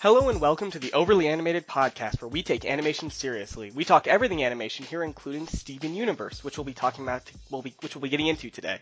Hello 0.00 0.28
and 0.28 0.40
welcome 0.40 0.70
to 0.70 0.78
the 0.78 0.92
Overly 0.92 1.26
Animated 1.26 1.66
Podcast, 1.66 2.20
where 2.22 2.28
we 2.28 2.42
take 2.42 2.64
animation 2.64 3.10
seriously. 3.10 3.72
We 3.72 3.84
talk 3.84 4.06
everything 4.06 4.44
animation 4.44 4.84
here, 4.84 5.02
including 5.02 5.48
Steven 5.48 5.94
Universe, 5.94 6.44
which 6.44 6.56
we'll 6.56 6.64
be 6.64 6.72
talking 6.72 7.04
about, 7.04 7.28
we'll 7.50 7.62
be, 7.62 7.74
which 7.80 7.96
we'll 7.96 8.02
be 8.02 8.08
getting 8.08 8.28
into 8.28 8.48
today. 8.50 8.78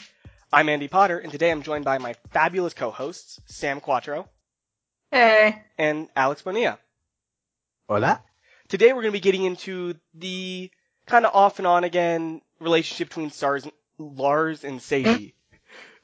I'm 0.53 0.69
Andy 0.69 0.89
Potter, 0.89 1.19
and 1.19 1.33
today 1.33 1.51
I'm 1.51 1.63
joined 1.63 1.87
by 1.87 1.99
my 1.99 2.15
fabulous 2.33 2.75
co-hosts, 2.75 3.41
Sam 3.47 3.81
Quattro 3.81 4.29
Hey. 5.11 5.63
and 5.79 6.09
Alex 6.15 6.43
Bonilla. 6.43 6.79
Hola. 7.89 8.23
Today 8.69 8.89
we're 8.93 9.03
going 9.03 9.13
to 9.13 9.19
be 9.19 9.21
getting 9.21 9.45
into 9.45 9.95
the 10.13 10.71
kind 11.07 11.25
of 11.25 11.35
off 11.35 11.59
and 11.59 11.67
on 11.67 11.85
again 11.85 12.43
relationship 12.61 13.09
between 13.09 13.31
stars, 13.31 13.67
Lars 13.99 14.65
and 14.65 14.83
Sadie. 14.83 15.35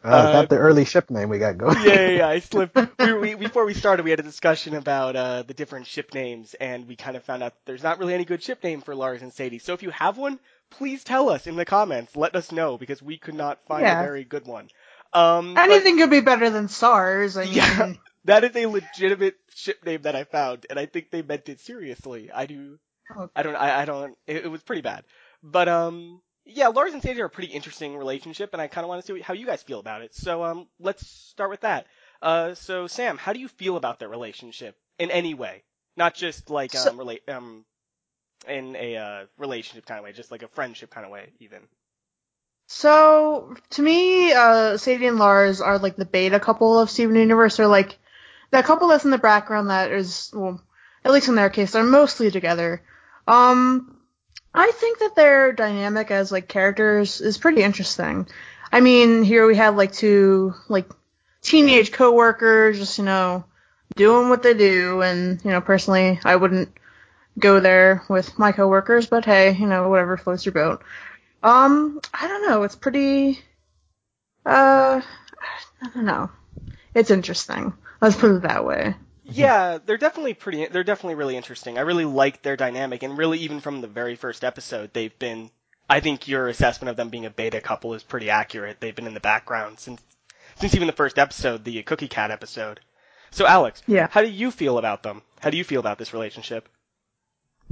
Uh, 0.04 0.08
Uh, 0.08 0.32
that 0.32 0.48
the 0.48 0.56
early 0.56 0.84
ship 0.84 1.10
name 1.10 1.28
we 1.28 1.38
got 1.38 1.58
going? 1.58 1.76
yeah, 1.82 1.92
yeah, 1.94 2.08
yeah, 2.10 2.28
I 2.28 2.38
slipped. 2.40 2.76
We, 2.98 3.12
we, 3.14 3.34
before 3.34 3.64
we 3.64 3.74
started, 3.74 4.02
we 4.04 4.10
had 4.10 4.20
a 4.20 4.24
discussion 4.24 4.74
about 4.74 5.16
uh, 5.16 5.42
the 5.42 5.54
different 5.54 5.86
ship 5.86 6.12
names, 6.14 6.54
and 6.54 6.86
we 6.88 6.96
kind 6.96 7.16
of 7.16 7.24
found 7.24 7.42
out 7.42 7.54
there's 7.66 7.82
not 7.82 7.98
really 7.98 8.14
any 8.14 8.24
good 8.24 8.42
ship 8.42 8.62
name 8.64 8.80
for 8.80 8.94
Lars 8.94 9.22
and 9.22 9.32
Sadie. 9.32 9.58
So 9.60 9.74
if 9.74 9.82
you 9.82 9.90
have 9.90 10.18
one, 10.18 10.40
please 10.70 11.04
tell 11.04 11.28
us 11.28 11.46
in 11.46 11.56
the 11.56 11.64
comments. 11.64 12.16
Let 12.16 12.34
us 12.34 12.50
know 12.52 12.78
because 12.78 13.00
we 13.02 13.16
could 13.18 13.34
not 13.34 13.64
find 13.66 13.82
Yeah. 13.82 14.00
a 14.00 14.04
very 14.04 14.24
good 14.24 14.46
one. 14.46 14.68
Um, 15.12 15.54
but 15.54 15.64
Anything 15.70 15.98
could 15.98 16.10
be 16.10 16.20
better 16.20 16.50
than 16.50 16.68
SARS. 16.68 17.36
I 17.36 17.44
mean, 17.44 17.54
Yeah. 17.54 17.92
that 18.24 18.44
is 18.44 18.56
a 18.56 18.66
legitimate 18.66 19.36
ship 19.54 19.84
name 19.84 20.02
that 20.02 20.16
I 20.16 20.24
found, 20.24 20.66
and 20.70 20.78
I 20.78 20.86
think 20.86 21.10
they 21.10 21.22
meant 21.22 21.48
it 21.48 21.60
seriously. 21.60 22.30
I 22.32 22.46
do. 22.46 22.78
Okay. 23.16 23.30
I 23.36 23.42
don't. 23.42 23.56
I, 23.56 23.82
I 23.82 23.84
don't. 23.84 24.16
It, 24.26 24.44
it 24.44 24.48
was 24.50 24.62
pretty 24.62 24.82
bad, 24.82 25.04
but 25.42 25.68
um. 25.68 26.20
Yeah, 26.44 26.68
Lars 26.68 26.92
and 26.92 27.02
Sadie 27.02 27.22
are 27.22 27.26
a 27.26 27.30
pretty 27.30 27.52
interesting 27.52 27.96
relationship, 27.96 28.50
and 28.52 28.60
I 28.60 28.66
kind 28.66 28.84
of 28.84 28.88
want 28.88 29.04
to 29.04 29.14
see 29.14 29.20
how 29.20 29.32
you 29.34 29.46
guys 29.46 29.62
feel 29.62 29.78
about 29.78 30.02
it. 30.02 30.14
So, 30.14 30.42
um, 30.44 30.66
let's 30.80 31.06
start 31.06 31.50
with 31.50 31.60
that. 31.60 31.86
Uh, 32.20 32.54
so 32.54 32.86
Sam, 32.88 33.16
how 33.16 33.32
do 33.32 33.40
you 33.40 33.48
feel 33.48 33.76
about 33.76 33.98
their 34.00 34.08
relationship 34.08 34.76
in 34.98 35.10
any 35.10 35.34
way? 35.34 35.62
Not 35.96 36.14
just 36.14 36.50
like 36.50 36.74
um, 36.74 36.80
So- 36.82 36.94
relate 36.94 37.28
um, 37.28 37.64
in 38.48 38.74
a 38.76 38.96
uh, 38.96 39.24
relationship 39.38 39.86
kind 39.86 39.98
of 39.98 40.04
way, 40.04 40.12
just 40.12 40.30
like 40.32 40.42
a 40.42 40.48
friendship 40.48 40.90
kind 40.90 41.06
of 41.06 41.12
way, 41.12 41.32
even. 41.38 41.60
so 42.66 43.54
to 43.70 43.82
me, 43.82 44.32
uh, 44.32 44.76
Sadie 44.78 45.06
and 45.06 45.18
Lars 45.18 45.60
are 45.60 45.78
like 45.78 45.96
the 45.96 46.04
beta 46.04 46.40
couple 46.40 46.78
of 46.78 46.90
Steven 46.90 47.14
Universe. 47.16 47.56
They're 47.56 47.66
like 47.68 47.98
that 48.50 48.64
couple 48.64 48.88
that's 48.88 49.04
in 49.04 49.10
the 49.10 49.18
background 49.18 49.70
that 49.70 49.92
is, 49.92 50.30
well, 50.34 50.60
at 51.04 51.12
least 51.12 51.28
in 51.28 51.34
their 51.34 51.50
case, 51.50 51.72
they're 51.72 51.82
mostly 51.84 52.30
together. 52.30 52.82
Um, 53.28 53.91
I 54.54 54.70
think 54.72 54.98
that 54.98 55.16
their 55.16 55.52
dynamic 55.52 56.10
as 56.10 56.30
like 56.30 56.48
characters 56.48 57.20
is 57.20 57.38
pretty 57.38 57.62
interesting. 57.62 58.26
I 58.70 58.80
mean, 58.80 59.22
here 59.22 59.46
we 59.46 59.56
have 59.56 59.76
like 59.76 59.92
two 59.92 60.54
like 60.68 60.90
teenage 61.40 61.92
coworkers, 61.92 62.78
just 62.78 62.98
you 62.98 63.04
know, 63.04 63.44
doing 63.96 64.28
what 64.28 64.42
they 64.42 64.54
do, 64.54 65.02
and 65.02 65.42
you 65.44 65.50
know, 65.50 65.60
personally, 65.60 66.20
I 66.24 66.36
wouldn't 66.36 66.70
go 67.38 67.60
there 67.60 68.02
with 68.08 68.38
my 68.38 68.52
coworkers, 68.52 69.06
but 69.06 69.24
hey, 69.24 69.52
you 69.52 69.66
know, 69.66 69.88
whatever 69.88 70.16
floats 70.16 70.44
your 70.44 70.52
boat. 70.52 70.82
Um, 71.42 72.00
I 72.12 72.28
don't 72.28 72.48
know. 72.48 72.62
It's 72.62 72.76
pretty. 72.76 73.40
Uh, 74.44 75.00
I 75.82 75.88
don't 75.94 76.04
know. 76.04 76.30
It's 76.94 77.10
interesting. 77.10 77.72
Let's 78.00 78.16
put 78.16 78.32
it 78.32 78.42
that 78.42 78.64
way. 78.64 78.94
Yeah, 79.24 79.78
they're 79.84 79.98
definitely 79.98 80.34
pretty. 80.34 80.66
They're 80.66 80.84
definitely 80.84 81.14
really 81.14 81.36
interesting. 81.36 81.78
I 81.78 81.82
really 81.82 82.04
like 82.04 82.42
their 82.42 82.56
dynamic, 82.56 83.02
and 83.02 83.16
really, 83.16 83.38
even 83.40 83.60
from 83.60 83.80
the 83.80 83.86
very 83.88 84.16
first 84.16 84.44
episode, 84.44 84.92
they've 84.92 85.16
been. 85.18 85.50
I 85.88 86.00
think 86.00 86.26
your 86.26 86.48
assessment 86.48 86.90
of 86.90 86.96
them 86.96 87.08
being 87.10 87.26
a 87.26 87.30
beta 87.30 87.60
couple 87.60 87.94
is 87.94 88.02
pretty 88.02 88.30
accurate. 88.30 88.78
They've 88.80 88.94
been 88.94 89.06
in 89.06 89.14
the 89.14 89.20
background 89.20 89.78
since 89.78 90.00
since 90.56 90.74
even 90.74 90.86
the 90.86 90.92
first 90.92 91.18
episode, 91.18 91.64
the 91.64 91.82
Cookie 91.82 92.08
Cat 92.08 92.30
episode. 92.30 92.80
So, 93.30 93.46
Alex, 93.46 93.82
Yeah. 93.86 94.08
how 94.10 94.22
do 94.22 94.28
you 94.28 94.50
feel 94.50 94.78
about 94.78 95.02
them? 95.02 95.22
How 95.40 95.50
do 95.50 95.56
you 95.56 95.64
feel 95.64 95.80
about 95.80 95.98
this 95.98 96.12
relationship? 96.12 96.68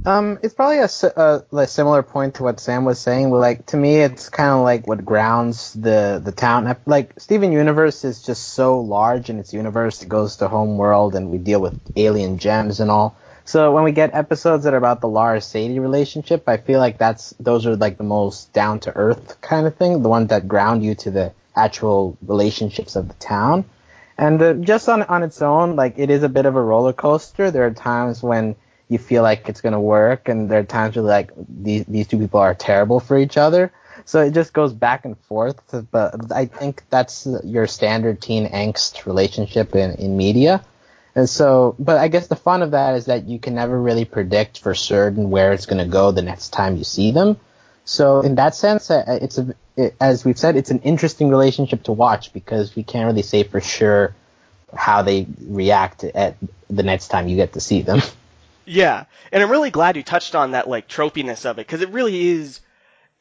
Um, 0.03 0.39
it's 0.41 0.55
probably 0.55 0.79
a, 0.79 0.89
a 1.15 1.43
like, 1.51 1.69
similar 1.69 2.01
point 2.01 2.35
to 2.35 2.43
what 2.43 2.59
Sam 2.59 2.85
was 2.85 2.99
saying. 2.99 3.29
Like 3.29 3.67
to 3.67 3.77
me, 3.77 3.97
it's 3.97 4.29
kind 4.29 4.49
of 4.49 4.63
like 4.63 4.87
what 4.87 5.05
grounds 5.05 5.73
the 5.73 6.19
the 6.23 6.31
town. 6.31 6.75
Like 6.87 7.19
Steven 7.19 7.51
Universe 7.51 8.03
is 8.03 8.23
just 8.23 8.49
so 8.49 8.79
large 8.79 9.29
in 9.29 9.37
its 9.37 9.53
universe. 9.53 10.01
It 10.01 10.09
goes 10.09 10.37
to 10.37 10.47
home 10.47 10.77
world, 10.77 11.13
and 11.13 11.29
we 11.29 11.37
deal 11.37 11.61
with 11.61 11.79
alien 11.95 12.39
gems 12.39 12.79
and 12.79 12.89
all. 12.89 13.15
So 13.45 13.71
when 13.73 13.83
we 13.83 13.91
get 13.91 14.13
episodes 14.13 14.63
that 14.63 14.73
are 14.73 14.77
about 14.77 15.01
the 15.01 15.07
Lars 15.07 15.45
Sadie 15.45 15.79
relationship, 15.79 16.47
I 16.47 16.57
feel 16.57 16.79
like 16.79 16.97
that's 16.97 17.35
those 17.39 17.67
are 17.67 17.75
like 17.75 17.97
the 17.97 18.03
most 18.03 18.53
down 18.53 18.79
to 18.81 18.95
earth 18.95 19.39
kind 19.41 19.67
of 19.67 19.75
thing, 19.75 20.01
the 20.01 20.09
ones 20.09 20.29
that 20.29 20.47
ground 20.47 20.83
you 20.83 20.95
to 20.95 21.11
the 21.11 21.33
actual 21.55 22.17
relationships 22.25 22.95
of 22.95 23.07
the 23.07 23.13
town. 23.15 23.65
And 24.17 24.41
uh, 24.41 24.53
just 24.53 24.89
on 24.89 25.03
on 25.03 25.21
its 25.21 25.43
own, 25.43 25.75
like 25.75 25.99
it 25.99 26.09
is 26.09 26.23
a 26.23 26.29
bit 26.29 26.47
of 26.47 26.55
a 26.55 26.61
roller 26.61 26.93
coaster. 26.93 27.51
There 27.51 27.67
are 27.67 27.71
times 27.71 28.23
when 28.23 28.55
you 28.91 28.97
feel 28.97 29.23
like 29.23 29.47
it's 29.47 29.61
gonna 29.61 29.79
work, 29.79 30.27
and 30.27 30.49
there 30.49 30.59
are 30.59 30.63
times 30.63 30.97
where 30.97 31.05
like 31.05 31.31
these 31.47 31.85
these 31.85 32.07
two 32.07 32.19
people 32.19 32.41
are 32.41 32.53
terrible 32.53 32.99
for 32.99 33.17
each 33.17 33.37
other. 33.37 33.71
So 34.03 34.21
it 34.21 34.33
just 34.33 34.51
goes 34.51 34.73
back 34.73 35.05
and 35.05 35.17
forth. 35.17 35.59
But 35.91 36.31
I 36.31 36.45
think 36.45 36.83
that's 36.89 37.25
your 37.45 37.67
standard 37.67 38.21
teen 38.21 38.47
angst 38.49 39.05
relationship 39.05 39.75
in 39.75 39.91
in 39.95 40.17
media. 40.17 40.63
And 41.15 41.29
so, 41.29 41.75
but 41.79 41.97
I 41.97 42.07
guess 42.07 42.27
the 42.27 42.35
fun 42.35 42.61
of 42.61 42.71
that 42.71 42.95
is 42.95 43.05
that 43.05 43.27
you 43.27 43.39
can 43.39 43.55
never 43.55 43.79
really 43.79 44.05
predict 44.05 44.59
for 44.59 44.73
certain 44.73 45.29
where 45.29 45.51
it's 45.51 45.65
going 45.65 45.83
to 45.83 45.89
go 45.89 46.11
the 46.11 46.21
next 46.21 46.49
time 46.49 46.77
you 46.77 46.85
see 46.85 47.11
them. 47.11 47.37
So 47.83 48.21
in 48.21 48.35
that 48.35 48.55
sense, 48.55 48.89
uh, 48.89 49.03
it's 49.21 49.37
a, 49.37 49.53
it, 49.75 49.95
as 49.99 50.23
we've 50.23 50.37
said, 50.37 50.55
it's 50.55 50.71
an 50.71 50.79
interesting 50.79 51.29
relationship 51.29 51.83
to 51.83 51.91
watch 51.91 52.31
because 52.31 52.75
we 52.75 52.83
can't 52.83 53.07
really 53.07 53.23
say 53.23 53.43
for 53.43 53.59
sure 53.59 54.15
how 54.73 55.01
they 55.01 55.27
react 55.45 56.05
at 56.05 56.37
the 56.69 56.83
next 56.83 57.09
time 57.09 57.27
you 57.27 57.35
get 57.35 57.53
to 57.53 57.59
see 57.59 57.81
them. 57.81 58.01
Yeah, 58.71 59.03
and 59.33 59.43
I'm 59.43 59.51
really 59.51 59.69
glad 59.69 59.97
you 59.97 60.03
touched 60.03 60.33
on 60.33 60.51
that 60.51 60.65
like 60.65 60.87
tropiness 60.87 61.45
of 61.45 61.59
it 61.59 61.67
because 61.67 61.81
it 61.81 61.89
really 61.89 62.29
is 62.29 62.61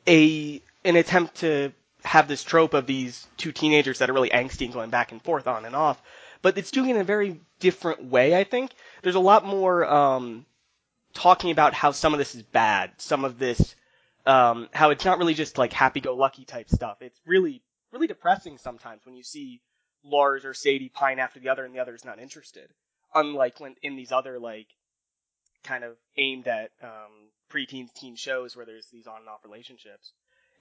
a 0.07 0.63
an 0.85 0.95
attempt 0.95 1.39
to 1.39 1.73
have 2.05 2.29
this 2.29 2.45
trope 2.45 2.73
of 2.73 2.87
these 2.87 3.27
two 3.37 3.51
teenagers 3.51 3.99
that 3.99 4.09
are 4.09 4.13
really 4.13 4.31
angsty 4.31 4.67
and 4.67 4.73
going 4.73 4.91
back 4.91 5.11
and 5.11 5.21
forth 5.21 5.49
on 5.49 5.65
and 5.65 5.75
off, 5.75 6.01
but 6.41 6.57
it's 6.57 6.71
doing 6.71 6.91
it 6.91 6.95
in 6.95 7.01
a 7.01 7.05
very 7.05 7.41
different 7.59 8.05
way. 8.05 8.37
I 8.39 8.45
think 8.45 8.71
there's 9.03 9.17
a 9.17 9.21
lot 9.21 9.45
more 9.45 9.85
um, 9.85 10.47
talking 11.15 11.51
about 11.51 11.75
how 11.75 11.91
some 11.91 12.15
of 12.15 12.19
this 12.19 12.37
is 12.37 12.45
bad, 12.45 12.93
some 12.99 13.25
of 13.25 13.41
this 13.41 13.75
um, 14.27 14.69
how 14.73 14.91
it's 14.91 15.05
not 15.05 15.19
really 15.19 15.35
just 15.35 15.59
like 15.59 15.73
happy-go-lucky 15.73 16.45
type 16.45 16.71
stuff. 16.71 16.99
It's 17.03 17.21
really 17.27 17.61
really 17.91 18.07
depressing 18.07 18.57
sometimes 18.59 19.05
when 19.05 19.17
you 19.17 19.25
see 19.25 19.61
Lars 20.05 20.45
or 20.45 20.55
Sadie 20.55 20.91
pine 20.91 21.19
after 21.19 21.41
the 21.41 21.49
other 21.49 21.65
and 21.65 21.75
the 21.75 21.81
other 21.81 21.97
is 21.97 22.05
not 22.05 22.21
interested. 22.21 22.71
Unlike 23.17 23.59
when 23.59 23.75
in 23.83 23.97
these 23.97 24.13
other 24.13 24.39
like 24.39 24.69
kind 25.65 25.85
of 25.85 25.97
aimed 26.17 26.47
at 26.49 26.71
um, 26.83 27.11
preteens 27.51 27.93
teen 27.95 28.17
shows 28.17 28.57
where 28.57 28.67
there's 28.67 28.87
these 28.93 29.07
on 29.07 29.21
and 29.21 29.29
off 29.29 29.45
relationships. 29.45 30.13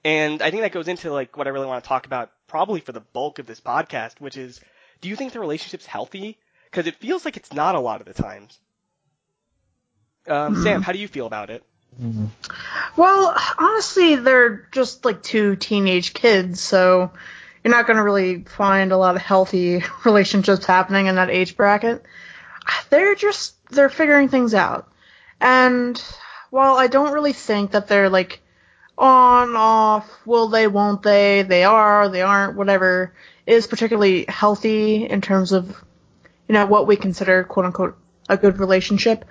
And 0.04 0.42
I 0.42 0.50
think 0.50 0.62
that 0.62 0.72
goes 0.72 0.88
into 0.88 1.12
like 1.12 1.36
what 1.38 1.48
I 1.48 1.50
really 1.50 1.68
want 1.68 1.84
to 1.84 1.88
talk 1.88 2.06
about 2.06 2.32
probably 2.48 2.80
for 2.80 2.92
the 2.92 3.02
bulk 3.02 3.40
of 3.40 3.46
this 3.46 3.60
podcast, 3.60 4.20
which 4.20 4.38
is 4.38 4.60
do 5.02 5.10
you 5.10 5.16
think 5.16 5.34
the 5.34 5.40
relationship's 5.40 5.86
healthy? 5.86 6.38
Because 6.66 6.88
it 6.88 6.96
feels 6.96 7.26
like 7.26 7.36
it's 7.38 7.52
not 7.54 7.76
a 7.76 7.80
lot 7.80 8.00
of 8.02 8.08
the 8.08 8.14
times. 8.14 8.58
Um, 10.28 10.56
Hmm. 10.56 10.64
Sam, 10.64 10.82
how 10.82 10.92
do 10.92 11.00
you 11.00 11.08
feel 11.08 11.26
about 11.26 11.50
it? 11.50 11.64
Well, 12.96 13.36
honestly, 13.58 14.16
they're 14.16 14.68
just 14.72 15.04
like 15.04 15.24
two 15.24 15.56
teenage 15.56 16.14
kids, 16.14 16.62
so 16.62 17.12
you're 17.64 17.72
not 17.74 17.88
going 17.88 17.98
to 17.98 18.04
really 18.04 18.44
find 18.44 18.92
a 18.92 18.98
lot 18.98 19.16
of 19.16 19.22
healthy 19.22 19.84
relationships 20.06 20.66
happening 20.66 21.08
in 21.08 21.16
that 21.16 21.30
age 21.30 21.58
bracket. 21.58 22.04
They're 22.90 23.16
just 23.16 23.56
they're 23.70 23.90
figuring 23.90 24.30
things 24.30 24.54
out. 24.54 24.92
And 25.40 26.02
while 26.50 26.76
I 26.76 26.88
don't 26.88 27.14
really 27.14 27.34
think 27.34 27.72
that 27.72 27.88
they're 27.88 28.10
like 28.10 28.42
on 28.98 29.56
off, 29.56 30.10
will 30.26 30.50
they, 30.50 30.68
won't 30.68 31.04
they, 31.04 31.44
they 31.44 31.64
are, 31.64 32.10
they 32.10 32.22
aren't, 32.22 32.58
whatever, 32.58 33.14
is 33.50 33.66
particularly 33.66 34.26
healthy 34.28 35.06
in 35.06 35.22
terms 35.22 35.52
of 35.52 35.68
you 36.48 36.54
know 36.54 36.66
what 36.66 36.88
we 36.88 36.96
consider 36.96 37.44
quote 37.44 37.66
unquote 37.66 37.98
a 38.28 38.38
good 38.38 38.60
relationship. 38.60 39.26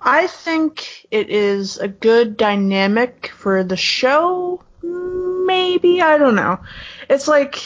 I 0.00 0.26
think 0.26 1.06
it 1.10 1.30
is 1.30 1.78
a 1.78 1.88
good 1.88 2.36
dynamic 2.36 3.32
for 3.34 3.64
the 3.64 3.76
show. 3.76 4.62
Maybe 4.82 6.02
I 6.02 6.18
don't 6.18 6.34
know. 6.34 6.60
It's 7.08 7.26
like 7.26 7.56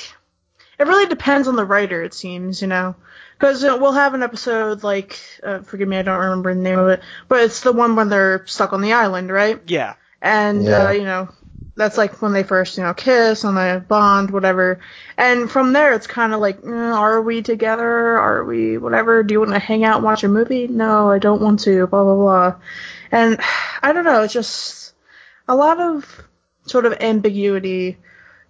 it 0.79 0.87
really 0.87 1.07
depends 1.07 1.49
on 1.49 1.57
the 1.57 1.65
writer. 1.65 2.03
It 2.03 2.15
seems 2.15 2.63
you 2.63 2.69
know 2.69 2.95
because 3.39 3.63
we'll 3.63 3.93
have 3.93 4.15
an 4.15 4.23
episode 4.23 4.83
like 4.83 5.19
uh, 5.43 5.61
forgive 5.61 5.89
me 5.89 5.97
I 5.99 6.03
don't 6.03 6.19
remember 6.21 6.55
the 6.55 6.61
name 6.61 6.79
of 6.79 6.89
it, 6.89 7.03
but 7.29 7.41
it's 7.45 7.61
the 7.61 7.73
one 7.73 7.97
when 7.97 8.09
they're 8.09 8.47
stuck 8.47 8.73
on 8.73 8.81
the 8.83 8.93
island, 8.93 9.31
right? 9.31 9.61
Yeah. 9.67 9.95
and 10.21 10.65
Yeah. 10.67 10.89
uh, 10.89 10.91
you 10.91 11.05
know 11.05 11.29
that's 11.77 11.97
like 11.97 12.21
when 12.21 12.33
they 12.33 12.43
first 12.43 12.77
you 12.77 12.83
know 12.83 12.93
kiss 12.93 13.45
and 13.45 13.57
they 13.57 13.79
bond 13.79 14.31
whatever 14.33 14.81
and 15.17 15.49
from 15.49 15.73
there 15.73 15.93
it's 15.95 16.09
kind 16.09 16.35
of 16.35 16.41
like 16.41 16.61
mm, 16.63 16.93
are 16.95 17.23
we 17.23 17.41
together 17.43 18.19
are 18.19 18.45
we 18.45 18.79
whatever 18.79 19.23
do 19.23 19.33
you 19.35 19.39
want 19.39 19.53
to 19.53 19.61
hang 19.61 19.85
out 19.85 19.97
and 19.97 20.05
watch 20.05 20.25
a 20.25 20.29
movie 20.29 20.67
no 20.67 21.09
i 21.09 21.19
don't 21.21 21.41
want 21.41 21.61
to 21.61 21.87
blah 21.87 22.03
blah 22.03 22.17
blah 22.17 22.55
and 23.13 23.39
i 23.83 23.93
don't 23.93 24.05
know 24.05 24.23
it's 24.25 24.33
just 24.33 24.93
a 25.47 25.55
lot 25.55 25.79
of 25.79 26.29
sort 26.67 26.85
of 26.85 26.95
ambiguity 27.01 27.97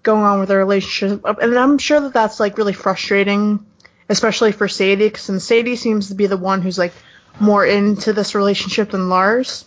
going 0.02 0.23
on 0.25 0.40
with 0.40 0.49
their 0.49 0.58
relationship 0.58 1.23
and 1.25 1.58
i'm 1.58 1.76
sure 1.76 2.00
that 2.00 2.14
that's 2.14 2.40
like 2.40 2.56
really 2.56 2.73
frustrating 2.73 3.64
especially 4.09 4.53
for 4.53 4.69
sadie 4.69 5.09
because 5.09 5.45
sadie 5.45 5.77
seems 5.77 6.09
to 6.09 6.15
be 6.15 6.27
the 6.27 6.37
one 6.37 6.63
who's 6.63 6.79
like 6.79 6.93
more 7.41 7.65
into 7.65 8.13
this 8.13 8.35
relationship 8.35 8.91
than 8.91 9.09
Lars. 9.09 9.65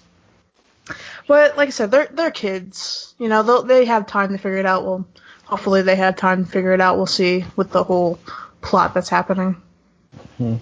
But 1.27 1.57
like 1.57 1.67
I 1.67 1.71
said, 1.71 1.91
they're 1.91 2.09
they're 2.11 2.31
kids. 2.31 3.13
You 3.17 3.29
know, 3.29 3.61
they 3.61 3.67
they 3.67 3.85
have 3.85 4.07
time 4.07 4.29
to 4.31 4.37
figure 4.37 4.57
it 4.57 4.65
out. 4.65 4.83
Well, 4.83 5.07
hopefully 5.45 5.81
they 5.81 5.95
have 5.95 6.15
time 6.15 6.45
to 6.45 6.51
figure 6.51 6.73
it 6.73 6.81
out. 6.81 6.97
We'll 6.97 7.05
see 7.05 7.45
with 7.55 7.71
the 7.71 7.83
whole 7.83 8.19
plot 8.61 8.93
that's 8.93 9.09
happening. 9.09 9.55
Hmm. 10.37 10.55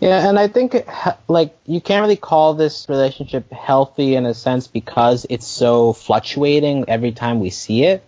Yeah, 0.00 0.26
and 0.26 0.38
I 0.38 0.48
think 0.48 0.74
like 1.28 1.56
you 1.66 1.80
can't 1.80 2.00
really 2.00 2.16
call 2.16 2.54
this 2.54 2.88
relationship 2.88 3.52
healthy 3.52 4.14
in 4.14 4.24
a 4.24 4.32
sense 4.32 4.66
because 4.66 5.26
it's 5.28 5.46
so 5.46 5.92
fluctuating 5.92 6.86
every 6.88 7.12
time 7.12 7.38
we 7.38 7.50
see 7.50 7.84
it. 7.84 8.02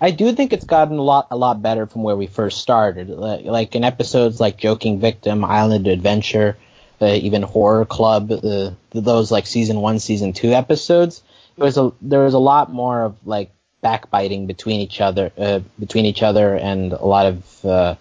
I 0.00 0.10
do 0.10 0.32
think 0.32 0.52
it's 0.52 0.64
gotten 0.64 0.98
a 0.98 1.02
lot 1.02 1.28
a 1.30 1.36
lot 1.36 1.62
better 1.62 1.86
from 1.86 2.02
where 2.02 2.16
we 2.16 2.26
first 2.26 2.60
started. 2.60 3.08
Like, 3.08 3.44
like 3.44 3.74
in 3.74 3.84
episodes 3.84 4.40
like 4.40 4.56
Joking 4.56 5.00
Victim, 5.00 5.44
Island 5.44 5.86
Adventure, 5.86 6.56
uh, 7.00 7.06
even 7.06 7.42
Horror 7.42 7.86
Club, 7.86 8.30
uh, 8.30 8.70
those 8.90 9.30
like 9.30 9.46
season 9.46 9.80
one, 9.80 9.98
season 9.98 10.32
two 10.32 10.52
episodes. 10.52 11.22
There 11.56 11.64
was 11.64 11.78
a 11.78 11.92
there 12.00 12.24
was 12.24 12.34
a 12.34 12.38
lot 12.38 12.72
more 12.72 13.02
of 13.02 13.16
like 13.26 13.50
backbiting 13.80 14.46
between 14.46 14.80
each 14.80 15.00
other, 15.00 15.32
uh, 15.38 15.60
between 15.78 16.04
each 16.06 16.22
other, 16.22 16.54
and 16.54 16.92
a 16.92 17.04
lot 17.04 17.26
of 17.26 17.64
uh, 17.64 17.94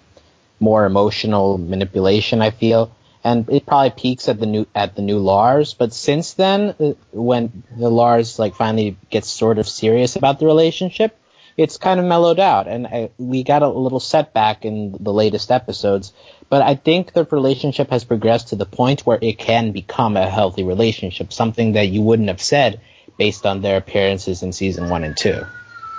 more 0.59 0.85
emotional 0.85 1.57
manipulation. 1.57 2.41
I 2.41 2.51
feel, 2.51 2.95
and 3.23 3.49
it 3.49 3.65
probably 3.65 3.91
peaks 3.91 4.29
at 4.29 4.39
the 4.39 4.45
new 4.45 4.67
at 4.75 4.95
the 4.95 5.01
new 5.01 5.19
Lars. 5.19 5.73
But 5.73 5.93
since 5.93 6.33
then, 6.33 6.75
uh, 6.79 6.93
when 7.11 7.63
the 7.77 7.89
Lars 7.89 8.39
like 8.39 8.55
finally 8.55 8.97
gets 9.09 9.29
sort 9.29 9.57
of 9.59 9.67
serious 9.67 10.15
about 10.15 10.39
the 10.39 10.45
relationship, 10.45 11.18
it's 11.59 11.77
kind 11.77 11.99
of 11.99 12.05
mellowed 12.05 12.39
out, 12.39 12.69
and 12.69 12.87
I, 12.87 13.09
we 13.17 13.43
got 13.43 13.63
a 13.63 13.67
little 13.67 13.99
setback 13.99 14.63
in 14.63 14.95
the 14.97 15.11
latest 15.11 15.51
episodes. 15.51 16.13
But 16.47 16.61
I 16.61 16.75
think 16.75 17.11
the 17.11 17.25
relationship 17.25 17.89
has 17.89 18.05
progressed 18.05 18.47
to 18.49 18.55
the 18.55 18.65
point 18.65 19.01
where 19.01 19.19
it 19.21 19.37
can 19.37 19.73
become 19.73 20.15
a 20.15 20.29
healthy 20.29 20.63
relationship, 20.63 21.33
something 21.33 21.73
that 21.73 21.89
you 21.89 22.01
wouldn't 22.01 22.29
have 22.29 22.41
said 22.41 22.79
based 23.17 23.45
on 23.45 23.61
their 23.61 23.75
appearances 23.77 24.41
in 24.41 24.53
season 24.53 24.89
one 24.89 25.03
and 25.03 25.17
two. 25.17 25.41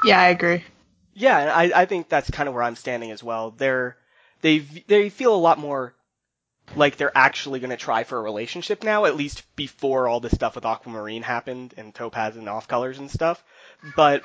Yeah, 0.02 0.18
I 0.18 0.28
agree. 0.28 0.64
Yeah, 1.12 1.52
I, 1.54 1.82
I 1.82 1.84
think 1.84 2.08
that's 2.08 2.30
kind 2.30 2.48
of 2.48 2.54
where 2.54 2.62
I'm 2.62 2.76
standing 2.76 3.10
as 3.10 3.22
well. 3.22 3.50
They're 3.50 3.98
they 4.40 4.60
they 4.60 5.10
feel 5.10 5.34
a 5.34 5.36
lot 5.36 5.58
more 5.58 5.94
like 6.74 6.96
they're 6.96 7.16
actually 7.16 7.60
going 7.60 7.70
to 7.70 7.76
try 7.76 8.04
for 8.04 8.18
a 8.18 8.22
relationship 8.22 8.82
now, 8.82 9.04
at 9.04 9.16
least 9.16 9.42
before 9.56 10.08
all 10.08 10.20
this 10.20 10.32
stuff 10.32 10.54
with 10.54 10.64
Aquamarine 10.64 11.22
happened 11.22 11.74
and 11.76 11.94
Topaz 11.94 12.36
and 12.36 12.48
Off 12.48 12.66
Colors 12.66 12.98
and 12.98 13.10
stuff. 13.10 13.44
But 13.94 14.22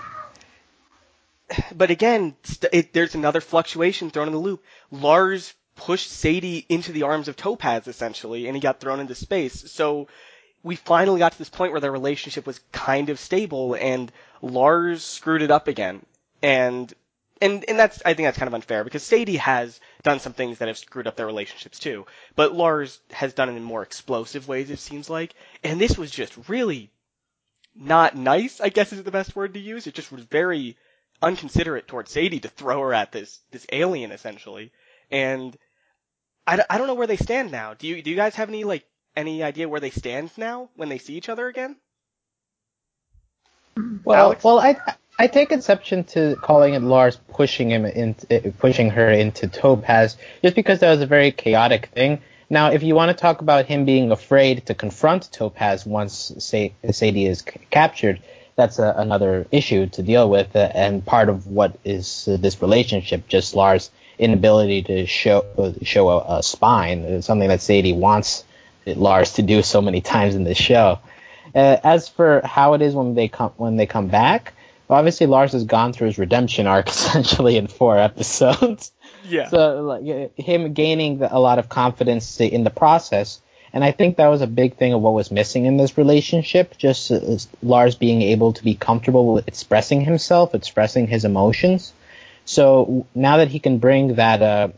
but 1.76 1.92
again, 1.92 2.36
it, 2.72 2.94
there's 2.94 3.16
another 3.16 3.42
fluctuation 3.42 4.10
thrown 4.10 4.28
in 4.28 4.34
the 4.34 4.40
loop. 4.40 4.64
Lars 4.92 5.54
pushed 5.76 6.10
Sadie 6.10 6.66
into 6.70 6.92
the 6.92 7.04
arms 7.04 7.28
of 7.28 7.36
Topaz 7.36 7.88
essentially, 7.88 8.48
and 8.48 8.56
he 8.56 8.62
got 8.62 8.80
thrown 8.80 9.00
into 9.00 9.16
space. 9.16 9.72
So 9.72 10.08
we 10.64 10.76
finally 10.76 11.20
got 11.20 11.34
to 11.34 11.38
this 11.38 11.50
point 11.50 11.72
where 11.72 11.82
their 11.82 11.92
relationship 11.92 12.48
was 12.48 12.60
kind 12.72 13.10
of 13.10 13.20
stable, 13.20 13.76
and 13.76 14.12
Lars 14.42 15.04
screwed 15.04 15.42
it 15.42 15.52
up 15.52 15.68
again. 15.68 16.06
And 16.42 16.94
and 17.42 17.66
and 17.68 17.78
that's 17.78 18.02
I 18.06 18.14
think 18.14 18.26
that's 18.28 18.38
kind 18.38 18.48
of 18.48 18.54
unfair 18.54 18.84
because 18.84 19.04
Sadie 19.04 19.38
has 19.38 19.80
done 20.04 20.20
some 20.20 20.34
things 20.34 20.60
that 20.60 20.68
have 20.68 20.78
screwed 20.78 21.08
up 21.08 21.16
their 21.16 21.26
relationships 21.26 21.80
too, 21.80 22.06
but 22.36 22.54
Lars 22.56 23.00
has 23.12 23.34
done 23.34 23.50
it 23.50 23.56
in 23.56 23.64
more 23.64 23.84
explosive 23.84 24.48
ways 24.48 24.70
it 24.70 24.80
seems 24.80 25.10
like, 25.10 25.36
and 25.64 25.80
this 25.80 25.98
was 25.98 26.12
just 26.12 26.50
really 26.50 26.92
not 27.76 28.16
nice. 28.16 28.62
I 28.62 28.70
guess 28.70 28.94
is 28.94 29.04
the 29.04 29.12
best 29.12 29.36
word 29.36 29.54
to 29.54 29.60
use. 29.60 29.86
It 29.86 29.94
just 29.94 30.12
was 30.12 30.24
very 30.24 30.78
unconsiderate 31.22 31.88
towards 31.88 32.12
Sadie 32.12 32.40
to 32.42 32.50
throw 32.50 32.82
her 32.82 32.94
at 32.94 33.12
this 33.12 33.40
this 33.52 33.66
alien 33.72 34.12
essentially, 34.12 34.72
and 35.12 35.56
I, 36.48 36.64
I 36.70 36.78
don't 36.78 36.88
know 36.88 36.96
where 36.96 37.08
they 37.08 37.18
stand 37.18 37.52
now. 37.52 37.74
Do 37.74 37.88
you 37.88 38.02
do 38.02 38.10
you 38.10 38.16
guys 38.16 38.36
have 38.36 38.50
any 38.50 38.64
like 38.64 38.86
any 39.16 39.44
idea 39.44 39.70
where 39.70 39.80
they 39.80 39.90
stand 39.90 40.32
now 40.38 40.70
when 40.76 40.90
they 40.90 40.98
see 40.98 41.14
each 41.16 41.30
other 41.30 41.48
again? 41.48 41.78
Well, 44.04 44.18
Alex? 44.18 44.44
well, 44.44 44.60
I 44.60 44.78
I 45.18 45.28
take 45.28 45.52
exception 45.52 46.04
to 46.06 46.36
calling 46.42 46.74
it 46.74 46.82
Lars 46.82 47.18
pushing 47.34 47.70
him 47.72 47.86
into 47.86 48.32
eh, 48.32 48.52
pushing 48.60 48.90
her 48.92 49.10
into 49.10 49.48
Topaz, 49.48 50.18
just 50.44 50.56
because 50.56 50.80
that 50.80 50.92
was 50.92 51.02
a 51.02 51.08
very 51.08 51.32
chaotic 51.32 51.88
thing. 51.88 52.22
Now, 52.50 52.72
if 52.72 52.84
you 52.84 52.94
want 52.96 53.10
to 53.10 53.20
talk 53.20 53.42
about 53.42 53.66
him 53.66 53.86
being 53.86 54.12
afraid 54.12 54.68
to 54.68 54.76
confront 54.76 55.32
Topaz 55.32 55.86
once 55.86 56.32
Sadie 56.38 57.26
is 57.26 57.40
c- 57.40 57.60
captured, 57.72 58.22
that's 58.56 58.80
a, 58.80 58.94
another 58.98 59.48
issue 59.52 59.88
to 59.88 60.04
deal 60.04 60.30
with, 60.30 60.56
uh, 60.56 60.72
and 60.74 61.06
part 61.06 61.30
of 61.30 61.48
what 61.48 61.78
is 61.84 62.28
uh, 62.28 62.38
this 62.38 62.62
relationship, 62.62 63.28
just 63.28 63.56
Lars' 63.56 63.92
inability 64.18 64.82
to 64.84 65.06
show 65.06 65.46
uh, 65.58 65.74
show 65.84 66.10
a, 66.10 66.38
a 66.38 66.44
spine, 66.44 67.22
something 67.22 67.50
that 67.50 67.62
Sadie 67.62 67.94
wants 67.94 68.44
Lars 68.86 69.34
to 69.34 69.42
do 69.42 69.62
so 69.62 69.82
many 69.82 70.02
times 70.14 70.36
in 70.36 70.44
the 70.44 70.56
show. 70.56 71.00
Uh, 71.54 71.78
as 71.84 72.10
for 72.10 72.42
how 72.44 72.74
it 72.74 72.82
is 72.82 72.94
when 72.94 73.16
they 73.16 73.28
come 73.28 73.52
when 73.58 73.78
they 73.78 73.86
come 73.86 74.08
back, 74.08 74.54
obviously 74.90 75.28
Lars 75.28 75.52
has 75.54 75.64
gone 75.64 75.94
through 75.94 76.08
his 76.08 76.18
redemption 76.18 76.68
arc 76.68 76.88
essentially 76.90 77.58
in 77.58 77.68
four 77.68 77.98
episodes. 77.98 78.92
Yeah. 79.28 79.50
So 79.50 79.82
like, 79.82 80.38
him 80.38 80.74
gaining 80.74 81.22
a 81.24 81.40
lot 81.40 81.60
of 81.60 81.70
confidence 81.70 82.40
in 82.40 82.64
the 82.64 82.70
process, 82.70 83.42
and 83.76 83.84
I 83.84 83.92
think 83.92 84.16
that 84.16 84.30
was 84.30 84.42
a 84.42 84.48
big 84.48 84.78
thing 84.78 84.94
of 84.94 85.02
what 85.02 85.14
was 85.14 85.32
missing 85.32 85.66
in 85.66 85.76
this 85.76 85.98
relationship. 85.98 86.78
Just 86.78 87.12
Lars 87.62 87.96
being 87.96 88.22
able 88.22 88.54
to 88.54 88.64
be 88.64 88.74
comfortable 88.74 89.34
with 89.34 89.50
expressing 89.50 90.00
himself, 90.00 90.56
expressing 90.56 91.08
his 91.08 91.26
emotions. 91.26 91.92
So 92.46 93.06
now 93.14 93.38
that 93.38 93.50
he 93.50 93.60
can 93.60 93.80
bring 93.80 94.16
that 94.16 94.42
uh, 94.42 94.70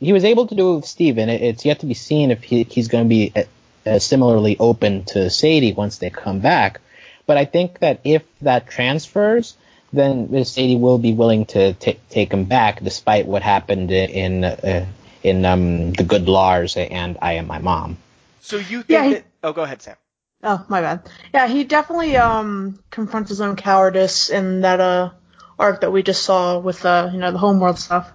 he 0.00 0.12
was 0.12 0.24
able 0.24 0.48
to 0.48 0.54
do 0.56 0.72
it 0.72 0.76
with 0.76 0.84
Steven. 0.84 1.28
It, 1.28 1.42
it's 1.42 1.64
yet 1.64 1.78
to 1.80 1.86
be 1.86 1.94
seen 1.94 2.32
if 2.32 2.42
he, 2.42 2.64
he's 2.64 2.88
going 2.88 3.04
to 3.04 3.08
be 3.08 3.32
uh, 3.36 3.42
uh, 3.88 3.98
similarly 4.00 4.56
open 4.58 5.04
to 5.04 5.30
Sadie 5.30 5.72
once 5.72 5.98
they 5.98 6.10
come 6.10 6.40
back. 6.40 6.80
But 7.26 7.36
I 7.36 7.44
think 7.44 7.78
that 7.78 8.00
if 8.02 8.24
that 8.42 8.66
transfers, 8.66 9.56
then 9.92 10.44
Sadie 10.44 10.76
will 10.76 10.98
be 10.98 11.12
willing 11.12 11.46
to 11.46 11.74
t- 11.74 12.00
take 12.10 12.32
him 12.32 12.46
back, 12.46 12.82
despite 12.82 13.26
what 13.26 13.42
happened 13.42 13.92
in 13.92 14.42
uh, 14.42 14.86
in 15.22 15.44
um, 15.44 15.92
the 15.92 16.02
Good 16.02 16.28
Lars 16.28 16.76
and 16.76 17.16
I 17.22 17.34
Am 17.34 17.46
My 17.46 17.60
Mom. 17.60 17.96
So 18.44 18.58
you 18.58 18.82
think 18.82 18.90
yeah, 18.90 19.04
he, 19.04 19.12
that? 19.14 19.24
Oh, 19.42 19.54
go 19.54 19.62
ahead, 19.62 19.80
Sam. 19.80 19.96
Oh, 20.42 20.62
my 20.68 20.82
bad. 20.82 21.08
Yeah, 21.32 21.48
he 21.48 21.64
definitely 21.64 22.18
um 22.18 22.78
confronts 22.90 23.30
his 23.30 23.40
own 23.40 23.56
cowardice 23.56 24.28
in 24.28 24.60
that 24.60 24.80
uh 24.80 25.12
arc 25.58 25.80
that 25.80 25.90
we 25.90 26.02
just 26.02 26.22
saw 26.22 26.58
with 26.58 26.84
uh 26.84 27.08
you 27.10 27.18
know 27.18 27.32
the 27.32 27.38
homeworld 27.38 27.78
stuff. 27.78 28.12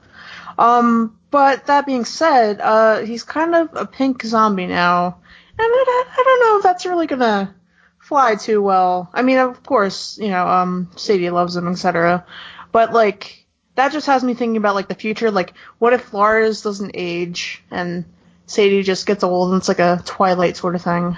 Um, 0.60 1.18
but 1.32 1.66
that 1.66 1.88
being 1.88 2.06
said, 2.06 2.62
uh, 2.62 3.00
he's 3.00 3.24
kind 3.24 3.56
of 3.56 3.70
a 3.74 3.88
pink 3.88 4.22
zombie 4.24 4.68
now, 4.68 5.18
and 5.58 5.58
I, 5.58 6.06
I 6.12 6.24
don't 6.24 6.40
know 6.42 6.58
if 6.58 6.64
that's 6.64 6.86
really 6.86 7.08
gonna 7.08 7.56
fly 7.98 8.36
too 8.36 8.62
well. 8.62 9.10
I 9.12 9.24
mean, 9.24 9.40
of 9.40 9.64
course, 9.64 10.20
you 10.20 10.30
know, 10.30 10.48
um, 10.48 10.92
Sadie 10.96 11.32
loves 11.32 11.56
him, 11.56 11.68
etc. 11.68 12.24
But 12.72 12.94
like, 12.94 13.48
that 13.74 13.94
just 13.94 14.06
has 14.06 14.24
me 14.24 14.36
thinking 14.36 14.58
about 14.58 14.76
like 14.76 14.90
the 14.90 14.96
future. 14.96 15.32
Like, 15.32 15.54
what 15.80 15.94
if 15.94 16.14
Lars 16.14 16.62
doesn't 16.62 16.92
age 16.94 17.64
and 17.72 18.06
Sadie 18.50 18.82
just 18.82 19.06
gets 19.06 19.24
old 19.24 19.52
and 19.52 19.60
it's 19.60 19.68
like 19.68 19.78
a 19.78 20.02
Twilight 20.06 20.58
sort 20.58 20.74
of 20.74 20.82
thing? 20.82 21.16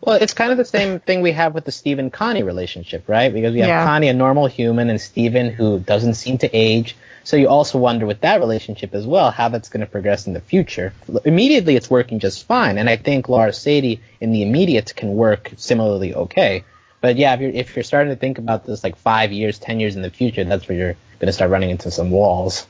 Well, 0.00 0.14
it's 0.14 0.32
kind 0.32 0.52
of 0.52 0.58
the 0.58 0.64
same 0.64 1.00
thing 1.06 1.22
we 1.22 1.32
have 1.32 1.52
with 1.52 1.64
the 1.64 1.72
Steven 1.72 2.08
Connie 2.08 2.44
relationship, 2.44 3.08
right? 3.08 3.34
Because 3.34 3.52
we 3.52 3.58
have 3.58 3.68
yeah. 3.68 3.84
Connie, 3.84 4.06
a 4.06 4.14
normal 4.14 4.46
human, 4.46 4.88
and 4.88 5.00
Steven, 5.00 5.50
who 5.50 5.80
doesn't 5.80 6.14
seem 6.14 6.38
to 6.38 6.56
age. 6.56 6.96
So 7.24 7.36
you 7.36 7.48
also 7.48 7.78
wonder 7.78 8.06
with 8.06 8.20
that 8.20 8.38
relationship 8.38 8.94
as 8.94 9.08
well 9.08 9.32
how 9.32 9.48
that's 9.48 9.68
going 9.68 9.80
to 9.80 9.90
progress 9.90 10.28
in 10.28 10.34
the 10.34 10.40
future. 10.40 10.92
Immediately, 11.24 11.74
it's 11.74 11.90
working 11.90 12.20
just 12.20 12.46
fine, 12.46 12.78
and 12.78 12.88
I 12.88 12.96
think 12.96 13.28
Lars 13.28 13.58
Sadie 13.58 14.00
in 14.20 14.30
the 14.30 14.42
immediate 14.42 14.94
can 14.94 15.16
work 15.16 15.50
similarly 15.56 16.14
okay. 16.14 16.64
But 17.00 17.16
yeah, 17.16 17.34
if 17.34 17.40
you're 17.40 17.50
if 17.50 17.74
you're 17.74 17.82
starting 17.82 18.12
to 18.14 18.20
think 18.20 18.38
about 18.38 18.66
this 18.66 18.84
like 18.84 18.96
five 18.96 19.32
years, 19.32 19.58
ten 19.58 19.80
years 19.80 19.96
in 19.96 20.02
the 20.02 20.10
future, 20.10 20.44
that's 20.44 20.68
where 20.68 20.78
you're 20.78 20.96
going 21.18 21.26
to 21.26 21.32
start 21.32 21.50
running 21.50 21.70
into 21.70 21.90
some 21.90 22.10
walls. 22.10 22.68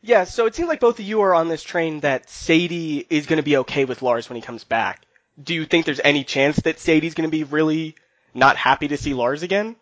Yeah, 0.00 0.24
so 0.24 0.46
it 0.46 0.54
seems 0.54 0.68
like 0.68 0.80
both 0.80 0.98
of 0.98 1.04
you 1.04 1.22
are 1.22 1.34
on 1.34 1.48
this 1.48 1.62
train 1.62 2.00
that 2.00 2.30
Sadie 2.30 3.04
is 3.10 3.26
going 3.26 3.38
to 3.38 3.42
be 3.42 3.58
okay 3.58 3.84
with 3.84 4.02
Lars 4.02 4.28
when 4.28 4.36
he 4.36 4.42
comes 4.42 4.64
back. 4.64 5.02
Do 5.42 5.54
you 5.54 5.64
think 5.64 5.86
there's 5.86 6.00
any 6.02 6.24
chance 6.24 6.56
that 6.60 6.78
Sadie's 6.78 7.14
going 7.14 7.28
to 7.28 7.36
be 7.36 7.44
really 7.44 7.96
not 8.34 8.56
happy 8.56 8.88
to 8.88 8.96
see 8.96 9.14
Lars 9.14 9.42
again? 9.42 9.76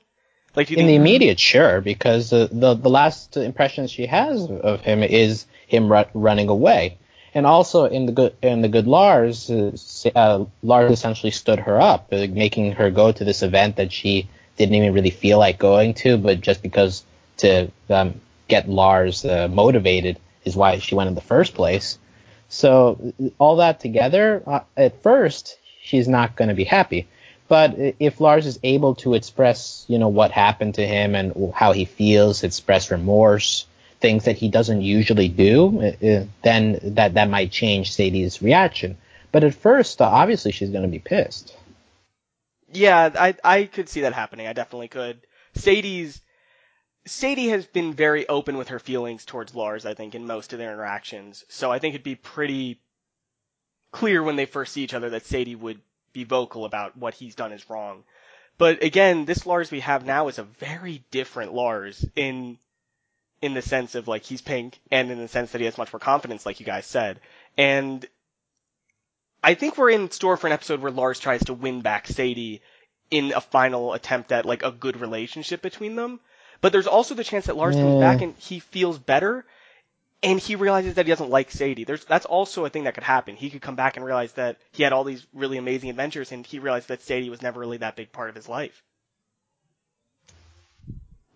Like, 0.55 0.73
in 0.73 0.87
the 0.87 0.95
immediate, 0.95 1.39
sure, 1.39 1.83
because 1.83 2.33
uh, 2.33 2.49
the 2.51 2.73
the 2.73 2.89
last 2.89 3.37
impression 3.37 3.89
she 3.89 4.07
has 4.07 4.49
of 4.49 4.81
him 4.81 5.03
is 5.03 5.45
him 5.67 5.93
ru- 5.93 6.07
running 6.15 6.49
away, 6.49 6.97
and 7.35 7.47
also 7.47 7.85
in 7.85 8.07
the 8.07 8.13
good 8.13 8.35
in 8.41 8.63
the 8.63 8.69
good 8.69 8.87
Lars, 8.87 9.51
uh, 9.51 9.77
uh, 10.15 10.47
Lars 10.63 10.93
essentially 10.93 11.31
stood 11.31 11.59
her 11.59 11.79
up, 11.79 12.09
uh, 12.11 12.27
making 12.31 12.73
her 12.73 12.91
go 12.91 13.13
to 13.13 13.23
this 13.23 13.43
event 13.43 13.77
that 13.77 13.93
she 13.93 14.31
didn't 14.57 14.75
even 14.75 14.95
really 14.95 15.11
feel 15.11 15.39
like 15.39 15.59
going 15.59 15.93
to, 15.93 16.17
but 16.17 16.41
just 16.41 16.63
because 16.63 17.05
to 17.37 17.71
um, 17.91 18.19
get 18.49 18.69
Lars 18.69 19.25
uh, 19.25 19.49
motivated 19.49 20.19
is 20.45 20.57
why 20.57 20.79
she 20.79 20.95
went 20.95 21.09
in 21.09 21.15
the 21.15 21.21
first 21.21 21.55
place. 21.55 21.99
So 22.49 23.13
all 23.39 23.57
that 23.57 23.81
together, 23.81 24.43
uh, 24.47 24.61
at 24.77 25.03
first 25.03 25.59
she's 25.83 26.09
not 26.09 26.37
going 26.37 26.49
to 26.49 26.55
be 26.55 26.65
happy. 26.65 27.09
But 27.49 27.77
if 28.01 28.21
Lars 28.21 28.47
is 28.47 28.59
able 28.63 28.97
to 28.97 29.15
express, 29.15 29.85
you 29.87 29.99
know, 29.99 30.09
what 30.09 30.33
happened 30.33 30.75
to 30.77 30.87
him 30.87 31.15
and 31.15 31.53
how 31.55 31.73
he 31.73 31.85
feels, 31.85 32.43
express 32.43 32.91
remorse, 32.91 33.67
things 34.01 34.25
that 34.25 34.37
he 34.37 34.49
doesn't 34.49 34.83
usually 34.83 35.29
do, 35.29 35.95
then 36.43 36.81
that 36.83 37.15
that 37.15 37.31
might 37.31 37.53
change 37.53 37.93
Sadie's 37.93 38.43
reaction. 38.43 38.99
But 39.31 39.45
at 39.45 39.55
first, 39.55 40.01
uh, 40.01 40.07
obviously, 40.07 40.53
she's 40.53 40.71
going 40.71 40.83
to 40.83 40.89
be 40.89 40.99
pissed. 40.99 41.57
Yeah, 42.73 43.11
I 43.15 43.35
I 43.45 43.65
could 43.65 43.89
see 43.89 44.01
that 44.01 44.13
happening. 44.13 44.47
I 44.47 44.53
definitely 44.53 44.89
could. 44.89 45.21
Sadie's 45.55 46.21
Sadie 47.07 47.49
has 47.49 47.67
been 47.67 47.95
very 47.95 48.29
open 48.29 48.59
with 48.59 48.69
her 48.69 48.81
feelings 48.81 49.25
towards 49.25 49.55
Lars, 49.55 49.87
I 49.87 49.95
think, 49.95 50.15
in 50.15 50.27
most 50.27 50.53
of 50.53 50.59
their 50.59 50.73
interactions. 50.73 51.45
So 51.49 51.71
I 51.71 51.79
think 51.79 51.95
it'd 51.95 52.05
be 52.05 52.17
pretty 52.17 52.81
clear 53.93 54.23
when 54.23 54.37
they 54.37 54.47
first 54.47 54.73
see 54.73 54.83
each 54.83 54.95
other 54.95 55.11
that 55.11 55.25
Sadie 55.25 55.55
would 55.55 55.81
be 56.13 56.25
vocal 56.25 56.65
about 56.65 56.97
what 56.97 57.15
he's 57.15 57.35
done 57.35 57.53
is 57.53 57.71
wrong. 57.71 58.05
But 58.59 58.83
again, 58.83 59.25
this 59.25 59.47
Lars 59.47 59.71
we 59.71 59.81
have 59.81 60.05
now 60.05 60.29
is 60.29 60.39
a 60.39 60.43
very 60.43 61.05
different 61.11 61.53
Lars 61.53 62.05
in 62.17 62.59
in 63.43 63.53
the 63.55 63.63
sense 63.63 63.95
of 63.95 64.09
like 64.09 64.25
he's 64.25 64.41
pink 64.41 64.81
and 64.91 65.11
in 65.11 65.19
the 65.19 65.29
sense 65.29 65.53
that 65.53 65.61
he 65.61 65.67
has 65.67 65.79
much 65.79 65.93
more 65.93 66.01
confidence, 66.01 66.47
like 66.47 66.59
you 66.59 66.67
guys 66.67 66.87
said. 66.87 67.21
And 67.57 68.05
I 69.45 69.55
think 69.55 69.77
we're 69.77 69.91
in 69.91 70.11
store 70.11 70.37
for 70.37 70.47
an 70.47 70.53
episode 70.55 70.81
where 70.81 70.91
Lars 70.91 71.21
tries 71.21 71.45
to 71.45 71.55
win 71.55 71.83
back 71.83 72.07
Sadie 72.07 72.63
in 73.11 73.33
a 73.33 73.41
final 73.41 73.93
attempt 73.93 74.33
at 74.33 74.47
like 74.47 74.65
a 74.65 74.73
good 74.73 75.01
relationship 75.01 75.63
between 75.63 75.95
them. 75.97 76.19
But 76.61 76.73
there's 76.73 76.87
also 76.87 77.15
the 77.15 77.25
chance 77.25 77.47
that 77.47 77.57
Lars 77.57 77.77
comes 77.77 78.01
back 78.01 78.23
and 78.23 78.35
he 78.39 78.61
feels 78.61 78.99
better 78.99 79.45
and 80.23 80.41
he 80.41 80.57
realizes 80.57 80.95
that 80.95 81.07
he 81.07 81.11
doesn't 81.11 81.31
like 81.31 81.51
Sadie. 81.51 81.85
There's 81.85 82.05
that's 82.05 82.27
also 82.27 82.65
a 82.65 82.71
thing 82.71 82.85
that 82.85 82.95
could 82.95 83.05
happen. 83.05 83.37
He 83.37 83.51
could 83.51 83.63
come 83.63 83.77
back 83.77 83.97
and 83.97 84.05
realize 84.05 84.33
that 84.33 84.57
he 84.73 84.83
had 84.83 84.93
all 84.93 85.05
these 85.05 85.27
really 85.35 85.59
amazing 85.59 85.91
adventures 85.91 86.33
and 86.33 86.47
he 86.47 86.59
realized 86.59 86.89
that 86.89 87.03
Sadie 87.03 87.31
was 87.31 87.43
never 87.43 87.61
really 87.61 87.79
that 87.79 87.97
big 87.97 88.13
part 88.13 88.29
of 88.29 88.35
his 88.35 88.49
life. 88.49 88.83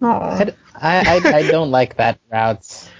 I, 0.02 0.54
I, 0.74 1.20
I, 1.20 1.36
I 1.36 1.42
don't 1.50 1.70
like 1.70 1.96
that 1.96 2.18
route. 2.32 2.90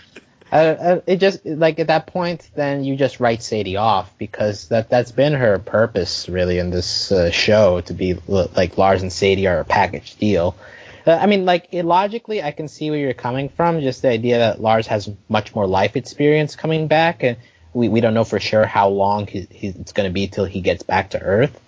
I, 0.53 0.69
I, 0.71 1.03
it 1.07 1.17
just 1.17 1.47
like 1.47 1.79
at 1.79 1.87
that 1.87 2.07
point, 2.07 2.51
then 2.55 2.85
you 2.85 2.97
just 2.97 3.21
write 3.21 3.43
Sadie 3.43 3.77
off 3.77 4.17
because 4.19 4.69
that 4.69 4.91
that's 4.91 5.13
been 5.13 5.33
her 5.33 5.59
purpose 5.59 6.29
really 6.29 6.59
in 6.59 6.71
this 6.71 7.13
uh, 7.13 7.31
show 7.31 7.81
to 7.83 7.95
be 7.95 8.15
like 8.27 8.77
Lars 8.77 9.03
and 9.03 9.13
Sadie 9.13 9.47
are 9.47 9.61
a 9.61 9.65
package 9.65 10.17
deal. 10.17 10.57
Uh, 11.07 11.13
I 11.13 11.27
mean, 11.27 11.45
like 11.45 11.69
logically, 11.73 12.43
I 12.43 12.53
can 12.53 12.69
see 12.69 12.91
where 12.91 12.99
you're 12.99 13.15
coming 13.15 13.49
from. 13.49 13.81
Just 13.81 14.03
the 14.03 14.09
idea 14.09 14.39
that 14.39 14.61
Lars 14.61 14.87
has 14.89 15.11
much 15.29 15.55
more 15.55 15.67
life 15.67 15.97
experience 15.97 16.57
coming 16.57 16.89
back, 16.89 17.23
and 17.23 17.37
we, 17.73 17.89
we 17.89 18.01
don't 18.01 18.15
know 18.15 18.25
for 18.25 18.41
sure 18.41 18.67
how 18.67 18.89
long 18.89 19.27
he, 19.27 19.47
he, 19.51 19.69
it's 19.69 19.93
going 19.93 20.09
to 20.09 20.13
be 20.13 20.27
till 20.27 20.45
he 20.45 20.61
gets 20.61 20.83
back 20.83 21.11
to 21.11 21.21
Earth. 21.21 21.59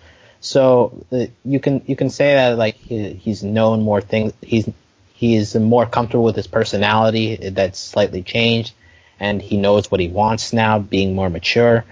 So 0.41 1.05
uh, 1.13 1.27
you 1.45 1.61
can 1.61 1.83
you 1.87 1.97
can 1.97 2.11
say 2.11 2.35
that 2.35 2.59
like 2.59 2.75
he, 2.75 3.13
he's 3.15 3.43
known 3.43 3.83
more 3.83 4.01
things. 4.01 4.33
He's 4.43 4.69
he 5.15 5.37
is 5.37 5.55
more 5.55 5.87
comfortable 5.87 6.25
with 6.25 6.37
his 6.37 6.49
personality 6.49 7.37
that's 7.51 7.79
slightly 7.79 8.23
changed, 8.23 8.75
and 9.21 9.41
he 9.41 9.57
knows 9.57 9.91
what 9.91 10.01
he 10.01 10.09
wants 10.09 10.53
now, 10.53 10.81
being 10.81 11.15
more 11.15 11.31
mature. 11.31 11.85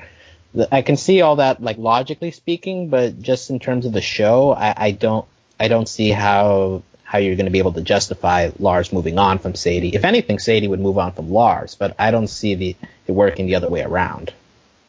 I 0.72 0.82
can 0.82 0.96
see 0.96 1.20
all 1.22 1.36
that, 1.36 1.62
like 1.62 1.78
logically 1.78 2.32
speaking, 2.32 2.88
but 2.88 3.22
just 3.22 3.50
in 3.50 3.60
terms 3.60 3.86
of 3.86 3.92
the 3.92 4.00
show, 4.00 4.52
I, 4.52 4.74
I 4.76 4.90
don't, 4.90 5.24
I 5.60 5.68
don't 5.68 5.88
see 5.88 6.10
how 6.10 6.82
how 7.10 7.18
you're 7.18 7.34
going 7.34 7.46
to 7.46 7.50
be 7.50 7.58
able 7.58 7.72
to 7.72 7.80
justify 7.82 8.50
Lars 8.60 8.92
moving 8.92 9.18
on 9.18 9.40
from 9.40 9.56
Sadie. 9.56 9.96
If 9.96 10.04
anything, 10.04 10.38
Sadie 10.38 10.68
would 10.68 10.78
move 10.78 10.96
on 10.96 11.10
from 11.10 11.28
Lars, 11.28 11.74
but 11.74 11.96
I 11.98 12.12
don't 12.12 12.28
see 12.28 12.54
the 12.54 12.76
it 13.08 13.12
working 13.12 13.46
the 13.46 13.56
other 13.56 13.68
way 13.68 13.82
around. 13.82 14.32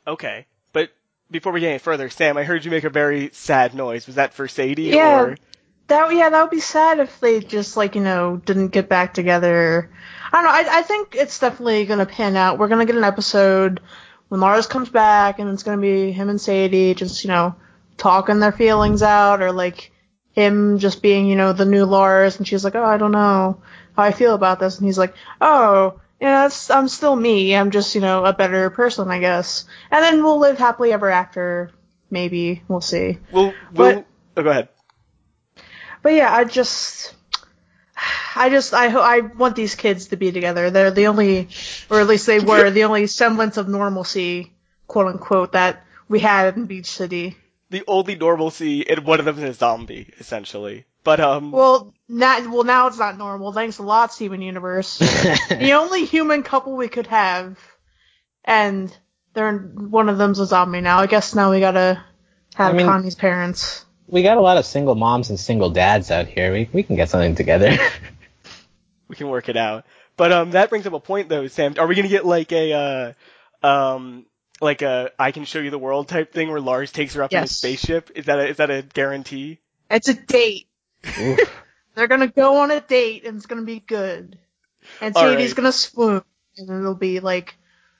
Okay. 0.05 0.45
But 0.71 0.91
before 1.31 1.51
we 1.51 1.61
get 1.61 1.69
any 1.69 1.79
further, 1.79 2.11
Sam, 2.11 2.37
I 2.37 2.43
heard 2.43 2.63
you 2.63 2.69
make 2.69 2.83
a 2.83 2.91
very 2.91 3.31
sad 3.33 3.73
noise. 3.73 4.05
Was 4.05 4.17
that 4.17 4.35
for 4.35 4.47
Sadie 4.47 4.83
Yeah. 4.83 5.21
or 5.21 5.37
That 5.87 6.13
yeah, 6.13 6.29
that 6.29 6.41
would 6.43 6.51
be 6.51 6.59
sad 6.59 6.99
if 6.99 7.19
they 7.19 7.39
just 7.39 7.75
like 7.75 7.95
you 7.95 8.01
know 8.01 8.37
didn't 8.37 8.67
get 8.67 8.87
back 8.87 9.15
together. 9.15 9.89
I 10.31 10.35
don't 10.37 10.43
know. 10.45 10.51
I 10.71 10.79
I 10.79 10.81
think 10.83 11.15
it's 11.15 11.39
definitely 11.39 11.85
gonna 11.87 12.05
pan 12.05 12.35
out. 12.35 12.59
We're 12.59 12.67
gonna 12.67 12.85
get 12.85 12.95
an 12.97 13.03
episode 13.03 13.81
when 14.29 14.41
Lars 14.41 14.67
comes 14.67 14.89
back, 14.89 15.39
and 15.39 15.49
it's 15.49 15.63
gonna 15.63 15.81
be 15.81 16.11
him 16.11 16.29
and 16.29 16.39
Sadie 16.39 16.93
just 16.93 17.23
you 17.23 17.29
know 17.29 17.55
talking 17.97 18.39
their 18.39 18.51
feelings 18.51 19.01
out, 19.01 19.41
or 19.41 19.51
like 19.51 19.91
him 20.33 20.79
just 20.79 21.01
being 21.01 21.25
you 21.27 21.35
know 21.35 21.53
the 21.53 21.65
new 21.65 21.85
Lars, 21.85 22.37
and 22.37 22.47
she's 22.47 22.63
like, 22.63 22.75
oh, 22.75 22.83
I 22.83 22.97
don't 22.97 23.11
know 23.11 23.61
how 23.95 24.03
I 24.03 24.11
feel 24.11 24.35
about 24.35 24.59
this, 24.59 24.77
and 24.77 24.85
he's 24.85 24.97
like, 24.97 25.13
oh. 25.39 25.99
You 26.19 26.27
know, 26.27 26.49
I'm 26.69 26.87
still 26.87 27.15
me. 27.15 27.55
I'm 27.55 27.71
just, 27.71 27.95
you 27.95 28.01
know, 28.01 28.23
a 28.23 28.31
better 28.31 28.69
person, 28.69 29.09
I 29.09 29.17
guess. 29.17 29.65
And 29.89 30.03
then 30.03 30.23
we'll 30.23 30.37
live 30.37 30.59
happily 30.59 30.93
ever 30.93 31.09
after. 31.09 31.71
Maybe. 32.11 32.61
We'll 32.67 32.79
see. 32.79 33.17
Well, 33.31 33.55
well 33.73 33.95
But- 33.95 34.05
oh, 34.37 34.43
go 34.43 34.49
ahead. 34.51 34.69
But 36.03 36.13
yeah, 36.13 36.31
I 36.31 36.43
just, 36.43 37.15
I 38.35 38.49
just, 38.49 38.75
I, 38.75 38.91
I 38.93 39.19
want 39.21 39.55
these 39.55 39.73
kids 39.73 40.09
to 40.09 40.15
be 40.15 40.31
together. 40.31 40.69
They're 40.69 40.91
the 40.91 41.07
only, 41.07 41.49
or 41.89 41.99
at 41.99 42.07
least 42.07 42.27
they 42.27 42.39
were 42.39 42.69
the 42.69 42.83
only 42.83 43.07
semblance 43.07 43.57
of 43.57 43.67
normalcy, 43.67 44.53
quote 44.85 45.07
unquote, 45.07 45.53
that 45.53 45.83
we 46.07 46.19
had 46.19 46.55
in 46.55 46.65
Beach 46.65 46.91
City. 46.91 47.35
The 47.71 47.83
only 47.87 48.15
normalcy 48.15 48.87
and 48.89 49.05
one 49.05 49.19
of 49.19 49.25
them 49.25 49.37
is 49.39 49.43
a 49.43 49.53
zombie, 49.53 50.13
essentially. 50.19 50.85
But 51.05 51.21
um 51.21 51.51
Well, 51.51 51.93
not, 52.09 52.45
well 52.51 52.63
now 52.65 52.87
it's 52.87 52.99
not 52.99 53.17
normal. 53.17 53.53
Thanks 53.53 53.77
a 53.79 53.83
lot, 53.83 54.13
Steven 54.13 54.41
Universe. 54.41 54.97
the 55.49 55.73
only 55.73 56.03
human 56.05 56.43
couple 56.43 56.75
we 56.75 56.89
could 56.89 57.07
have, 57.07 57.57
and 58.43 58.95
they're 59.33 59.57
one 59.57 60.09
of 60.09 60.17
them's 60.17 60.39
a 60.39 60.45
zombie 60.45 60.81
now. 60.81 60.99
I 60.99 61.07
guess 61.07 61.33
now 61.33 61.49
we 61.49 61.61
gotta 61.61 62.03
have 62.55 62.73
I 62.73 62.77
mean- 62.77 62.85
Connie's 62.85 63.15
parents. 63.15 63.85
we 64.05 64.21
got 64.21 64.35
a 64.37 64.41
lot 64.41 64.57
of 64.57 64.65
single 64.65 64.95
moms 64.95 65.29
and 65.29 65.39
single 65.39 65.69
dads 65.69 66.11
out 66.11 66.27
here. 66.27 66.51
We 66.51 66.69
we 66.73 66.83
can 66.83 66.97
get 66.97 67.09
something 67.09 67.35
together. 67.35 67.77
we 69.07 69.15
can 69.15 69.29
work 69.29 69.47
it 69.47 69.55
out. 69.55 69.85
But 70.17 70.33
um 70.33 70.51
that 70.51 70.69
brings 70.69 70.85
up 70.85 70.93
a 70.93 70.99
point 70.99 71.29
though, 71.29 71.47
Sam. 71.47 71.75
Are 71.79 71.87
we 71.87 71.95
gonna 71.95 72.09
get 72.09 72.25
like 72.25 72.51
a 72.51 73.15
uh 73.63 73.65
um 73.65 74.25
like 74.61 74.81
a 74.81 75.11
I 75.17 75.31
can 75.31 75.45
show 75.45 75.59
you 75.59 75.71
the 75.71 75.79
world 75.79 76.07
type 76.07 76.31
thing 76.31 76.49
where 76.49 76.61
Lars 76.61 76.91
takes 76.91 77.15
her 77.15 77.23
up 77.23 77.33
in 77.33 77.43
a 77.43 77.47
spaceship? 77.47 78.11
Is 78.15 78.25
that 78.25 78.39
a, 78.39 78.47
is 78.49 78.57
that 78.57 78.69
a 78.69 78.83
guarantee? 78.83 79.59
It's 79.89 80.07
a 80.07 80.13
date. 80.13 80.67
They're 81.95 82.07
gonna 82.07 82.27
go 82.27 82.57
on 82.57 82.71
a 82.71 82.79
date 82.79 83.25
and 83.25 83.37
it's 83.37 83.47
gonna 83.47 83.63
be 83.63 83.79
good. 83.79 84.37
And 85.01 85.15
All 85.15 85.23
Sadie's 85.23 85.49
right. 85.49 85.55
gonna 85.57 85.71
swoon 85.71 86.23
and 86.57 86.69
it'll 86.69 86.95
be 86.95 87.19
like, 87.19 87.57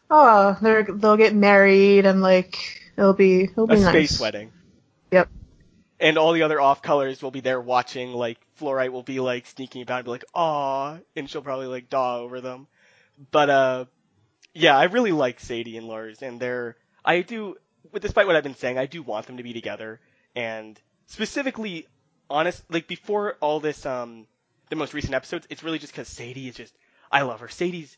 oh, 0.10 0.58
they're 0.62 0.84
they'll 0.84 1.18
get 1.18 1.36
married 1.36 2.06
and 2.06 2.22
like 2.22 2.58
it'll 2.98 3.14
be 3.14 3.44
it'll 3.44 3.68
be 3.68 3.76
a 3.76 3.80
nice. 3.80 3.90
space 3.90 4.20
wedding. 4.20 4.52
Yep. 5.12 5.30
And 6.00 6.18
all 6.18 6.34
the 6.34 6.44
other 6.44 6.60
off 6.60 6.82
colors 6.82 7.22
will 7.22 7.32
be 7.32 7.42
there 7.42 7.62
watching, 7.62 8.14
like 8.14 8.40
Fluorite 8.60 8.92
will 8.92 9.04
be 9.04 9.20
like 9.20 9.46
sneaking 9.46 9.82
about 9.82 9.98
and 9.98 10.06
be 10.06 10.12
like, 10.12 10.26
aw, 10.34 10.98
and 11.16 11.30
she'll 11.30 11.42
probably 11.42 11.68
like 11.68 11.90
daw 11.90 12.20
over 12.20 12.40
them. 12.42 12.68
But 13.32 13.50
uh 13.50 13.86
yeah, 14.54 14.78
I 14.78 14.86
really 14.86 15.12
like 15.12 15.40
Sadie 15.40 15.78
and 15.78 15.88
Lars 15.88 16.22
and 16.22 16.40
they're 16.40 16.76
I 17.04 17.22
do 17.22 17.56
despite 18.00 18.28
what 18.28 18.36
I've 18.36 18.44
been 18.44 18.56
saying, 18.56 18.78
I 18.78 18.86
do 18.86 19.02
want 19.02 19.28
them 19.28 19.38
to 19.38 19.44
be 19.44 19.54
together 19.54 20.00
and 20.36 20.80
specifically 21.08 21.88
honest 22.30 22.64
like 22.70 22.88
before 22.88 23.38
all 23.42 23.60
this 23.60 23.86
um 23.86 24.28
the 24.70 24.76
most 24.76 24.94
recent 24.94 25.14
episodes, 25.14 25.48
it's 25.50 25.64
really 25.64 25.80
just 25.80 25.94
cuz 25.94 26.08
Sadie 26.08 26.50
is 26.50 26.56
just 26.56 26.74
I 27.12 27.22
love 27.24 27.40
her. 27.42 27.50
Sadie's 27.50 27.96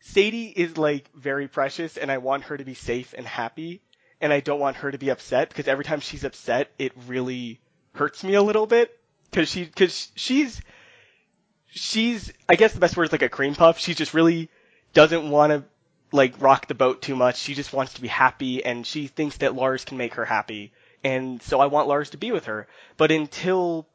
Sadie 0.00 0.46
is 0.48 0.76
like 0.76 1.10
very 1.14 1.48
precious 1.48 1.96
and 1.96 2.10
I 2.10 2.18
want 2.18 2.44
her 2.44 2.56
to 2.56 2.64
be 2.64 2.74
safe 2.74 3.14
and 3.16 3.26
happy 3.26 3.82
and 4.20 4.32
I 4.32 4.40
don't 4.40 4.60
want 4.60 4.76
her 4.76 4.90
to 4.90 4.98
be 4.98 5.10
upset 5.10 5.48
because 5.48 5.68
every 5.68 5.84
time 5.84 6.00
she's 6.00 6.24
upset, 6.24 6.70
it 6.78 6.92
really 7.06 7.60
hurts 7.94 8.22
me 8.24 8.34
a 8.34 8.42
little 8.42 8.66
bit 8.66 8.98
because 9.30 9.48
she 9.48 9.64
because 9.64 10.10
she's 10.14 10.60
she's 11.66 12.32
I 12.48 12.56
guess 12.56 12.72
the 12.72 12.80
best 12.80 12.96
word 12.96 13.04
is 13.04 13.12
like 13.12 13.22
a 13.22 13.28
cream 13.28 13.54
puff. 13.54 13.78
She 13.78 13.94
just 13.94 14.14
really 14.14 14.50
doesn't 14.92 15.30
want 15.30 15.52
to 15.52 15.64
like 16.12 16.40
rock 16.40 16.66
the 16.66 16.74
boat 16.74 17.02
too 17.02 17.16
much. 17.16 17.38
She 17.38 17.54
just 17.54 17.72
wants 17.72 17.94
to 17.94 18.00
be 18.00 18.08
happy 18.08 18.64
and 18.64 18.86
she 18.86 19.06
thinks 19.06 19.38
that 19.38 19.54
Lars 19.54 19.84
can 19.84 19.98
make 19.98 20.14
her 20.14 20.24
happy. 20.24 20.72
And 21.04 21.40
so 21.42 21.60
I 21.60 21.66
want 21.66 21.88
Lars 21.88 22.10
to 22.10 22.16
be 22.16 22.32
with 22.32 22.46
her. 22.46 22.66
But 22.96 23.10
until 23.10 23.86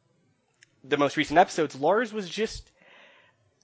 the 0.83 0.97
most 0.97 1.17
recent 1.17 1.39
episodes, 1.39 1.75
Lars 1.75 2.13
was 2.13 2.29
just 2.29 2.69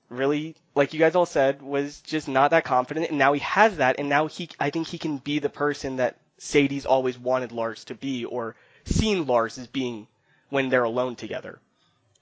really, 0.10 0.56
like 0.75 0.94
you 0.94 1.00
guys 1.00 1.15
all 1.15 1.25
said, 1.25 1.62
was 1.62 2.01
just 2.01 2.27
not 2.27 2.51
that 2.51 2.65
confident. 2.65 3.10
And 3.10 3.18
now 3.18 3.34
he 3.34 3.39
has 3.39 3.77
that. 3.77 3.98
And 4.00 4.10
now 4.10 4.27
he, 4.27 4.50
I 4.60 4.70
think 4.72 4.88
he 4.88 4.98
can 4.98 5.18
be 5.18 5.39
the 5.39 5.50
person 5.50 5.98
that 5.98 6.18
Sadie's 6.38 6.86
always 6.86 7.18
wanted 7.18 7.51
Lars 7.51 7.86
to 7.86 7.96
be 7.96 8.25
or 8.25 8.56
seen 8.86 9.25
Lars 9.27 9.58
as 9.58 9.68
being 9.68 10.08
when 10.50 10.70
they're 10.70 10.84
alone 10.84 11.15
together. 11.15 11.60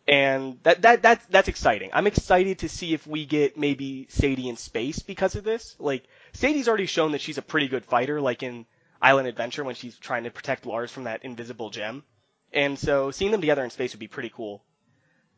And 0.08 0.60
that, 0.64 0.84
that, 0.84 1.02
that's, 1.02 1.26
that's 1.26 1.48
exciting. 1.50 1.90
I'm 1.92 2.08
excited 2.08 2.60
to 2.60 2.70
see 2.70 2.94
if 2.94 3.06
we 3.06 3.26
get 3.26 3.58
maybe 3.58 4.08
Sadie 4.10 4.48
in 4.48 4.56
space 4.56 5.00
because 5.00 5.36
of 5.36 5.44
this. 5.44 5.76
Like, 5.80 6.04
Sadie's 6.34 6.68
already 6.70 6.86
shown 6.86 7.12
that 7.12 7.22
she's 7.22 7.38
a 7.38 7.42
pretty 7.42 7.68
good 7.68 7.84
fighter, 7.84 8.22
like 8.22 8.42
in 8.42 8.66
Island 9.02 9.28
Adventure 9.28 9.64
when 9.66 9.76
she's 9.76 9.98
trying 9.98 10.24
to 10.24 10.32
protect 10.32 10.66
Lars 10.66 10.92
from 10.92 11.04
that 11.04 11.24
invisible 11.26 11.70
gem. 11.70 12.04
And 12.54 12.80
so 12.80 13.12
seeing 13.12 13.32
them 13.32 13.42
together 13.42 13.64
in 13.64 13.70
space 13.70 13.94
would 13.94 14.00
be 14.00 14.08
pretty 14.08 14.32
cool. 14.34 14.64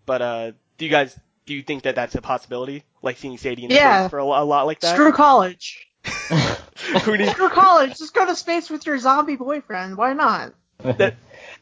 But, 0.05 0.21
uh, 0.21 0.51
do 0.77 0.85
you 0.85 0.91
guys, 0.91 1.19
do 1.47 1.55
you 1.55 1.63
think 1.63 1.83
that 1.83 1.95
that's 1.95 2.13
a 2.13 2.21
possibility? 2.21 2.83
Like 3.01 3.17
seeing 3.17 3.37
Sadie 3.39 3.65
in 3.65 3.71
Yeah. 3.71 4.01
space 4.01 4.11
for 4.11 4.19
a, 4.19 4.23
a 4.23 4.45
lot 4.45 4.67
like 4.67 4.81
that? 4.81 4.93
Screw 4.93 5.11
college. 5.11 5.87
Who 7.03 7.25
Screw 7.25 7.49
college. 7.49 7.97
Just 7.97 8.13
go 8.13 8.25
to 8.25 8.35
space 8.35 8.69
with 8.69 8.85
your 8.85 8.99
zombie 8.99 9.35
boyfriend. 9.35 9.97
Why 9.97 10.13
not? 10.13 10.53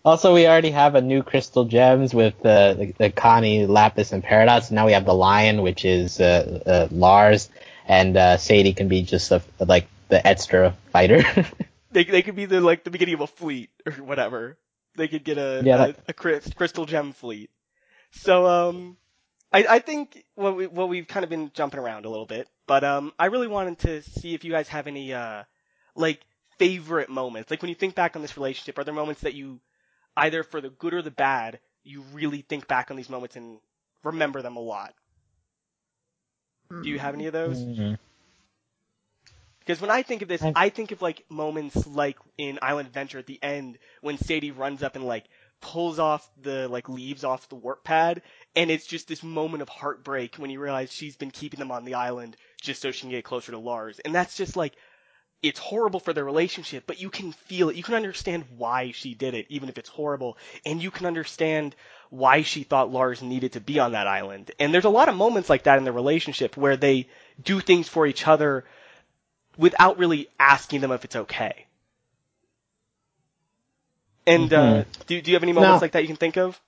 Also, 0.08 0.34
we 0.34 0.48
already 0.48 0.72
have 0.72 0.96
a 0.96 1.02
new 1.02 1.22
crystal 1.24 1.66
gems 1.66 2.14
with 2.14 2.34
uh, 2.46 2.74
the, 2.74 2.94
the 2.98 3.10
Connie, 3.12 3.68
Lapis, 3.68 4.12
and 4.14 4.24
Peridot. 4.24 4.72
Now 4.72 4.86
we 4.88 4.94
have 4.94 5.06
the 5.06 5.14
Lion, 5.14 5.62
which 5.62 5.86
is 5.86 6.20
uh, 6.22 6.62
uh, 6.66 6.88
Lars, 6.92 7.50
and 7.88 8.18
uh, 8.18 8.38
Sadie 8.38 8.74
can 8.74 8.88
be 8.88 9.04
just 9.04 9.32
a, 9.32 9.42
like 9.60 9.88
the 10.10 10.26
extra 10.26 10.76
fighter. 10.92 11.24
They 11.92 12.04
they 12.06 12.22
could 12.24 12.36
be 12.36 12.46
the 12.46 12.62
like 12.62 12.84
the 12.84 12.92
beginning 12.92 13.16
of 13.16 13.22
a 13.22 13.28
fleet 13.28 13.70
or 13.86 13.94
whatever. 13.94 14.58
They 14.96 15.08
could 15.08 15.24
get 15.24 15.38
a 15.38 15.68
Yeah, 15.68 15.88
a, 15.90 15.96
a 16.10 16.14
crys- 16.14 16.54
crystal 16.56 16.86
gem 16.86 17.14
fleet. 17.14 17.50
So 18.12 18.46
um, 18.48 18.98
I 19.52 19.66
I 19.68 19.80
think 19.80 20.26
what 20.36 20.56
we 20.56 20.68
what 20.68 20.90
we've 20.90 21.08
kind 21.08 21.24
of 21.24 21.30
been 21.30 21.52
jumping 21.54 21.80
around 21.80 22.06
a 22.06 22.10
little 22.10 22.26
bit, 22.26 22.50
but 22.68 22.84
um, 22.84 23.14
I 23.20 23.28
really 23.28 23.48
wanted 23.48 23.80
to 23.80 24.02
see 24.04 24.34
if 24.34 24.44
you 24.44 24.52
guys 24.52 24.70
have 24.70 24.88
any 24.88 25.14
uh 25.14 25.44
like 25.96 26.22
favorite 26.60 27.10
moments. 27.10 27.52
Like 27.52 27.62
when 27.62 27.70
you 27.70 27.76
think 27.76 27.96
back 27.96 28.16
on 28.16 28.22
this 28.22 28.38
relationship, 28.38 28.78
are 28.78 28.84
there 28.86 28.94
moments 28.94 29.22
that 29.22 29.34
you 29.36 29.60
either 30.18 30.44
for 30.44 30.62
the 30.62 30.70
good 30.70 30.94
or 30.94 31.02
the 31.02 31.12
bad 31.12 31.60
you 31.84 32.02
really 32.14 32.42
think 32.42 32.68
back 32.68 32.92
on 32.92 32.98
these 32.98 33.10
moments 33.10 33.36
and 33.36 33.60
remember 34.04 34.42
them 34.42 34.58
a 34.58 34.62
lot? 34.62 34.94
Do 36.70 36.90
you 36.90 37.00
have 37.00 37.14
any 37.16 37.28
of 37.28 37.34
those? 37.34 37.58
Mhm. 37.58 37.98
Because 39.60 39.82
when 39.82 39.90
I 39.92 40.02
think 40.04 40.22
of 40.22 40.28
this, 40.28 40.42
I- 40.42 40.54
I 40.56 40.70
think 40.70 40.92
of 40.92 41.02
like 41.02 41.26
moments 41.30 41.86
like 41.88 42.18
in 42.38 42.60
Island 42.62 42.88
Adventure 42.88 43.20
at 43.20 43.26
the 43.26 43.42
end 43.44 43.80
when 44.02 44.18
Sadie 44.18 44.52
runs 44.52 44.84
up 44.84 44.96
and 44.96 45.06
like 45.06 45.26
pulls 45.62 46.00
off 46.00 46.30
the 46.42 46.68
like 46.68 46.88
leaves 46.90 47.24
off 47.24 47.50
the 47.50 47.56
warp 47.56 47.84
pad, 47.84 48.22
and 48.56 48.70
it's 48.72 48.86
just 48.86 49.08
this 49.08 49.24
moment 49.24 49.62
of 49.62 49.70
heartbreak 49.70 50.36
when 50.36 50.50
you 50.52 50.60
realize 50.60 50.92
she's 50.92 51.16
been 51.18 51.32
keeping 51.32 51.60
them 51.60 51.72
on 51.72 51.86
the 51.86 51.96
island 51.96 52.38
just 52.62 52.82
so 52.82 52.92
she 52.92 53.02
can 53.02 53.10
get 53.10 53.26
closer 53.26 53.52
to 53.52 53.58
Lars, 53.58 54.00
and 54.00 54.14
that's 54.16 54.38
just 54.38 54.56
like 54.56 54.76
it's 55.44 55.60
horrible 55.60 56.00
for 56.00 56.14
their 56.14 56.26
relationship, 56.26 56.86
but 56.88 57.00
you 57.00 57.10
can 57.10 57.32
feel 57.32 57.70
it. 57.70 57.76
You 57.76 57.84
can 57.84 57.94
understand 57.94 58.46
why 58.58 58.92
she 58.92 59.14
did 59.14 59.34
it, 59.34 59.46
even 59.50 59.70
if 59.70 59.78
it's 59.78 59.90
horrible, 59.90 60.38
and 60.66 60.82
you 60.82 60.92
can 60.92 61.06
understand 61.06 61.76
why 62.10 62.42
she 62.42 62.64
thought 62.64 62.92
Lars 62.92 63.22
needed 63.22 63.54
to 63.54 63.60
be 63.60 63.80
on 63.80 63.92
that 63.92 64.08
island. 64.08 64.52
And 64.60 64.74
there's 64.74 64.86
a 64.86 64.90
lot 64.90 65.10
of 65.10 65.16
moments 65.16 65.50
like 65.50 65.64
that 65.64 65.78
in 65.78 65.84
their 65.84 65.94
relationship 65.94 66.58
where 66.58 66.78
they 66.78 67.08
do 67.44 67.60
things 67.60 67.88
for 67.88 68.08
each 68.08 68.28
other 68.28 68.66
without 69.58 69.98
really 70.00 70.30
asking 70.40 70.82
them 70.82 70.92
if 70.92 71.06
it's 71.06 71.16
okay. 71.16 71.66
And 74.26 74.52
uh, 74.52 74.84
do 75.06 75.22
do 75.22 75.32
you 75.32 75.36
have 75.36 75.44
any 75.44 75.54
moments 75.54 75.82
No. 75.82 75.86
like 75.86 75.92
that 75.94 76.02
you 76.02 76.08
can 76.08 76.18
think 76.18 76.38
of? 76.38 76.60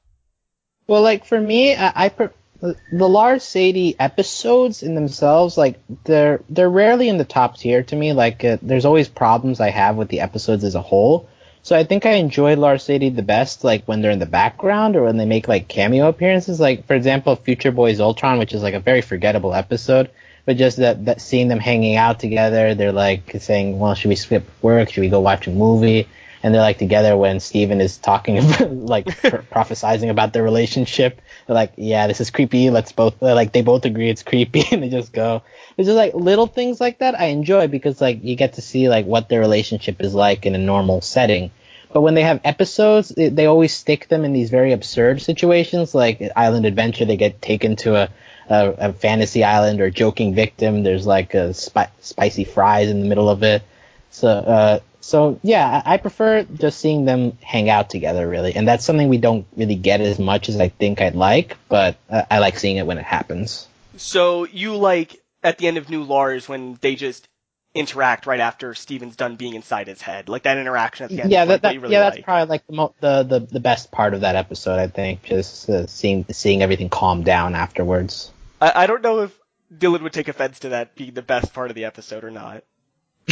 Well, 0.88 1.02
like 1.02 1.26
for 1.26 1.40
me, 1.40 1.76
I, 1.76 2.06
I 2.06 2.10
pre- 2.10 2.30
the 2.62 3.10
Lars 3.10 3.44
Sadie 3.44 3.96
episodes 4.00 4.84
in 4.84 4.96
themselves, 4.96 5.58
like 5.58 5.80
they're 6.04 6.42
they're 6.50 6.70
rarely 6.70 7.08
in 7.08 7.18
the 7.18 7.26
top 7.26 7.58
tier 7.58 7.84
to 7.84 7.96
me. 7.96 8.14
Like 8.14 8.44
uh, 8.44 8.58
there's 8.62 8.86
always 8.86 9.08
problems 9.08 9.60
I 9.60 9.70
have 9.70 9.96
with 9.96 10.10
the 10.10 10.20
episodes 10.20 10.64
as 10.64 10.76
a 10.76 10.82
whole. 10.82 11.30
So 11.62 11.76
I 11.76 11.84
think 11.84 12.06
I 12.06 12.14
enjoy 12.14 12.56
Lars 12.56 12.84
Sadie 12.84 13.10
the 13.10 13.22
best, 13.22 13.64
like 13.64 13.86
when 13.86 14.02
they're 14.02 14.12
in 14.12 14.20
the 14.20 14.26
background 14.26 14.96
or 14.96 15.04
when 15.04 15.18
they 15.18 15.26
make 15.26 15.48
like 15.48 15.68
cameo 15.68 16.08
appearances. 16.08 16.60
Like 16.60 16.86
for 16.86 16.96
example, 16.96 17.36
Future 17.36 17.72
Boy 17.72 17.94
Zoltron, 17.94 18.40
which 18.40 18.54
is 18.54 18.64
like 18.64 18.74
a 18.74 18.80
very 18.80 19.02
forgettable 19.02 19.54
episode, 19.54 20.10
but 20.46 20.58
just 20.58 20.78
that 20.78 21.06
that 21.06 21.22
seeing 21.22 21.48
them 21.48 21.60
hanging 21.60 21.96
out 21.96 22.20
together, 22.20 22.76
they're 22.76 22.92
like 22.92 23.36
saying, 23.40 23.80
"Well, 23.80 23.96
should 23.96 24.10
we 24.10 24.16
skip 24.16 24.50
work? 24.62 24.92
Should 24.92 25.02
we 25.02 25.10
go 25.10 25.22
watch 25.22 25.48
a 25.48 25.52
movie?" 25.52 26.08
and 26.42 26.54
they're 26.54 26.62
like 26.62 26.78
together 26.78 27.18
when 27.18 27.40
Steven 27.40 27.82
is 27.82 27.98
talking 27.98 28.38
about 28.40 28.72
like 28.72 29.06
pro- 29.22 29.40
prophesizing 29.40 30.10
about 30.10 30.34
their 30.34 30.44
relationship. 30.44 31.22
They're 31.50 31.56
like, 31.56 31.74
yeah, 31.78 32.06
this 32.06 32.22
is 32.22 32.30
creepy. 32.30 32.70
Let's 32.70 32.92
both 32.92 33.20
like 33.24 33.54
they 33.54 33.64
both 33.64 33.84
agree 33.84 34.08
it's 34.08 34.22
creepy 34.22 34.66
and 34.72 34.84
they 34.84 34.90
just 34.90 35.12
go. 35.12 35.42
It's 35.78 35.88
just 35.88 35.98
like 35.98 36.14
little 36.14 36.46
things 36.46 36.80
like 36.80 37.00
that 37.00 37.20
I 37.20 37.26
enjoy 37.26 37.66
because 37.66 38.00
like 38.00 38.24
you 38.24 38.36
get 38.36 38.54
to 38.54 38.62
see 38.62 38.88
like 38.88 39.08
what 39.08 39.30
their 39.30 39.40
relationship 39.40 40.00
is 40.00 40.14
like 40.14 40.46
in 40.46 40.54
a 40.54 40.60
normal 40.60 41.02
setting. 41.02 41.50
But 41.92 42.02
when 42.02 42.14
they 42.14 42.22
have 42.22 42.40
episodes, 42.44 43.10
they, 43.10 43.48
always 43.48 43.74
stick 43.74 44.10
them 44.10 44.26
in 44.26 44.32
these 44.32 44.52
very 44.52 44.74
absurd 44.74 45.24
situations, 45.24 45.96
like 45.96 46.22
Island 46.36 46.68
Adventure. 46.68 47.06
They 47.06 47.18
get 47.18 47.42
taken 47.42 47.78
to 47.78 47.96
a 47.96 48.10
a, 48.48 48.90
a 48.90 48.94
fantasy 48.94 49.44
island 49.44 49.82
or 49.82 49.90
joking 49.90 50.36
victim. 50.36 50.84
There's 50.84 51.08
like 51.08 51.34
a 51.34 51.56
spi- 51.56 51.90
spicy 52.00 52.44
fries 52.44 52.90
in 52.90 53.00
the 53.00 53.08
middle 53.08 53.28
of 53.28 53.42
it. 53.42 53.64
So, 54.12 54.28
uh, 54.28 54.80
so 55.02 55.40
yeah, 55.44 55.82
I 55.86 55.98
prefer 55.98 56.44
just 56.44 56.80
seeing 56.80 57.06
them 57.06 57.38
hang 57.42 57.70
out 57.70 57.90
together, 57.90 58.28
really, 58.28 58.56
and 58.56 58.68
that's 58.68 58.86
something 58.86 59.10
we 59.10 59.18
don't 59.18 59.46
really 59.56 59.76
get 59.76 60.02
as 60.02 60.20
much 60.20 60.50
as 60.50 60.60
I 60.60 60.70
think 60.70 61.02
I'd 61.02 61.16
like, 61.16 61.58
but 61.68 61.98
uh, 62.10 62.24
I 62.30 62.40
like 62.40 62.60
seeing 62.60 62.78
it 62.78 62.86
when 62.86 62.98
it 62.98 63.06
happens. 63.06 63.68
So 63.98 64.46
you 64.46 64.76
like 64.76 65.22
at 65.44 65.58
the 65.58 65.68
end 65.68 65.78
of 65.78 65.90
New 65.90 66.04
Lars 66.04 66.48
when 66.50 66.78
they 66.82 66.96
just 66.96 67.28
interact 67.74 68.26
right 68.26 68.40
after 68.40 68.74
Steven's 68.74 69.16
done 69.16 69.36
being 69.36 69.54
inside 69.54 69.88
his 69.88 70.02
head, 70.02 70.28
like 70.28 70.44
that 70.44 70.58
interaction 70.58 71.06
at 71.06 71.10
the 71.12 71.22
end. 71.22 71.32
yeah, 71.32 71.46
that, 71.46 71.62
that 71.62 71.80
really 71.80 71.94
yeah, 71.94 72.06
like. 72.06 72.14
that's 72.16 72.26
probably 72.26 72.50
like 72.50 72.68
the, 72.68 72.74
mo- 72.74 72.96
the 73.00 73.24
the 73.24 73.40
the 73.40 73.60
best 73.60 73.92
part 73.92 74.14
of 74.14 74.22
that 74.22 74.36
episode. 74.36 74.80
I 74.80 74.88
think 74.88 75.24
just 75.24 75.70
uh, 75.70 75.88
seeing 75.88 76.26
seeing 76.32 76.62
everything 76.62 76.90
calm 76.90 77.24
down 77.24 77.56
afterwards. 77.56 78.32
I, 78.60 78.84
I 78.84 78.88
don't 78.88 79.02
know 79.02 79.22
if 79.22 79.40
Dylan 79.74 80.02
would 80.02 80.14
take 80.14 80.28
offense 80.28 80.60
to 80.60 80.70
that 80.70 80.96
being 80.96 81.14
the 81.14 81.22
best 81.22 81.54
part 81.54 81.70
of 81.70 81.76
the 81.76 81.86
episode 81.86 82.24
or 82.24 82.32
not. 82.32 82.64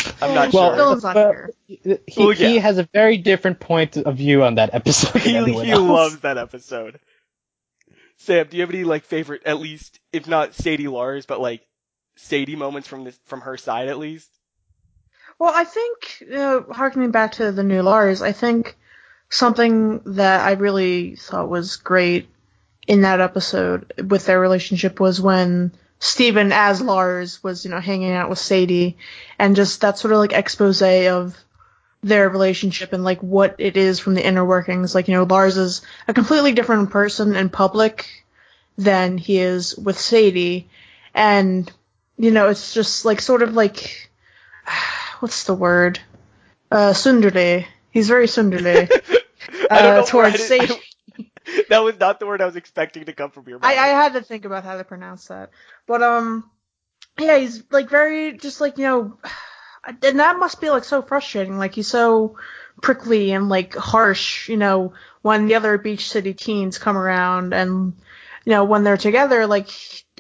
I'm 0.22 0.34
not 0.34 0.54
Well, 0.54 0.76
sure. 0.76 0.78
Dylan's 0.96 1.04
not 1.04 1.14
but 1.14 1.32
here. 1.32 1.54
He, 1.68 2.00
Well, 2.18 2.34
yeah. 2.34 2.48
he 2.48 2.58
has 2.60 2.78
a 2.78 2.84
very 2.94 3.18
different 3.18 3.60
point 3.60 3.98
of 3.98 4.16
view 4.18 4.44
on 4.44 4.56
that 4.56 4.74
episode. 4.74 5.22
he 5.22 5.36
anyone 5.36 5.66
he 5.66 5.72
else. 5.72 5.82
loves 5.82 6.20
that 6.20 6.38
episode. 6.38 7.00
Sam, 8.18 8.48
do 8.50 8.58
you 8.58 8.62
have 8.62 8.72
any 8.72 8.84
like 8.84 9.04
favorite, 9.06 9.44
at 9.46 9.60
least 9.60 10.00
if 10.12 10.28
not 10.28 10.54
Sadie 10.56 10.88
Lars, 10.88 11.26
but 11.26 11.40
like 11.40 11.62
Sadie 12.16 12.56
moments 12.56 12.88
from 12.88 13.04
this 13.04 13.18
from 13.26 13.42
her 13.42 13.58
side 13.58 13.88
at 13.90 14.00
least? 14.00 14.30
Well, 15.40 15.54
I 15.56 15.66
think, 15.66 16.22
you 16.22 16.30
know, 16.36 16.66
harkening 16.72 17.12
back 17.12 17.34
to 17.34 17.52
the 17.52 17.64
new 17.64 17.84
Lars, 17.84 18.24
I 18.24 18.32
think 18.32 18.76
something 19.30 20.00
that 20.16 20.42
I 20.42 20.54
really 20.54 21.16
thought 21.16 21.50
was 21.50 21.76
great 21.76 22.28
in 22.88 23.02
that 23.02 23.22
episode 23.22 23.94
with 24.08 24.26
their 24.26 24.40
relationship 24.40 25.00
was 25.00 25.22
when 25.22 25.74
Steven 26.00 26.52
as 26.52 26.82
Lars 26.82 27.42
was, 27.44 27.66
you 27.66 27.72
know, 27.72 27.80
hanging 27.80 28.12
out 28.12 28.30
with 28.30 28.40
Sadie 28.40 28.98
and 29.40 29.56
just 29.56 29.82
that 29.82 29.98
sort 29.98 30.14
of 30.14 30.20
like 30.20 30.34
expose 30.34 30.82
of 30.82 31.36
their 32.04 32.30
relationship 32.30 32.94
and 32.94 33.04
like 33.04 33.22
what 33.22 33.56
it 33.58 33.78
is 33.78 34.00
from 34.00 34.14
the 34.14 34.26
inner 34.26 34.46
workings. 34.46 34.94
Like, 34.94 35.08
you 35.08 35.16
know, 35.16 35.24
Lars 35.24 35.58
is 35.58 35.82
a 36.08 36.14
completely 36.14 36.54
different 36.54 36.92
person 36.92 37.36
in 37.36 37.50
public 37.50 38.08
than 38.78 39.18
he 39.18 39.40
is 39.40 39.76
with 39.76 40.00
Sadie. 40.00 40.70
And, 41.14 41.72
you 42.18 42.32
know, 42.32 42.50
it's 42.50 42.74
just 42.74 43.04
like 43.04 43.20
sort 43.20 43.42
of 43.42 43.54
like, 43.54 44.12
what's 45.20 45.46
the 45.46 45.56
word? 45.56 46.00
Uh, 46.72 46.92
Tsundere. 46.94 47.66
He's 47.92 48.08
very 48.08 48.28
Tsundere. 48.28 48.90
Uh, 49.70 49.82
know 49.82 49.90
where 49.90 50.02
I 50.02 50.06
towards 50.06 50.44
Sadie. 50.44 50.74
that 51.70 51.80
was 51.80 52.00
not 52.00 52.20
the 52.20 52.26
word 52.26 52.42
I 52.42 52.46
was 52.46 52.56
expecting 52.56 53.06
to 53.06 53.14
come 53.14 53.32
from 53.32 53.48
your 53.48 53.60
mouth. 53.60 53.70
I, 53.70 53.76
I 53.76 53.88
had 53.88 54.14
to 54.14 54.22
think 54.22 54.46
about 54.46 54.64
how 54.64 54.78
to 54.78 54.84
pronounce 54.84 55.28
that. 55.28 55.52
But 55.86 56.04
um 56.04 56.50
yeah, 57.20 57.38
he's 57.38 57.64
like 57.72 57.90
very 57.90 58.38
just 58.38 58.62
like, 58.62 58.78
you 58.78 58.86
know 58.86 59.18
and 60.04 60.20
that 60.20 60.38
must 60.38 60.62
be 60.62 60.70
like 60.70 60.84
so 60.84 61.02
frustrating. 61.02 61.58
Like 61.58 61.74
he's 61.76 61.88
so 61.88 62.38
prickly 62.82 63.32
and 63.32 63.50
like 63.50 63.76
harsh, 63.76 64.50
you 64.50 64.58
know, 64.58 64.94
when 65.22 65.48
the 65.48 65.56
other 65.56 65.78
beach 65.78 66.10
city 66.10 66.34
teens 66.34 66.78
come 66.78 66.98
around 66.98 67.54
and 67.54 67.94
you 68.46 68.52
know, 68.52 68.64
when 68.64 68.84
they're 68.84 68.98
together, 68.98 69.46
like 69.46 69.70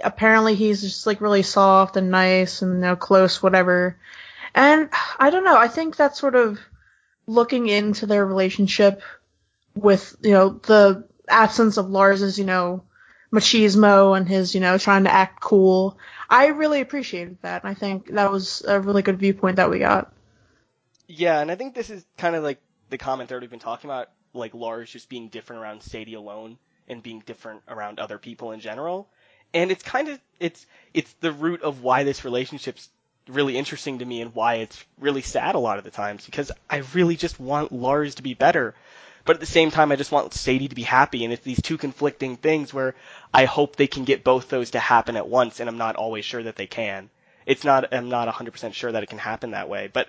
apparently 0.04 0.56
he's 0.56 0.82
just 0.82 1.08
like 1.08 1.22
really 1.22 1.44
soft 1.44 1.96
and 1.98 2.12
nice 2.12 2.62
and 2.62 2.76
you 2.76 2.82
know, 2.82 2.96
close, 2.96 3.42
whatever. 3.42 3.98
And 4.54 4.90
I 5.20 5.30
don't 5.30 5.46
know, 5.46 5.58
I 5.58 5.68
think 5.68 5.96
that's 5.96 6.20
sort 6.20 6.36
of 6.36 6.60
looking 7.26 7.68
into 7.68 8.06
their 8.06 8.26
relationship 8.26 9.02
with, 9.76 10.16
you 10.22 10.32
know, 10.32 10.50
the 10.64 11.08
absence 11.28 11.78
of 11.78 11.90
Lars's, 11.90 12.38
you 12.38 12.46
know, 12.46 12.84
machismo 13.32 14.16
and 14.16 14.28
his, 14.28 14.56
you 14.56 14.62
know, 14.62 14.78
trying 14.78 15.04
to 15.04 15.14
act 15.14 15.42
cool. 15.42 15.98
I 16.30 16.48
really 16.48 16.82
appreciated 16.82 17.38
that. 17.42 17.64
And 17.64 17.72
I 17.72 17.74
think 17.74 18.14
that 18.14 18.32
was 18.32 18.64
a 18.68 18.80
really 18.80 19.02
good 19.02 19.20
viewpoint 19.20 19.58
that 19.58 19.70
we 19.70 19.80
got. 19.80 20.14
Yeah, 21.08 21.40
and 21.40 21.50
I 21.50 21.56
think 21.56 21.74
this 21.74 21.90
is 21.90 22.06
kind 22.18 22.36
of 22.36 22.44
like 22.44 22.60
the 22.90 22.98
comment 22.98 23.30
that 23.30 23.42
we've 23.42 23.50
been 23.50 23.60
talking 23.60 23.90
about, 23.90 24.10
like 24.34 24.54
Lars 24.54 24.92
just 24.92 25.10
being 25.10 25.30
different 25.30 25.62
around 25.62 25.84
Sadie 25.84 26.16
alone 26.16 26.58
and 26.88 27.04
being 27.04 27.24
different 27.26 27.62
around 27.68 28.00
other 28.00 28.18
people 28.18 28.52
in 28.52 28.60
general. 28.60 29.08
And 29.54 29.72
it's 29.72 29.84
kind 29.84 30.10
of 30.10 30.20
it's 30.40 30.66
it's 30.94 31.12
the 31.22 31.32
root 31.32 31.62
of 31.62 31.82
why 31.82 32.04
this 32.04 32.26
relationship's 32.26 32.90
really 33.28 33.58
interesting 33.58 34.00
to 34.00 34.06
me 34.06 34.22
and 34.22 34.34
why 34.34 34.56
it's 34.56 34.84
really 35.00 35.22
sad 35.22 35.56
a 35.56 35.60
lot 35.60 35.78
of 35.78 35.84
the 35.84 35.92
times 35.92 36.26
because 36.26 36.52
I 36.70 36.78
really 36.94 37.16
just 37.16 37.40
want 37.40 37.72
Lars 37.72 38.16
to 38.16 38.24
be 38.24 38.34
better. 38.34 38.76
But 39.28 39.36
at 39.36 39.40
the 39.42 39.46
same 39.46 39.72
time, 39.72 39.92
I 39.92 39.98
just 39.98 40.12
want 40.14 40.34
Sadie 40.34 40.70
to 40.70 40.76
be 40.76 40.84
happy, 40.84 41.26
and 41.26 41.34
it's 41.34 41.44
these 41.44 41.62
two 41.62 41.78
conflicting 41.78 42.38
things 42.38 42.74
where 42.74 42.96
I 43.34 43.44
hope 43.44 43.76
they 43.76 43.86
can 43.86 44.06
get 44.06 44.24
both 44.24 44.48
those 44.48 44.72
to 44.72 44.80
happen 44.80 45.18
at 45.18 45.28
once, 45.28 45.60
and 45.60 45.70
I'm 45.70 45.78
not 45.78 45.98
always 45.98 46.24
sure 46.24 46.42
that 46.44 46.56
they 46.56 46.66
can. 46.66 47.10
It's 47.46 47.66
not, 47.66 47.94
I'm 47.94 48.08
not 48.08 48.30
100% 48.34 48.74
sure 48.74 48.94
that 48.94 49.04
it 49.04 49.10
can 49.10 49.20
happen 49.20 49.52
that 49.52 49.68
way, 49.68 49.90
but 49.92 50.08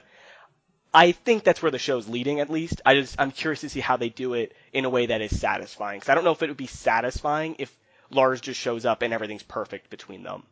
I 0.94 1.10
think 1.10 1.42
that's 1.42 1.60
where 1.60 1.72
the 1.72 1.80
show's 1.80 2.08
leading 2.08 2.38
at 2.38 2.48
least. 2.48 2.80
I 2.86 2.94
just 2.94 3.16
I'm 3.20 3.32
curious 3.32 3.62
to 3.62 3.68
see 3.68 3.80
how 3.80 3.96
they 3.96 4.08
do 4.08 4.34
it 4.34 4.54
in 4.72 4.84
a 4.84 4.88
way 4.88 5.06
that 5.06 5.20
is 5.20 5.38
satisfying. 5.38 6.00
Cuz 6.00 6.08
I 6.08 6.14
don't 6.14 6.24
know 6.24 6.30
if 6.30 6.42
it 6.42 6.48
would 6.48 6.56
be 6.56 6.68
satisfying 6.68 7.56
if 7.58 7.76
Lars 8.10 8.40
just 8.40 8.60
shows 8.60 8.86
up 8.86 9.02
and 9.02 9.12
everything's 9.12 9.42
perfect 9.42 9.90
between 9.90 10.22
them. 10.22 10.44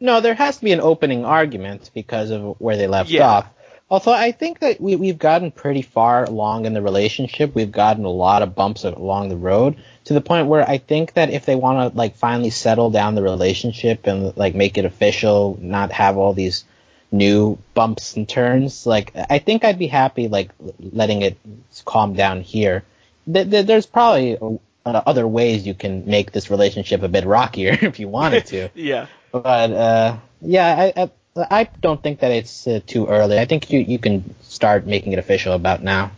No, 0.00 0.20
there 0.20 0.34
has 0.34 0.56
to 0.56 0.64
be 0.64 0.72
an 0.72 0.80
opening 0.80 1.24
argument 1.24 1.90
because 1.94 2.30
of 2.30 2.56
where 2.60 2.76
they 2.76 2.86
left 2.86 3.10
Yeah. 3.10 3.28
off. 3.28 3.46
Although 3.90 4.12
I 4.12 4.32
think 4.32 4.60
that 4.60 4.80
we, 4.80 4.96
we've 4.96 5.18
gotten 5.18 5.50
pretty 5.50 5.82
far 5.82 6.24
along 6.24 6.64
in 6.64 6.72
the 6.72 6.82
relationship. 6.82 7.54
We've 7.54 7.70
gotten 7.70 8.04
a 8.04 8.10
lot 8.10 8.42
of 8.42 8.54
bumps 8.54 8.84
along 8.84 9.28
the 9.28 9.36
road 9.36 9.76
to 10.04 10.14
the 10.14 10.20
point 10.20 10.48
where 10.48 10.68
I 10.68 10.78
think 10.78 11.14
that 11.14 11.30
if 11.30 11.44
they 11.46 11.54
want 11.54 11.92
to 11.92 11.96
like 11.96 12.16
finally 12.16 12.50
settle 12.50 12.90
down 12.90 13.14
the 13.14 13.22
relationship 13.22 14.06
and 14.06 14.36
like 14.36 14.54
make 14.54 14.78
it 14.78 14.84
official, 14.84 15.58
not 15.60 15.92
have 15.92 16.16
all 16.16 16.32
these 16.32 16.64
new 17.12 17.58
bumps 17.74 18.16
and 18.16 18.28
turns. 18.28 18.86
Like 18.86 19.12
I 19.14 19.38
think 19.38 19.64
I'd 19.64 19.78
be 19.78 19.86
happy 19.86 20.28
like 20.28 20.50
letting 20.80 21.22
it 21.22 21.38
calm 21.84 22.14
down 22.14 22.40
here. 22.40 22.84
Th- 23.32 23.48
th- 23.48 23.66
there's 23.66 23.86
probably 23.86 24.36
uh, 24.36 25.02
other 25.06 25.26
ways 25.26 25.66
you 25.66 25.74
can 25.74 26.06
make 26.06 26.32
this 26.32 26.50
relationship 26.50 27.02
a 27.02 27.08
bit 27.08 27.24
rockier 27.24 27.78
if 27.82 28.00
you 28.00 28.08
wanted 28.08 28.46
to. 28.46 28.68
yeah. 28.74 29.06
But 29.30 29.72
uh, 29.72 30.16
yeah, 30.40 30.74
I, 30.96 31.02
I 31.02 31.10
I 31.36 31.64
don't 31.80 32.02
think 32.02 32.20
that 32.20 32.30
it's 32.30 32.66
uh, 32.66 32.80
too 32.86 33.06
early. 33.06 33.38
I 33.38 33.44
think 33.44 33.70
you 33.70 33.80
you 33.80 33.98
can 33.98 34.34
start 34.42 34.86
making 34.86 35.12
it 35.12 35.18
official 35.18 35.52
about 35.54 35.82
now. 35.82 36.12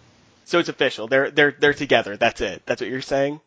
So 0.44 0.58
it's 0.58 0.68
official. 0.68 1.08
They're 1.08 1.30
they're 1.30 1.54
they're 1.58 1.74
together. 1.74 2.16
That's 2.16 2.40
it. 2.40 2.62
That's 2.66 2.80
what 2.80 2.90
you're 2.90 3.00
saying. 3.02 3.40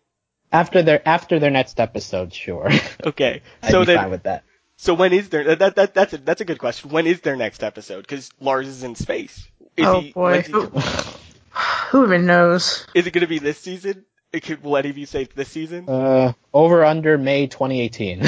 After 0.52 0.82
their 0.82 1.08
after 1.08 1.38
their 1.40 1.52
next 1.52 1.80
episode, 1.80 2.34
sure. 2.34 2.70
Okay. 3.06 3.42
I'd 3.64 3.72
so 3.72 3.82
be 3.82 3.86
then, 3.86 3.98
fine 3.98 4.10
with 4.12 4.24
that. 4.24 4.44
so 4.78 4.94
when 4.96 5.14
is 5.14 5.30
their 5.30 5.56
that 5.56 5.76
that 5.76 5.94
that's 5.94 6.14
a 6.14 6.18
that's 6.18 6.42
a 6.42 6.46
good 6.46 6.58
question. 6.60 6.90
When 6.90 7.06
is 7.08 7.22
their 7.22 7.36
next 7.36 7.64
episode? 7.64 8.02
Because 8.02 8.32
Lars 8.42 8.68
is 8.68 8.84
in 8.84 8.96
space. 8.96 9.48
Is 9.78 9.86
Oh, 9.86 10.02
he, 10.02 10.12
boy. 10.12 10.42
when's 10.44 10.48
he- 10.48 10.54
Who 11.92 12.04
even 12.06 12.26
knows? 12.26 12.86
is 12.94 13.06
it 13.08 13.12
going 13.12 13.22
to 13.22 13.28
be 13.28 13.40
this 13.40 13.58
season? 13.60 14.06
It 14.32 14.44
could, 14.44 14.64
will 14.64 14.78
any 14.78 14.90
of 14.90 14.98
you 14.98 15.08
say 15.08 15.28
this 15.34 15.50
season? 15.50 15.90
Uh, 15.90 16.34
over 16.54 16.86
under 16.86 17.18
May 17.18 17.48
2018. 17.48 18.22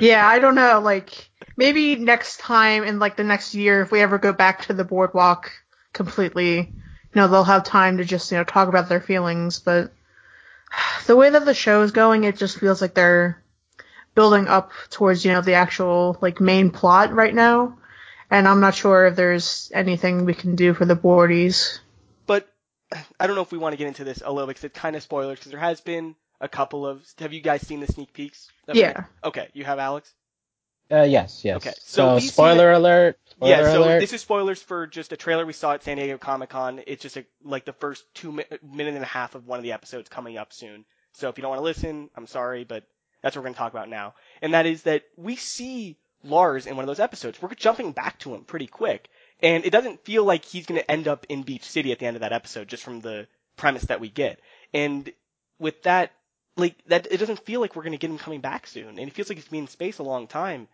yeah, 0.00 0.26
I 0.26 0.38
don't 0.38 0.54
know. 0.54 0.80
Like 0.80 1.30
maybe 1.58 1.96
next 1.96 2.38
time 2.38 2.84
in 2.84 2.98
like 2.98 3.16
the 3.16 3.24
next 3.24 3.54
year, 3.54 3.82
if 3.82 3.90
we 3.90 4.00
ever 4.00 4.16
go 4.16 4.32
back 4.32 4.62
to 4.66 4.72
the 4.72 4.84
boardwalk 4.84 5.52
completely, 5.92 6.60
you 6.60 7.14
know, 7.14 7.28
they'll 7.28 7.44
have 7.44 7.64
time 7.64 7.98
to 7.98 8.04
just 8.04 8.30
you 8.32 8.38
know 8.38 8.44
talk 8.44 8.68
about 8.68 8.88
their 8.88 9.00
feelings. 9.00 9.58
But 9.58 9.92
the 11.06 11.16
way 11.16 11.28
that 11.28 11.44
the 11.44 11.54
show 11.54 11.82
is 11.82 11.90
going, 11.90 12.24
it 12.24 12.38
just 12.38 12.58
feels 12.58 12.80
like 12.80 12.94
they're 12.94 13.42
building 14.14 14.48
up 14.48 14.72
towards 14.88 15.24
you 15.24 15.32
know 15.32 15.42
the 15.42 15.54
actual 15.54 16.16
like 16.22 16.40
main 16.40 16.70
plot 16.70 17.12
right 17.12 17.34
now. 17.34 17.76
And 18.30 18.46
I'm 18.46 18.60
not 18.60 18.74
sure 18.74 19.06
if 19.06 19.16
there's 19.16 19.72
anything 19.74 20.24
we 20.24 20.34
can 20.34 20.54
do 20.54 20.74
for 20.74 20.84
the 20.84 20.96
boardies. 20.96 21.78
but 22.26 22.46
I 23.18 23.26
don't 23.26 23.36
know 23.36 23.42
if 23.42 23.52
we 23.52 23.58
want 23.58 23.72
to 23.72 23.78
get 23.78 23.86
into 23.86 24.04
this 24.04 24.22
a 24.24 24.30
little 24.30 24.46
because 24.46 24.64
it's 24.64 24.78
kind 24.78 24.96
of 24.96 25.02
spoilers 25.02 25.38
because 25.38 25.50
there 25.50 25.60
has 25.60 25.80
been 25.80 26.14
a 26.40 26.48
couple 26.48 26.86
of. 26.86 27.04
Have 27.18 27.32
you 27.32 27.40
guys 27.40 27.66
seen 27.66 27.80
the 27.80 27.86
sneak 27.86 28.12
peeks? 28.12 28.48
Yeah. 28.72 29.04
Okay, 29.24 29.48
you 29.54 29.64
have 29.64 29.78
Alex. 29.78 30.12
Uh, 30.90 31.02
yes, 31.02 31.44
yes. 31.44 31.56
Okay, 31.58 31.72
so 31.80 32.18
So, 32.18 32.26
spoiler 32.26 32.72
alert. 32.72 33.18
Spoiler 33.30 33.50
yeah, 33.52 33.72
so 33.72 33.82
alert. 33.84 34.00
this 34.00 34.12
is 34.12 34.20
spoilers 34.20 34.62
for 34.62 34.86
just 34.86 35.12
a 35.12 35.16
trailer 35.16 35.44
we 35.46 35.52
saw 35.52 35.72
at 35.72 35.82
San 35.82 35.96
Diego 35.96 36.18
Comic 36.18 36.50
Con. 36.50 36.80
It's 36.86 37.02
just 37.02 37.16
a, 37.16 37.24
like 37.44 37.64
the 37.64 37.72
first 37.72 38.04
two 38.14 38.32
mi- 38.32 38.44
minute 38.62 38.94
and 38.94 39.02
a 39.02 39.06
half 39.06 39.34
of 39.34 39.46
one 39.46 39.58
of 39.58 39.62
the 39.62 39.72
episodes 39.72 40.08
coming 40.08 40.36
up 40.38 40.52
soon. 40.52 40.84
So 41.12 41.28
if 41.28 41.38
you 41.38 41.42
don't 41.42 41.50
want 41.50 41.60
to 41.60 41.64
listen, 41.64 42.10
I'm 42.16 42.26
sorry, 42.26 42.64
but 42.64 42.84
that's 43.22 43.34
what 43.36 43.40
we're 43.40 43.46
going 43.46 43.54
to 43.54 43.58
talk 43.58 43.72
about 43.72 43.88
now. 43.88 44.14
And 44.42 44.54
that 44.54 44.66
is 44.66 44.82
that 44.84 45.02
we 45.16 45.36
see 45.36 45.96
Lars 46.24 46.66
in 46.66 46.76
one 46.76 46.84
of 46.84 46.86
those 46.86 47.00
episodes. 47.00 47.40
We're 47.40 47.54
jumping 47.54 47.92
back 47.92 48.18
to 48.20 48.34
him 48.34 48.44
pretty 48.44 48.66
quick. 48.66 49.08
And 49.40 49.64
it 49.64 49.70
doesn't 49.70 50.04
feel 50.04 50.24
like 50.24 50.44
he's 50.44 50.66
going 50.66 50.80
to 50.80 50.90
end 50.90 51.06
up 51.06 51.26
in 51.28 51.42
Beach 51.42 51.64
City 51.64 51.92
at 51.92 51.98
the 51.98 52.06
end 52.06 52.16
of 52.16 52.20
that 52.20 52.32
episode 52.32 52.68
just 52.68 52.82
from 52.82 53.00
the 53.00 53.26
premise 53.56 53.84
that 53.84 54.00
we 54.00 54.08
get. 54.08 54.40
And 54.74 55.10
with 55.58 55.82
that, 55.84 56.12
like, 56.58 56.76
that, 56.86 57.06
it 57.10 57.18
doesn't 57.18 57.44
feel 57.44 57.60
like 57.60 57.74
we're 57.74 57.82
going 57.82 57.92
to 57.92 57.98
get 57.98 58.10
him 58.10 58.18
coming 58.18 58.40
back 58.40 58.66
soon. 58.66 58.98
And 58.98 59.00
it 59.00 59.12
feels 59.12 59.28
like 59.28 59.38
he's 59.38 59.48
been 59.48 59.60
in 59.60 59.68
space 59.68 59.98
a 59.98 60.02
long 60.02 60.26
time. 60.26 60.68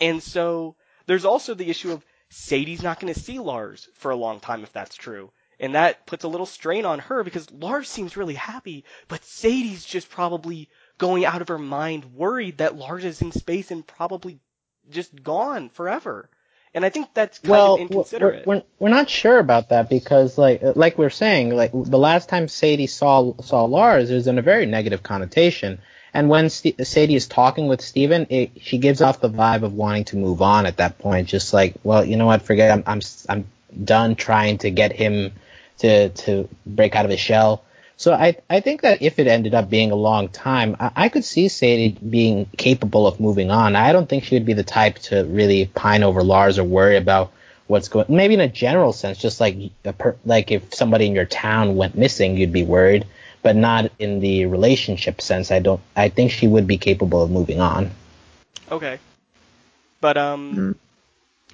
And 0.00 0.22
so 0.22 0.76
there's 1.06 1.24
also 1.24 1.54
the 1.54 1.70
issue 1.70 1.92
of 1.92 2.04
Sadie's 2.28 2.82
not 2.82 3.00
going 3.00 3.12
to 3.12 3.18
see 3.18 3.38
Lars 3.38 3.88
for 3.94 4.10
a 4.10 4.16
long 4.16 4.40
time 4.40 4.62
if 4.62 4.72
that's 4.72 4.94
true. 4.94 5.32
And 5.58 5.74
that 5.74 6.06
puts 6.06 6.24
a 6.24 6.28
little 6.28 6.46
strain 6.46 6.86
on 6.86 7.00
her 7.00 7.22
because 7.22 7.50
Lars 7.50 7.88
seems 7.88 8.16
really 8.16 8.34
happy, 8.34 8.84
but 9.08 9.24
Sadie's 9.24 9.84
just 9.84 10.08
probably 10.08 10.68
going 10.96 11.24
out 11.24 11.42
of 11.42 11.48
her 11.48 11.58
mind 11.58 12.14
worried 12.14 12.58
that 12.58 12.76
Lars 12.76 13.04
is 13.04 13.20
in 13.20 13.32
space 13.32 13.70
and 13.70 13.86
probably 13.86 14.40
just 14.88 15.22
gone 15.22 15.68
forever. 15.68 16.30
And 16.72 16.84
I 16.84 16.90
think 16.90 17.08
that's 17.14 17.40
kind 17.40 17.50
well, 17.50 17.74
of 17.74 17.80
inconsiderate. 17.80 18.46
We're, 18.46 18.56
we're, 18.56 18.62
we're 18.78 18.88
not 18.90 19.10
sure 19.10 19.38
about 19.38 19.70
that 19.70 19.88
because, 19.88 20.38
like, 20.38 20.62
uh, 20.62 20.72
like 20.76 20.98
we 20.98 21.04
are 21.04 21.10
saying, 21.10 21.50
like 21.50 21.72
the 21.72 21.98
last 21.98 22.28
time 22.28 22.46
Sadie 22.46 22.86
saw 22.86 23.34
saw 23.42 23.64
Lars, 23.64 24.10
it 24.10 24.14
was 24.14 24.28
in 24.28 24.38
a 24.38 24.42
very 24.42 24.66
negative 24.66 25.02
connotation. 25.02 25.80
And 26.14 26.28
when 26.28 26.48
St- 26.48 26.86
Sadie 26.86 27.16
is 27.16 27.26
talking 27.26 27.66
with 27.66 27.80
Steven, 27.80 28.26
it, 28.30 28.52
she 28.60 28.78
gives 28.78 29.00
off 29.00 29.20
the 29.20 29.30
vibe 29.30 29.62
of 29.62 29.74
wanting 29.74 30.04
to 30.06 30.16
move 30.16 30.42
on 30.42 30.66
at 30.66 30.76
that 30.76 30.98
point. 30.98 31.28
Just 31.28 31.52
like, 31.52 31.74
well, 31.82 32.04
you 32.04 32.16
know 32.16 32.26
what? 32.26 32.42
Forget. 32.42 32.70
I'm 32.70 32.84
I'm 32.86 33.00
I'm 33.28 33.46
done 33.84 34.14
trying 34.14 34.58
to 34.58 34.70
get 34.70 34.92
him 34.92 35.32
to 35.78 36.10
to 36.10 36.48
break 36.66 36.94
out 36.94 37.04
of 37.04 37.10
his 37.10 37.20
shell. 37.20 37.64
So 38.00 38.14
I 38.14 38.36
I 38.48 38.60
think 38.60 38.80
that 38.80 39.02
if 39.02 39.18
it 39.18 39.26
ended 39.26 39.54
up 39.54 39.68
being 39.68 39.90
a 39.90 39.94
long 39.94 40.28
time, 40.30 40.74
I, 40.80 40.90
I 40.96 41.08
could 41.10 41.22
see 41.22 41.48
Sadie 41.48 41.98
being 42.08 42.46
capable 42.56 43.06
of 43.06 43.20
moving 43.20 43.50
on. 43.50 43.76
I 43.76 43.92
don't 43.92 44.08
think 44.08 44.24
she 44.24 44.36
would 44.36 44.46
be 44.46 44.54
the 44.54 44.62
type 44.64 44.98
to 45.10 45.24
really 45.24 45.66
pine 45.66 46.02
over 46.02 46.22
Lars 46.22 46.58
or 46.58 46.64
worry 46.64 46.96
about 46.96 47.30
what's 47.66 47.88
going. 47.88 48.06
Maybe 48.08 48.32
in 48.32 48.40
a 48.40 48.48
general 48.48 48.94
sense, 48.94 49.18
just 49.18 49.38
like 49.38 49.54
a 49.84 49.92
per, 49.92 50.16
like 50.24 50.50
if 50.50 50.72
somebody 50.72 51.08
in 51.08 51.14
your 51.14 51.26
town 51.26 51.76
went 51.76 51.94
missing, 51.94 52.38
you'd 52.38 52.54
be 52.54 52.64
worried, 52.64 53.04
but 53.42 53.54
not 53.54 53.92
in 53.98 54.20
the 54.20 54.46
relationship 54.46 55.20
sense. 55.20 55.50
I 55.50 55.58
don't. 55.58 55.82
I 55.94 56.08
think 56.08 56.30
she 56.30 56.48
would 56.48 56.66
be 56.66 56.78
capable 56.78 57.22
of 57.22 57.30
moving 57.30 57.60
on. 57.60 57.90
okay. 58.72 58.98
But 60.00 60.16
um, 60.16 60.74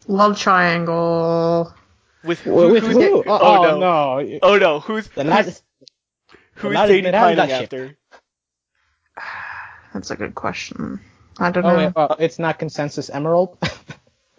Love 0.07 0.39
triangle. 0.39 1.75
with 2.23 2.39
who, 2.39 2.55
With 2.71 2.85
who's 2.85 2.95
who? 2.95 3.25
oh, 3.27 3.39
Oh, 3.41 3.63
no. 3.65 3.81
no. 4.21 4.39
Oh 4.43 4.57
no, 4.59 4.79
who's 4.79 5.09
Then 5.09 5.27
that- 5.27 5.47
who's, 5.47 5.63
who's 6.57 6.75
not- 6.75 6.89
Sadie 6.89 7.03
pining 7.11 7.37
that 7.37 7.51
after? 7.51 7.97
That's 9.95 10.11
a 10.11 10.17
good 10.17 10.35
question. 10.35 11.01
I 11.39 11.51
don't 11.51 11.65
Oh, 11.65 11.71
know. 11.71 11.77
wait, 11.77 11.93
oh, 11.97 12.17
it's 12.19 12.39
not 12.39 12.59
consensus 12.59 13.11
emerald. 13.11 13.59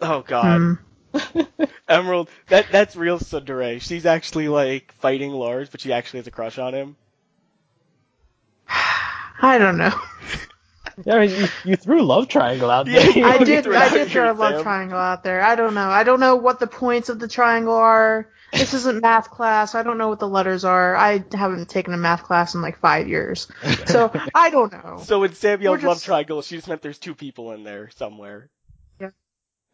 Oh 0.00 0.22
god. 0.24 0.78
Hmm. 1.12 1.40
Emerald, 1.88 2.30
that 2.50 2.66
that's 2.70 2.94
real 2.94 3.18
Tsundere. 3.18 3.80
She's 3.80 4.06
actually 4.06 4.46
like 4.46 4.92
fighting 5.00 5.32
Lars, 5.32 5.68
but 5.70 5.80
she 5.80 5.92
actually 5.92 6.20
has 6.20 6.28
a 6.28 6.30
crush 6.30 6.56
on 6.56 6.72
him. 6.72 6.94
I 8.68 9.58
don't 9.58 9.76
know. 9.76 9.90
yeah, 11.04 11.22
you, 11.22 11.46
you 11.64 11.76
threw 11.76 12.02
love 12.02 12.28
triangle 12.28 12.70
out 12.70 12.86
there. 12.86 13.10
you 13.16 13.24
I 13.24 13.38
did. 13.38 13.66
I 13.68 13.88
did 13.88 14.08
throw 14.08 14.30
a 14.30 14.34
love 14.34 14.54
Sam. 14.54 14.62
triangle 14.62 14.98
out 14.98 15.22
there. 15.22 15.40
I 15.42 15.54
don't 15.54 15.74
know. 15.74 15.88
I 15.88 16.04
don't 16.04 16.20
know 16.20 16.36
what 16.36 16.60
the 16.60 16.66
points 16.66 17.08
of 17.08 17.18
the 17.18 17.28
triangle 17.28 17.74
are. 17.74 18.28
This 18.52 18.72
isn't 18.72 19.02
math 19.02 19.30
class. 19.30 19.74
I 19.74 19.82
don't 19.82 19.98
know 19.98 20.08
what 20.08 20.20
the 20.20 20.28
letters 20.28 20.64
are. 20.64 20.96
I 20.96 21.22
haven't 21.32 21.68
taken 21.68 21.92
a 21.92 21.98
math 21.98 22.22
class 22.24 22.54
in 22.54 22.62
like 22.62 22.78
five 22.78 23.06
years, 23.06 23.46
so 23.86 24.10
I 24.34 24.48
don't 24.50 24.72
know. 24.72 25.00
So 25.04 25.20
when 25.20 25.34
Sam 25.34 25.60
yelled 25.60 25.82
We're 25.82 25.88
love 25.88 26.02
triangle, 26.02 26.40
she 26.40 26.56
just 26.56 26.66
meant 26.66 26.80
there's 26.80 26.98
two 26.98 27.14
people 27.14 27.52
in 27.52 27.62
there 27.62 27.90
somewhere. 27.96 28.48
Yeah. 28.98 29.10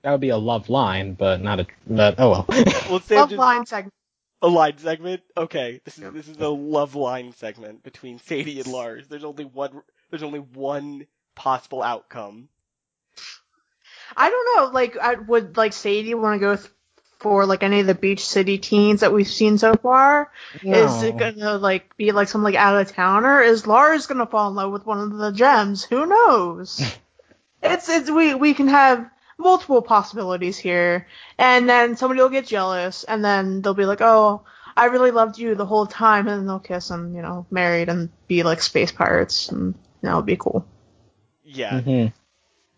That 0.02 0.10
would 0.10 0.20
be 0.20 0.30
a 0.30 0.36
love 0.36 0.68
line, 0.68 1.14
but 1.14 1.40
not 1.40 1.60
a. 1.60 1.66
But 1.86 2.16
oh 2.18 2.30
well. 2.30 2.46
Well, 2.90 3.00
Sam 3.00 3.18
Love 3.18 3.30
just 3.30 3.38
line 3.38 3.64
segment. 3.66 3.94
a 4.42 4.48
line 4.48 4.76
segment. 4.78 5.22
Okay, 5.36 5.80
this 5.84 5.96
is 5.96 6.02
Yep. 6.02 6.12
this 6.12 6.28
is 6.28 6.36
a 6.38 6.48
love 6.48 6.96
line 6.96 7.32
segment 7.32 7.82
between 7.84 8.18
Sadie 8.18 8.58
and 8.58 8.66
Lars. 8.68 9.06
There's 9.06 9.24
only 9.24 9.44
one. 9.44 9.82
There's 10.10 10.24
only 10.24 10.40
one 10.40 11.06
possible 11.34 11.82
outcome. 11.82 12.48
I 14.16 14.30
don't 14.30 14.56
know. 14.56 14.72
Like, 14.72 14.96
I 14.96 15.14
would 15.14 15.56
like 15.56 15.72
Sadie 15.72 16.14
want 16.14 16.40
to 16.40 16.46
go 16.46 16.56
th- 16.56 16.70
for 17.24 17.46
like 17.46 17.62
any 17.62 17.80
of 17.80 17.86
the 17.86 17.94
Beach 17.94 18.22
City 18.22 18.58
teens 18.58 19.00
that 19.00 19.12
we've 19.12 19.26
seen 19.26 19.56
so 19.56 19.74
far? 19.74 20.30
Is 20.62 21.02
it 21.02 21.16
gonna 21.16 21.56
like 21.56 21.96
be 21.96 22.12
like 22.12 22.28
some 22.28 22.42
like 22.42 22.54
out 22.54 22.78
of 22.78 22.92
towner? 22.92 23.40
Is 23.40 23.66
Lars 23.66 24.06
gonna 24.06 24.26
fall 24.26 24.50
in 24.50 24.54
love 24.54 24.70
with 24.70 24.84
one 24.84 25.00
of 25.00 25.16
the 25.16 25.32
gems? 25.32 25.84
Who 25.84 26.04
knows? 26.04 26.82
it's 27.62 27.88
it's 27.88 28.10
we 28.10 28.34
we 28.34 28.52
can 28.52 28.68
have 28.68 29.08
multiple 29.38 29.80
possibilities 29.80 30.58
here, 30.58 31.06
and 31.38 31.66
then 31.66 31.96
somebody 31.96 32.20
will 32.20 32.28
get 32.28 32.46
jealous, 32.46 33.04
and 33.04 33.24
then 33.24 33.62
they'll 33.62 33.74
be 33.74 33.86
like, 33.86 34.02
oh. 34.02 34.44
I 34.76 34.86
really 34.86 35.12
loved 35.12 35.38
you 35.38 35.54
the 35.54 35.64
whole 35.64 35.86
time, 35.86 36.26
and 36.26 36.40
then 36.40 36.46
they'll 36.46 36.58
kiss 36.58 36.90
and 36.90 37.14
you 37.14 37.22
know, 37.22 37.46
married 37.48 37.88
and 37.88 38.10
be 38.26 38.42
like 38.42 38.60
space 38.60 38.90
pirates, 38.90 39.48
and 39.48 39.76
that 40.02 40.16
would 40.16 40.26
be 40.26 40.36
cool. 40.36 40.66
Yeah, 41.54 41.80
Mhm. 41.80 42.12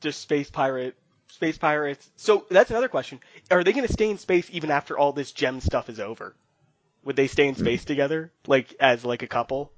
just 0.00 0.20
space 0.20 0.50
pirate, 0.50 0.94
space 1.28 1.58
pirates. 1.58 2.08
So 2.16 2.46
that's 2.50 2.70
another 2.70 2.88
question. 2.88 3.20
Are 3.50 3.64
they 3.64 3.72
going 3.72 3.86
to 3.86 3.92
stay 3.92 4.10
in 4.10 4.18
space 4.18 4.48
even 4.52 4.70
after 4.70 4.96
all 4.98 5.12
this 5.12 5.32
gem 5.32 5.60
stuff 5.60 5.88
is 5.88 5.98
over? 6.00 6.34
Would 7.04 7.16
they 7.16 7.26
stay 7.28 7.46
in 7.48 7.54
space 7.54 7.84
together, 7.84 8.32
like 8.46 8.74
as 8.80 9.04
like 9.04 9.22
a 9.22 9.28
couple? 9.28 9.70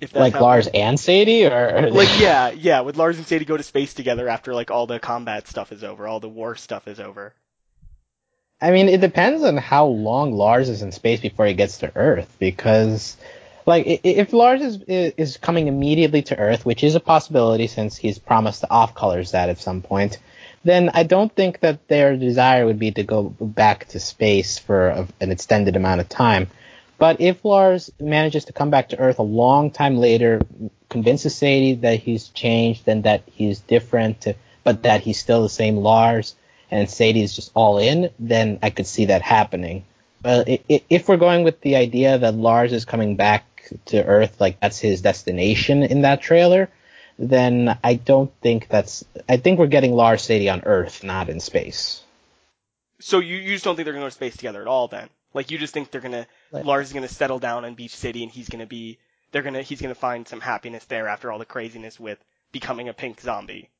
If 0.00 0.12
that's 0.12 0.34
Like 0.34 0.40
Lars 0.40 0.66
and 0.66 0.98
Sadie, 0.98 1.46
or 1.46 1.90
Like 1.90 2.20
yeah, 2.20 2.50
yeah. 2.50 2.80
Would 2.80 2.96
Lars 2.96 3.18
and 3.18 3.26
Sadie 3.26 3.44
go 3.44 3.56
to 3.56 3.62
space 3.62 3.92
together 3.94 4.28
after 4.28 4.54
like 4.54 4.70
all 4.70 4.86
the 4.86 4.98
combat 4.98 5.46
stuff 5.48 5.72
is 5.72 5.84
over, 5.84 6.06
all 6.06 6.20
the 6.20 6.28
war 6.28 6.56
stuff 6.56 6.88
is 6.88 7.00
over? 7.00 7.34
I 8.62 8.70
mean, 8.72 8.88
it 8.90 9.00
depends 9.00 9.42
on 9.42 9.56
how 9.56 9.86
long 9.86 10.32
Lars 10.32 10.68
is 10.68 10.82
in 10.82 10.92
space 10.92 11.20
before 11.20 11.46
he 11.46 11.54
gets 11.54 11.78
to 11.78 11.90
Earth, 11.96 12.34
because, 12.38 13.16
like, 13.66 13.84
if 13.86 14.32
Lars 14.32 14.60
is 14.60 14.82
is 14.86 15.36
coming 15.36 15.68
immediately 15.68 16.22
to 16.22 16.38
Earth, 16.38 16.64
which 16.64 16.82
is 16.84 16.94
a 16.94 17.00
possibility 17.00 17.66
since 17.66 17.96
he's 17.96 18.18
promised 18.18 18.60
to 18.60 18.70
off 18.70 18.94
colors 18.94 19.32
that 19.32 19.48
at 19.48 19.58
some 19.58 19.82
point, 19.82 20.18
then 20.64 20.90
I 20.92 21.04
don't 21.04 21.34
think 21.34 21.60
that 21.60 21.88
their 21.88 22.16
desire 22.16 22.66
would 22.66 22.78
be 22.78 22.90
to 22.92 23.02
go 23.02 23.22
back 23.40 23.88
to 23.88 24.00
space 24.00 24.58
for 24.58 24.88
a, 24.88 25.08
an 25.20 25.30
extended 25.30 25.76
amount 25.76 26.00
of 26.00 26.08
time. 26.08 26.48
But 26.98 27.20
if 27.20 27.44
Lars 27.44 27.90
manages 27.98 28.44
to 28.46 28.52
come 28.52 28.70
back 28.70 28.90
to 28.90 28.98
Earth 28.98 29.18
a 29.18 29.22
long 29.22 29.70
time 29.70 29.96
later, 29.96 30.42
convinces 30.90 31.34
Sadie 31.34 31.74
that 31.76 32.00
he's 32.00 32.28
changed 32.28 32.86
and 32.88 33.04
that 33.04 33.22
he's 33.26 33.60
different, 33.60 34.26
but 34.64 34.82
that 34.82 35.00
he's 35.00 35.18
still 35.18 35.42
the 35.42 35.48
same 35.48 35.78
Lars, 35.78 36.34
and 36.70 36.90
Sadie 36.90 37.22
is 37.22 37.34
just 37.34 37.52
all 37.54 37.78
in, 37.78 38.10
then 38.18 38.58
I 38.62 38.68
could 38.68 38.86
see 38.86 39.06
that 39.06 39.22
happening. 39.22 39.84
But 40.22 40.46
if 40.68 41.08
we're 41.08 41.16
going 41.16 41.44
with 41.44 41.62
the 41.62 41.76
idea 41.76 42.18
that 42.18 42.34
Lars 42.34 42.74
is 42.74 42.84
coming 42.84 43.16
back 43.16 43.49
to 43.86 44.04
Earth, 44.04 44.40
like 44.40 44.60
that's 44.60 44.78
his 44.78 45.02
destination 45.02 45.82
in 45.82 46.02
that 46.02 46.22
trailer, 46.22 46.68
then 47.18 47.78
I 47.82 47.94
don't 47.94 48.32
think 48.40 48.68
that's. 48.68 49.04
I 49.28 49.36
think 49.36 49.58
we're 49.58 49.66
getting 49.66 49.92
Lars 49.92 50.22
Sadie 50.22 50.48
on 50.48 50.62
Earth, 50.64 51.04
not 51.04 51.28
in 51.28 51.40
space. 51.40 52.02
So 52.98 53.18
you, 53.18 53.36
you 53.36 53.54
just 53.54 53.64
don't 53.64 53.76
think 53.76 53.84
they're 53.84 53.94
going 53.94 54.02
to 54.02 54.06
go 54.06 54.10
to 54.10 54.14
space 54.14 54.36
together 54.36 54.60
at 54.60 54.66
all, 54.66 54.88
then? 54.88 55.08
Like 55.32 55.50
you 55.50 55.58
just 55.58 55.72
think 55.72 55.90
they're 55.90 56.00
gonna 56.00 56.26
like, 56.50 56.64
Lars 56.64 56.88
is 56.88 56.92
gonna 56.92 57.08
settle 57.08 57.38
down 57.38 57.64
in 57.64 57.74
Beach 57.74 57.94
City 57.94 58.22
and 58.22 58.32
he's 58.32 58.48
gonna 58.48 58.66
be 58.66 58.98
they're 59.32 59.42
gonna 59.42 59.62
he's 59.62 59.80
gonna 59.80 59.94
find 59.94 60.26
some 60.26 60.40
happiness 60.40 60.84
there 60.86 61.08
after 61.08 61.30
all 61.30 61.38
the 61.38 61.44
craziness 61.44 62.00
with 62.00 62.18
becoming 62.52 62.88
a 62.88 62.92
pink 62.92 63.20
zombie. 63.20 63.70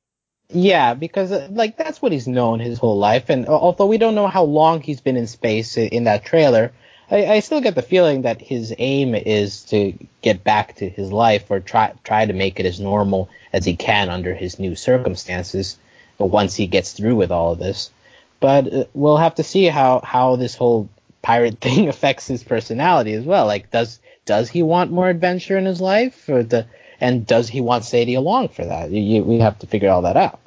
Yeah, 0.48 0.94
because 0.94 1.33
uh, 1.33 1.48
like 1.50 1.76
that's 1.76 2.00
what 2.00 2.12
he's 2.12 2.29
known 2.29 2.61
his 2.61 2.79
whole 2.79 2.98
life, 2.98 3.31
and 3.31 3.46
although 3.46 3.87
we 3.87 3.98
don't 3.98 4.14
know 4.14 4.26
how 4.26 4.44
long 4.44 4.81
he's 4.81 5.00
been 5.00 5.16
in 5.16 5.26
space 5.26 5.76
in 5.76 6.05
that 6.05 6.24
trailer, 6.24 6.72
I, 7.11 7.27
I 7.27 7.40
still 7.40 7.61
get 7.61 7.75
the 7.75 7.83
feeling 7.83 8.23
that 8.23 8.40
his 8.40 8.75
aim 8.79 9.14
is 9.14 9.64
to 9.64 9.94
get 10.23 10.44
back 10.44 10.77
to 10.77 10.88
his 10.88 11.11
life 11.11 11.51
or 11.51 11.61
try 11.61 11.92
try 12.05 12.25
to 12.27 12.33
make 12.33 12.61
it 12.61 12.66
as 12.66 12.79
normal 12.79 13.29
as 13.53 13.64
he 13.64 13.77
can 13.77 14.11
under 14.11 14.35
his 14.35 14.59
new 14.59 14.77
circumstances. 14.77 15.77
But 16.18 16.27
once 16.27 16.55
he 16.55 16.66
gets 16.66 16.92
through 16.92 17.16
with 17.16 17.33
all 17.33 17.53
of 17.53 17.59
this, 17.59 17.90
but 18.38 18.73
uh, 18.73 18.85
we'll 18.94 19.16
have 19.16 19.37
to 19.37 19.42
see 19.42 19.64
how 19.66 20.01
how 20.05 20.37
this 20.37 20.55
whole 20.55 20.88
pirate 21.23 21.59
thing 21.61 21.88
affects 21.88 22.27
his 22.27 22.44
personality 22.44 23.14
as 23.14 23.25
well. 23.25 23.46
Like, 23.46 23.70
does 23.70 24.01
does 24.25 24.49
he 24.49 24.62
want 24.62 24.92
more 24.92 25.09
adventure 25.09 25.59
in 25.59 25.64
his 25.64 25.81
life, 25.81 26.29
or 26.29 26.42
the 26.42 26.66
and 27.01 27.27
does 27.27 27.49
he 27.49 27.61
want 27.61 27.85
Sadie 27.85 28.14
along 28.14 28.49
for 28.49 28.64
that? 28.64 28.90
You, 28.90 29.25
we 29.25 29.38
have 29.38 29.59
to 29.61 29.66
figure 29.66 29.90
all 29.90 30.03
that 30.03 30.16
out. 30.16 30.38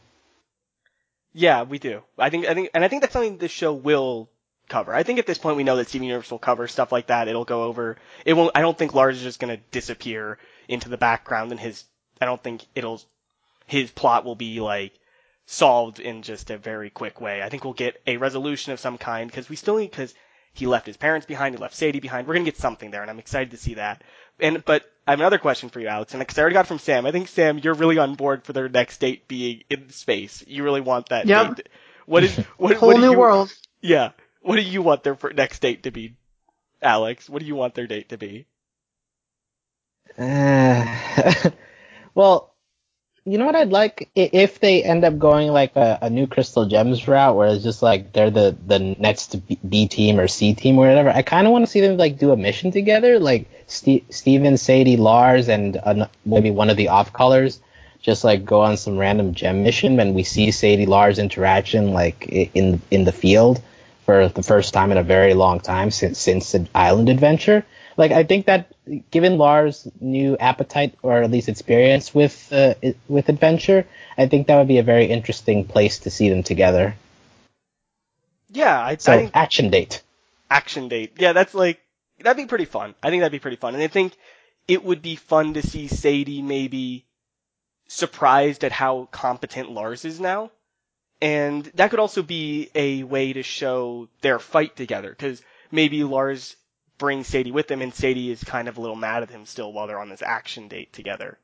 Yeah, 1.34 1.64
we 1.64 1.80
do. 1.80 2.04
I 2.18 2.30
think 2.30 2.46
I 2.46 2.54
think 2.54 2.70
and 2.74 2.86
I 2.86 2.88
think 2.88 3.02
that's 3.02 3.14
something 3.14 3.38
the 3.38 3.48
show 3.48 3.74
will 3.74 4.30
cover. 4.68 4.94
I 4.94 5.04
think 5.04 5.20
at 5.20 5.28
this 5.28 5.38
point 5.38 5.58
we 5.58 5.64
know 5.64 5.78
that 5.78 5.90
Steven 5.90 6.08
Universe 6.08 6.32
will 6.32 6.40
cover 6.40 6.68
stuff 6.68 6.92
like 6.92 7.08
that. 7.08 7.28
It'll 7.28 7.46
go 7.46 7.64
over. 7.64 7.98
It 8.26 8.34
won't. 8.34 8.52
I 8.56 8.62
don't 8.62 8.78
think 8.78 8.94
Lars 8.94 9.18
is 9.18 9.24
just 9.24 9.40
going 9.40 9.56
to 9.56 9.62
disappear 9.72 10.38
into 10.68 10.90
the 10.90 10.98
background 10.98 11.52
and 11.52 11.60
his. 11.60 11.84
I 12.22 12.26
don't 12.26 12.42
think 12.42 12.66
it'll. 12.76 13.02
His 13.66 13.92
plot 13.92 14.26
will 14.26 14.36
be 14.36 14.60
like 14.60 14.94
solved 15.46 16.00
in 16.00 16.22
just 16.22 16.50
a 16.50 16.58
very 16.58 16.90
quick 16.90 17.20
way. 17.22 17.42
I 17.42 17.50
think 17.50 17.64
we'll 17.64 17.74
get 17.74 18.02
a 18.08 18.18
resolution 18.18 18.74
of 18.74 18.80
some 18.80 18.98
kind 18.98 19.30
because 19.30 19.50
we 19.50 19.56
still 19.56 19.78
need 19.78 19.92
because 19.92 20.14
he 20.54 20.68
left 20.68 20.86
his 20.86 20.98
parents 20.98 21.26
behind. 21.26 21.56
He 21.56 21.62
left 21.62 21.76
Sadie 21.76 22.00
behind. 22.00 22.28
We're 22.28 22.36
gonna 22.36 22.46
get 22.46 22.58
something 22.58 22.92
there, 22.92 23.02
and 23.02 23.10
I'm 23.10 23.20
excited 23.20 23.52
to 23.52 23.58
see 23.58 23.76
that. 23.76 24.04
And 24.40 24.64
but 24.64 24.84
I 25.06 25.12
have 25.12 25.20
another 25.20 25.38
question 25.38 25.70
for 25.70 25.80
you, 25.80 25.88
Alex, 25.88 26.14
and 26.14 26.22
because 26.22 26.38
I 26.38 26.42
already 26.42 26.54
got 26.54 26.68
from 26.68 26.80
Sam. 26.80 27.06
I 27.06 27.12
think 27.12 27.28
Sam, 27.28 27.60
you're 27.60 27.74
really 27.74 27.98
on 27.98 28.16
board 28.16 28.44
for 28.44 28.54
their 28.54 28.70
next 28.70 29.00
date 29.00 29.28
being 29.28 29.64
in 29.70 29.90
space. 29.90 30.44
You 30.48 30.64
really 30.64 30.82
want 30.82 31.10
that 31.10 31.26
yep. 31.26 31.56
date. 31.56 31.70
What 32.06 32.24
is 32.24 32.36
what? 32.58 32.76
Whole 32.78 32.90
what 32.90 33.00
new 33.00 33.12
you, 33.12 33.18
world. 33.18 33.54
Yeah. 33.82 34.12
What 34.44 34.58
do 34.58 34.62
you 34.62 34.82
want 34.82 35.04
their 35.04 35.18
next 35.34 35.62
date 35.62 35.84
to 35.84 35.92
be, 35.92 36.16
Alex? 36.82 37.30
What 37.30 37.40
do 37.40 37.46
you 37.46 37.56
want 37.56 37.76
their 37.76 37.88
date 37.88 38.10
to 38.10 38.18
be? 38.18 38.46
Uh, 40.18 40.86
well, 42.14 42.54
you 43.24 43.38
know 43.38 43.46
what 43.46 43.56
I'd 43.56 43.70
like 43.70 44.10
if 44.16 44.60
they 44.60 44.84
end 44.84 45.06
up 45.06 45.18
going 45.18 45.48
like 45.48 45.78
a, 45.78 45.98
a, 46.02 46.10
new 46.10 46.28
Crystal 46.28 46.66
Gems 46.66 47.08
route, 47.08 47.38
where 47.38 47.48
it's 47.48 47.64
just 47.64 47.82
like 47.82 48.12
they're 48.12 48.32
the 48.32 48.58
the 48.68 48.80
next 48.80 49.38
B 49.70 49.88
team 49.88 50.20
or 50.20 50.28
C 50.28 50.54
team 50.54 50.78
or 50.78 50.88
whatever. 50.88 51.10
I 51.10 51.22
kind 51.22 51.48
of 51.48 51.54
want 51.54 51.66
to 51.66 51.72
see 51.72 51.80
them 51.80 51.96
like 51.96 52.18
do 52.18 52.32
a 52.32 52.38
mission 52.38 52.72
together, 52.72 53.20
like 53.20 53.50
St- 53.68 54.14
Steven, 54.14 54.58
Sadie, 54.58 54.98
Lars, 54.98 55.48
and 55.48 55.80
maybe 56.26 56.52
one 56.52 56.70
of 56.70 56.76
the 56.76 56.90
off 56.90 57.14
colors, 57.14 57.62
just 58.02 58.26
like 58.26 58.44
go 58.44 58.62
on 58.62 58.76
some 58.76 58.98
random 58.98 59.34
gem 59.34 59.64
mission, 59.64 60.02
and 60.02 60.14
we 60.14 60.24
see 60.24 60.52
Sadie 60.52 60.86
Lars 60.86 61.18
interaction 61.18 61.94
like 61.94 62.28
in 62.28 62.82
in 62.92 63.06
the 63.06 63.14
field 63.14 63.62
for 64.06 64.28
the 64.28 64.44
first 64.44 64.74
time 64.74 64.92
in 64.92 64.98
a 64.98 65.04
very 65.04 65.34
long 65.34 65.60
time 65.60 65.92
since 65.92 66.20
since 66.20 66.52
the 66.52 66.68
island 66.76 67.10
adventure 67.10 67.66
like 67.98 68.12
I 68.12 68.24
think 68.24 68.48
that 68.48 68.72
given 69.12 69.38
Lars' 69.38 69.88
new 70.00 70.38
appetite 70.38 70.96
or 71.02 71.22
at 71.22 71.32
least 71.32 71.50
experience 71.50 72.14
with 72.14 72.52
uh, 72.52 72.76
with 73.08 73.30
adventure, 73.30 73.86
I 74.18 74.28
think 74.28 74.48
that 74.48 74.58
would 74.58 74.68
be 74.68 74.80
a 74.80 74.84
very 74.84 75.06
interesting 75.06 75.66
place 75.66 76.00
to 76.00 76.10
see 76.10 76.30
them 76.30 76.44
together. 76.44 76.96
Yeah, 78.50 78.80
I, 78.80 78.98
so 78.98 79.14
I 79.14 79.32
action 79.34 79.70
date. 79.70 80.02
Action 80.50 80.88
date. 80.88 81.14
Yeah, 81.18 81.34
that's 81.34 81.54
like 81.54 81.82
that'd 82.20 82.38
be 82.38 82.48
pretty 82.48 82.66
fun. 82.66 82.96
I 83.04 83.10
think 83.10 83.22
that'd 83.22 83.32
be 83.32 83.40
pretty 83.40 83.58
fun, 83.58 83.74
and 83.74 83.84
I 83.84 83.88
think 83.88 84.16
it 84.68 84.84
would 84.84 85.02
be 85.02 85.16
fun 85.16 85.56
to 85.56 85.62
see 85.62 85.88
Sadie 85.88 86.42
maybe 86.42 87.06
surprised 87.88 88.64
at 88.64 88.72
how 88.72 89.08
competent 89.12 89.72
Lars 89.72 90.06
is 90.06 90.20
now. 90.20 90.52
And 91.24 91.64
that 91.76 91.90
could 91.90 92.02
also 92.02 92.22
be 92.22 92.70
a 92.76 93.04
way 93.04 93.32
to 93.32 93.44
show 93.44 94.10
their 94.20 94.40
fight 94.40 94.76
together, 94.76 95.10
because 95.10 95.42
maybe 95.72 96.04
Lars 96.04 96.58
brings 96.98 97.28
Sadie 97.28 97.54
with 97.54 97.72
him, 97.72 97.82
and 97.82 97.94
Sadie 97.94 98.30
is 98.30 98.44
kind 98.44 98.68
of 98.68 98.78
a 98.78 98.82
little 98.82 98.98
mad 98.98 99.24
at 99.24 99.30
him 99.30 99.46
still 99.46 99.72
while 99.72 99.88
they're 99.88 100.02
on 100.02 100.10
this 100.10 100.22
action 100.22 100.68
date 100.68 100.92
together. 100.92 101.40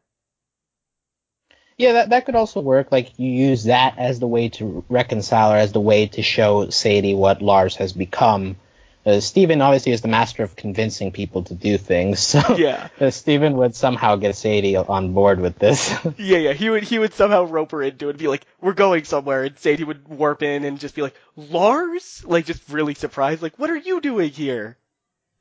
Yeah, 1.78 1.94
that 1.94 2.10
that 2.10 2.26
could 2.26 2.36
also 2.36 2.60
work. 2.60 2.92
Like 2.92 3.18
you 3.18 3.32
use 3.32 3.64
that 3.64 3.98
as 3.98 4.20
the 4.20 4.28
way 4.28 4.50
to 4.50 4.84
reconcile, 4.90 5.54
or 5.54 5.56
as 5.56 5.72
the 5.72 5.80
way 5.80 6.08
to 6.08 6.22
show 6.22 6.70
Sadie 6.70 7.16
what 7.16 7.42
Lars 7.42 7.78
has 7.78 7.94
become. 7.94 8.58
Uh, 9.06 9.20
Steven 9.20 9.62
obviously 9.62 9.94
is 9.94 10.02
the 10.02 10.10
master 10.10 10.44
of 10.44 10.56
convincing 10.56 11.12
people 11.12 11.44
to 11.44 11.54
do 11.54 11.78
things. 11.78 12.20
So 12.40 12.58
yeah, 12.58 12.90
uh, 13.00 13.10
Steven 13.12 13.58
would 13.58 13.76
somehow 13.76 14.18
get 14.18 14.36
Sadie 14.36 14.76
on 14.76 15.14
board 15.14 15.40
with 15.40 15.58
this. 15.58 15.90
yeah, 16.18 16.38
yeah, 16.38 16.54
he 16.54 16.70
would 16.70 16.84
he 16.84 17.00
would 17.00 17.14
somehow 17.14 17.46
rope 17.46 17.72
her 17.72 17.82
into 17.82 18.08
it 18.08 18.12
and 18.12 18.20
be 18.20 18.28
like, 18.28 18.46
"We're 18.62 18.74
going 18.74 19.06
somewhere," 19.06 19.44
and 19.44 19.58
Sadie 19.58 19.84
would 19.84 20.08
warp 20.08 20.44
in 20.44 20.66
and 20.66 20.80
just 20.80 20.96
be 20.96 21.02
like, 21.02 21.16
"Lars," 21.36 22.24
like 22.26 22.46
just 22.46 22.62
really 22.70 22.94
surprised, 22.94 23.42
like, 23.42 23.58
"What 23.58 23.70
are 23.70 23.78
you 23.78 24.02
doing 24.02 24.30
here?" 24.30 24.78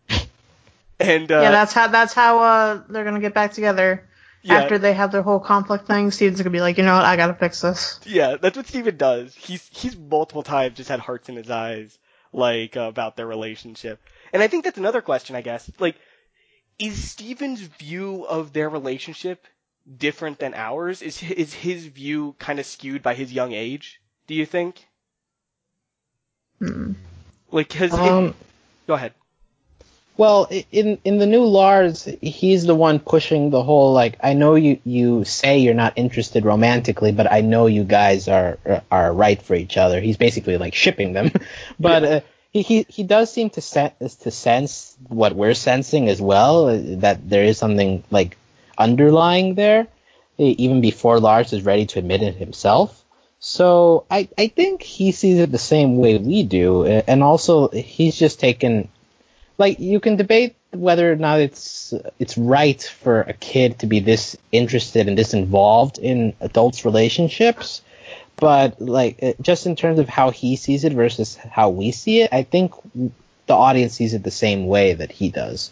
And 1.01 1.31
uh, 1.31 1.41
yeah, 1.43 1.51
that's 1.51 1.73
how 1.73 1.89
that's 1.89 2.13
how 2.13 2.41
uh, 2.41 2.83
they're 2.89 3.05
gonna 3.05 3.21
get 3.21 3.35
back 3.35 3.53
together. 3.53 4.05
Yeah. 4.43 4.55
After 4.55 4.79
they 4.79 4.95
have 4.95 5.13
their 5.13 5.23
whole 5.23 5.41
conflict 5.41 5.87
thing, 5.87 6.11
Steven's 6.11 6.41
gonna 6.41 6.51
be 6.51 6.61
like, 6.61 6.79
you 6.79 6.85
know 6.85 6.95
what, 6.95 7.05
I 7.05 7.17
gotta 7.17 7.35
fix 7.35 7.61
this. 7.61 8.01
Yeah, 8.05 8.37
that's 8.37 8.57
what 8.57 8.67
Steven 8.67 8.97
does. 8.97 9.35
He's 9.35 9.69
he's 9.73 9.97
multiple 9.97 10.43
times 10.43 10.77
just 10.77 10.89
had 10.89 11.01
hearts 11.01 11.29
in 11.29 11.37
his 11.37 11.51
eyes, 11.51 11.99
like 12.33 12.77
uh, 12.77 12.83
about 12.83 13.17
their 13.17 13.27
relationship. 13.27 14.01
And 14.33 14.43
I 14.43 14.49
think 14.49 14.65
that's 14.65 14.79
another 14.79 15.01
question, 15.01 15.37
I 15.37 15.41
guess. 15.41 15.71
Like, 15.79 15.97
is 16.79 17.11
Steven's 17.11 17.61
view 17.61 18.25
of 18.25 18.53
their 18.53 18.69
relationship 18.69 19.47
different 19.97 20.39
than 20.39 20.55
ours? 20.55 21.03
Is 21.03 21.23
is 21.23 21.53
his 21.53 21.87
view 21.87 22.35
kind 22.39 22.59
of 22.59 22.67
skewed 22.67 23.03
by 23.03 23.15
his 23.15 23.33
young 23.33 23.53
age? 23.53 24.01
Do 24.27 24.35
you 24.35 24.47
think? 24.47 24.87
Hmm. 26.59 26.93
Like, 27.51 27.73
has 27.73 27.93
um, 27.93 28.27
it, 28.27 28.35
go 28.87 28.95
ahead. 28.95 29.15
Well, 30.19 30.49
in 30.73 30.99
in 31.05 31.19
the 31.19 31.27
new 31.27 31.45
Lars, 31.45 32.09
he's 32.21 32.67
the 32.67 32.75
one 32.75 32.99
pushing 32.99 33.51
the 33.51 33.63
whole 33.63 33.93
like 33.93 34.19
I 34.21 34.33
know 34.33 34.57
you 34.57 34.81
you 34.85 35.25
say 35.25 35.59
you're 35.59 35.75
not 35.75 35.93
interested 35.95 36.45
romantically, 36.45 37.13
but 37.13 37.31
I 37.31 37.41
know 37.41 37.69
you 37.69 37.85
guys 37.85 38.27
are 38.27 38.59
are 38.91 39.13
right 39.13 39.41
for 39.41 39.55
each 39.55 39.77
other. 39.77 40.01
He's 40.01 40.17
basically 40.17 40.59
like 40.59 40.75
shipping 40.75 41.13
them, 41.13 41.31
but 41.79 42.03
yeah. 42.03 42.09
uh, 42.09 42.21
he, 42.51 42.63
he 42.63 42.87
he 42.89 43.03
does 43.05 43.33
seem 43.33 43.51
to 43.51 43.61
set 43.61 44.01
to 44.01 44.31
sense 44.33 44.97
what 45.07 45.37
we're 45.37 45.55
sensing 45.55 46.09
as 46.09 46.21
well 46.21 46.67
uh, 46.67 46.81
that 46.99 47.31
there 47.31 47.45
is 47.45 47.57
something 47.57 48.03
like 48.11 48.37
underlying 48.77 49.55
there, 49.55 49.87
even 50.37 50.81
before 50.81 51.21
Lars 51.21 51.53
is 51.53 51.63
ready 51.63 51.87
to 51.87 52.01
admit 52.01 52.23
it 52.23 52.35
himself. 52.35 53.05
So 53.39 54.05
I 54.11 54.29
I 54.37 54.49
think 54.49 54.83
he 54.83 55.13
sees 55.13 55.39
it 55.39 55.53
the 55.53 55.59
same 55.59 55.97
way 55.97 56.19
we 56.19 56.43
do, 56.43 56.85
and 56.87 57.23
also 57.23 57.69
he's 57.69 58.17
just 58.17 58.41
taken 58.41 58.89
like 59.59 59.81
you 59.81 60.01
can 60.01 60.17
debate 60.17 60.55
whether 60.71 61.11
or 61.13 61.17
not 61.17 61.41
it's 61.41 61.93
it's 62.19 62.39
right 62.39 62.83
for 62.83 63.23
a 63.23 63.33
kid 63.33 63.81
to 63.81 63.87
be 63.87 64.01
this 64.01 64.37
interested 64.53 65.09
and 65.09 65.19
this 65.19 65.35
involved 65.35 65.99
in 65.99 66.35
adults' 66.41 66.85
relationships, 66.85 67.83
but 68.37 68.81
like 68.81 69.19
uh, 69.23 69.33
just 69.41 69.67
in 69.67 69.77
terms 69.77 69.99
of 69.99 70.09
how 70.09 70.31
he 70.31 70.57
sees 70.57 70.85
it 70.85 70.93
versus 70.93 71.37
how 71.37 71.71
we 71.71 71.91
see 71.91 72.21
it, 72.21 72.33
I 72.33 72.45
think 72.45 72.73
the 73.47 73.55
audience 73.55 73.95
sees 73.95 74.15
it 74.15 74.23
the 74.23 74.31
same 74.31 74.67
way 74.67 74.95
that 74.95 75.11
he 75.11 75.29
does. 75.29 75.71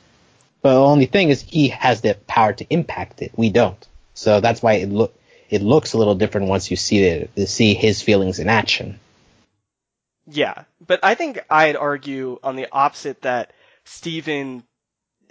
But 0.63 0.75
the 0.75 0.81
only 0.85 1.07
thing 1.07 1.29
is 1.29 1.43
he 1.43 1.69
has 1.69 2.01
the 2.01 2.17
power 2.27 2.53
to 2.55 2.67
impact 2.71 3.23
it. 3.23 3.33
We 3.37 3.51
don't. 3.51 3.87
So 4.15 4.41
that's 4.41 4.63
why 4.63 4.75
it 4.75 4.89
look 4.89 5.15
it 5.49 5.63
looks 5.63 5.93
a 5.93 5.99
little 5.99 6.17
different 6.17 6.49
once 6.49 6.71
you 6.71 6.77
see 6.77 7.05
it 7.05 7.49
see 7.49 7.75
his 7.75 8.03
feelings 8.03 8.41
in 8.41 8.49
action. 8.49 8.99
Yeah, 10.29 10.65
but 10.85 11.01
I 11.05 11.15
think 11.15 11.45
I'd 11.49 11.77
argue 11.77 12.41
on 12.43 12.57
the 12.57 12.67
opposite 12.73 13.23
that 13.23 13.53
Steven 13.89 14.65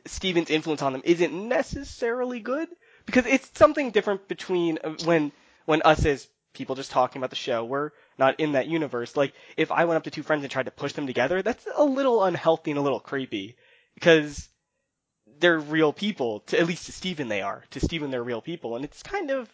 Steven's 0.05 0.49
influence 0.49 0.81
on 0.81 0.93
them 0.93 1.01
isn't 1.03 1.33
necessarily 1.49 2.39
good 2.39 2.69
because 3.05 3.25
it's 3.25 3.51
something 3.57 3.91
different 3.91 4.27
between 4.29 4.79
uh, 4.83 4.95
when 5.03 5.33
when 5.65 5.81
us 5.81 6.05
as 6.05 6.27
people 6.53 6.75
just 6.75 6.91
talking 6.91 7.19
about 7.19 7.31
the 7.31 7.35
show 7.35 7.65
we're 7.65 7.91
not 8.17 8.39
in 8.39 8.53
that 8.53 8.67
universe. 8.67 9.17
Like 9.17 9.33
if 9.57 9.71
i 9.71 9.83
went 9.83 9.97
up 9.97 10.03
to 10.05 10.11
two 10.11 10.23
friends 10.23 10.43
and 10.43 10.51
tried 10.51 10.67
to 10.67 10.71
push 10.71 10.93
them 10.93 11.05
together 11.05 11.41
that's 11.41 11.67
a 11.75 11.83
little 11.83 12.23
unhealthy 12.23 12.71
and 12.71 12.77
a 12.79 12.83
little 12.83 13.01
creepy 13.01 13.57
because 13.93 14.47
they're 15.39 15.59
real 15.59 15.91
people 15.91 16.39
to 16.41 16.57
at 16.57 16.65
least 16.65 16.85
to 16.85 16.93
steven 16.93 17.27
they 17.27 17.41
are. 17.41 17.65
To 17.71 17.81
steven 17.81 18.09
they're 18.09 18.23
real 18.23 18.41
people 18.41 18.77
and 18.77 18.85
it's 18.85 19.03
kind 19.03 19.31
of 19.31 19.53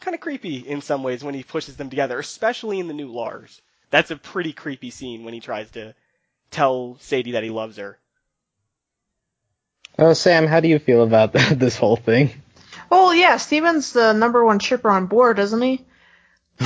kind 0.00 0.14
of 0.14 0.22
creepy 0.22 0.56
in 0.56 0.80
some 0.80 1.02
ways 1.02 1.22
when 1.22 1.34
he 1.34 1.42
pushes 1.42 1.76
them 1.76 1.90
together 1.90 2.18
especially 2.18 2.80
in 2.80 2.88
the 2.88 2.94
new 2.94 3.12
lars. 3.12 3.60
That's 3.90 4.10
a 4.10 4.16
pretty 4.16 4.54
creepy 4.54 4.90
scene 4.90 5.24
when 5.24 5.34
he 5.34 5.40
tries 5.40 5.70
to 5.72 5.94
tell 6.50 6.96
Sadie 7.00 7.32
that 7.32 7.44
he 7.44 7.50
loves 7.50 7.76
her. 7.76 7.98
Oh, 9.98 10.12
Sam, 10.12 10.46
how 10.46 10.60
do 10.60 10.68
you 10.68 10.78
feel 10.78 11.02
about 11.02 11.32
this 11.52 11.76
whole 11.76 11.96
thing? 11.96 12.30
Well, 12.90 13.14
yeah, 13.14 13.36
Steven's 13.36 13.92
the 13.92 14.12
number 14.12 14.44
one 14.44 14.58
shipper 14.60 14.88
on 14.88 15.06
board, 15.06 15.38
isn't 15.38 15.60
he? 15.60 15.84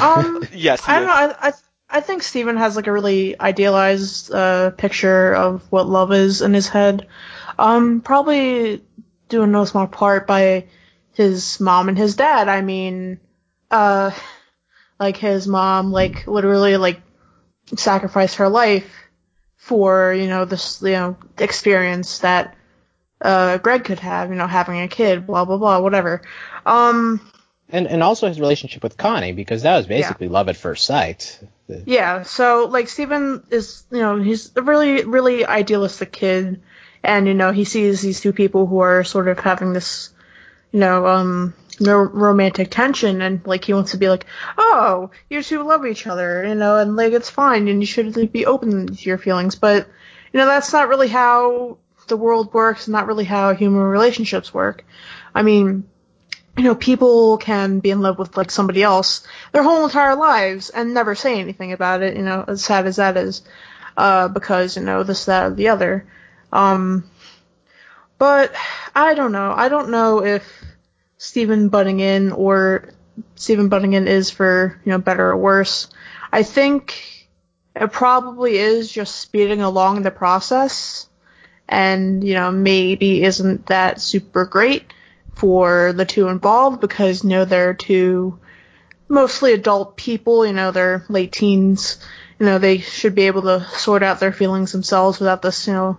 Um, 0.00 0.44
yes, 0.52 0.82
I 0.86 0.98
don't 0.98 1.06
know. 1.06 1.12
I, 1.12 1.48
I 1.48 1.52
I 1.94 2.00
think 2.00 2.22
Steven 2.22 2.56
has 2.56 2.74
like 2.74 2.86
a 2.86 2.92
really 2.92 3.38
idealized 3.38 4.32
uh, 4.32 4.70
picture 4.70 5.34
of 5.34 5.62
what 5.70 5.88
love 5.88 6.12
is 6.12 6.40
in 6.40 6.54
his 6.54 6.68
head. 6.68 7.06
Um, 7.58 8.00
probably 8.00 8.82
due 9.28 9.42
in 9.42 9.52
no 9.52 9.66
small 9.66 9.86
part 9.86 10.26
by 10.26 10.66
his 11.12 11.60
mom 11.60 11.90
and 11.90 11.98
his 11.98 12.16
dad. 12.16 12.48
I 12.48 12.62
mean, 12.62 13.20
uh, 13.70 14.12
like 14.98 15.18
his 15.18 15.46
mom, 15.46 15.92
like 15.92 16.26
literally 16.26 16.78
like 16.78 17.02
sacrificed 17.76 18.36
her 18.36 18.48
life 18.48 18.90
for 19.56 20.12
you 20.12 20.28
know 20.28 20.44
this 20.44 20.82
you 20.82 20.92
know 20.92 21.16
experience 21.38 22.20
that 22.20 22.56
uh 23.22 23.58
Greg 23.58 23.84
could 23.84 24.00
have, 24.00 24.30
you 24.30 24.36
know, 24.36 24.46
having 24.46 24.80
a 24.80 24.88
kid, 24.88 25.26
blah 25.26 25.44
blah 25.44 25.56
blah, 25.56 25.80
whatever. 25.80 26.22
Um, 26.66 27.20
and 27.68 27.86
and 27.86 28.02
also 28.02 28.28
his 28.28 28.38
relationship 28.38 28.82
with 28.82 28.96
Connie 28.96 29.32
because 29.32 29.62
that 29.62 29.76
was 29.76 29.86
basically 29.86 30.26
yeah. 30.26 30.32
love 30.32 30.48
at 30.48 30.56
first 30.56 30.84
sight. 30.84 31.40
Yeah, 31.86 32.22
so 32.22 32.66
like 32.70 32.88
Steven 32.88 33.44
is, 33.50 33.84
you 33.90 34.00
know, 34.00 34.20
he's 34.20 34.52
a 34.56 34.62
really 34.62 35.04
really 35.04 35.46
idealistic 35.46 36.12
kid 36.12 36.60
and 37.02 37.26
you 37.26 37.34
know, 37.34 37.50
he 37.50 37.64
sees 37.64 38.02
these 38.02 38.20
two 38.20 38.32
people 38.32 38.66
who 38.66 38.80
are 38.80 39.04
sort 39.04 39.28
of 39.28 39.38
having 39.38 39.72
this 39.72 40.10
you 40.70 40.80
know, 40.80 41.06
um 41.06 41.54
no 41.80 41.96
romantic 41.96 42.70
tension 42.70 43.22
and 43.22 43.46
like 43.46 43.64
he 43.64 43.72
wants 43.72 43.92
to 43.92 43.96
be 43.96 44.08
like, 44.08 44.26
"Oh, 44.58 45.10
you 45.30 45.42
two 45.42 45.62
love 45.62 45.86
each 45.86 46.06
other," 46.06 46.46
you 46.46 46.54
know, 46.54 46.76
and 46.76 46.96
like 46.96 47.12
it's 47.12 47.30
fine 47.30 47.68
and 47.68 47.80
you 47.80 47.86
should 47.86 48.16
like, 48.16 48.32
be 48.32 48.46
open 48.46 48.88
to 48.88 49.08
your 49.08 49.18
feelings, 49.18 49.54
but 49.54 49.88
you 50.32 50.38
know, 50.38 50.46
that's 50.46 50.72
not 50.72 50.88
really 50.88 51.08
how 51.08 51.78
the 52.08 52.16
world 52.16 52.52
works, 52.52 52.86
and 52.86 52.92
not 52.92 53.06
really 53.06 53.24
how 53.24 53.54
human 53.54 53.80
relationships 53.80 54.52
work. 54.52 54.84
I 55.34 55.42
mean, 55.42 55.84
you 56.56 56.64
know, 56.64 56.74
people 56.74 57.38
can 57.38 57.80
be 57.80 57.90
in 57.90 58.00
love 58.00 58.18
with 58.18 58.36
like 58.36 58.50
somebody 58.50 58.82
else 58.82 59.26
their 59.52 59.62
whole 59.62 59.84
entire 59.84 60.16
lives 60.16 60.70
and 60.70 60.92
never 60.92 61.14
say 61.14 61.40
anything 61.40 61.72
about 61.72 62.02
it, 62.02 62.16
you 62.16 62.22
know, 62.22 62.44
as 62.46 62.64
sad 62.64 62.86
as 62.86 62.96
that 62.96 63.16
is, 63.16 63.42
uh, 63.96 64.28
because, 64.28 64.76
you 64.76 64.82
know, 64.82 65.02
this, 65.02 65.24
that, 65.26 65.52
or 65.52 65.54
the 65.54 65.68
other. 65.68 66.06
Um, 66.52 67.08
but 68.18 68.54
I 68.94 69.14
don't 69.14 69.32
know. 69.32 69.52
I 69.52 69.68
don't 69.68 69.90
know 69.90 70.22
if 70.24 70.62
Steven 71.16 71.68
butting 71.68 72.00
in 72.00 72.32
or 72.32 72.90
Steven 73.36 73.68
butting 73.68 73.94
in 73.94 74.06
is 74.06 74.30
for, 74.30 74.80
you 74.84 74.92
know, 74.92 74.98
better 74.98 75.30
or 75.30 75.36
worse. 75.36 75.88
I 76.30 76.42
think 76.42 77.28
it 77.74 77.92
probably 77.92 78.58
is 78.58 78.92
just 78.92 79.16
speeding 79.16 79.62
along 79.62 80.02
the 80.02 80.10
process 80.10 81.08
and, 81.72 82.22
you 82.22 82.34
know, 82.34 82.52
maybe 82.52 83.24
isn't 83.24 83.66
that 83.66 83.98
super 83.98 84.44
great 84.44 84.92
for 85.34 85.94
the 85.94 86.04
two 86.04 86.28
involved 86.28 86.82
because 86.82 87.24
you 87.24 87.30
know 87.30 87.46
they're 87.46 87.72
two 87.72 88.38
mostly 89.08 89.54
adult 89.54 89.96
people, 89.96 90.46
you 90.46 90.52
know, 90.52 90.70
they're 90.70 91.06
late 91.08 91.32
teens, 91.32 91.98
you 92.38 92.44
know, 92.44 92.58
they 92.58 92.78
should 92.78 93.14
be 93.14 93.26
able 93.26 93.40
to 93.42 93.66
sort 93.70 94.02
out 94.02 94.20
their 94.20 94.32
feelings 94.32 94.72
themselves 94.72 95.18
without 95.18 95.40
this, 95.40 95.66
you 95.66 95.72
know, 95.72 95.96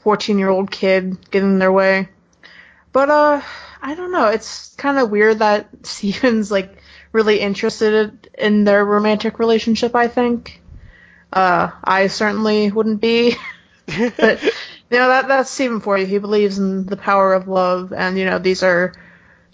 14 0.00 0.36
year 0.36 0.48
old 0.48 0.68
kid 0.68 1.30
getting 1.30 1.52
in 1.52 1.58
their 1.60 1.72
way. 1.72 2.08
But, 2.92 3.08
uh, 3.08 3.40
I 3.80 3.94
don't 3.94 4.10
know, 4.10 4.26
it's 4.26 4.74
kind 4.74 4.98
of 4.98 5.10
weird 5.10 5.38
that 5.38 5.68
Steven's, 5.86 6.50
like, 6.50 6.76
really 7.12 7.38
interested 7.38 8.28
in 8.36 8.64
their 8.64 8.84
romantic 8.84 9.38
relationship, 9.38 9.94
I 9.94 10.08
think. 10.08 10.60
Uh, 11.32 11.70
I 11.84 12.08
certainly 12.08 12.72
wouldn't 12.72 13.00
be. 13.00 13.36
but 14.16 14.42
you 14.90 14.98
know 14.98 15.08
that 15.08 15.28
that's 15.28 15.50
Steven 15.50 15.80
for 15.80 15.98
you. 15.98 16.06
He 16.06 16.18
believes 16.18 16.58
in 16.58 16.86
the 16.86 16.96
power 16.96 17.34
of 17.34 17.48
love, 17.48 17.92
and 17.92 18.18
you 18.18 18.24
know 18.24 18.38
these 18.38 18.62
are, 18.62 18.92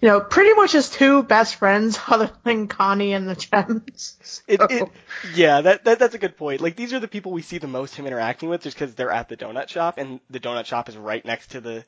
you 0.00 0.08
know, 0.08 0.20
pretty 0.20 0.54
much 0.54 0.72
his 0.72 0.90
two 0.90 1.22
best 1.22 1.56
friends, 1.56 1.98
other 2.08 2.30
than 2.44 2.68
Connie 2.68 3.12
and 3.12 3.28
the 3.28 3.34
Gems. 3.34 4.16
So. 4.22 4.42
It, 4.46 4.60
it, 4.70 4.88
yeah, 5.34 5.60
that, 5.60 5.84
that 5.84 5.98
that's 5.98 6.14
a 6.14 6.18
good 6.18 6.36
point. 6.36 6.60
Like 6.60 6.76
these 6.76 6.92
are 6.92 7.00
the 7.00 7.08
people 7.08 7.32
we 7.32 7.42
see 7.42 7.58
the 7.58 7.68
most 7.68 7.94
him 7.96 8.06
interacting 8.06 8.48
with, 8.48 8.62
just 8.62 8.78
because 8.78 8.94
they're 8.94 9.10
at 9.10 9.28
the 9.28 9.36
donut 9.36 9.68
shop, 9.68 9.98
and 9.98 10.20
the 10.30 10.40
donut 10.40 10.66
shop 10.66 10.88
is 10.88 10.96
right 10.96 11.24
next 11.24 11.52
to 11.52 11.60
the 11.60 11.84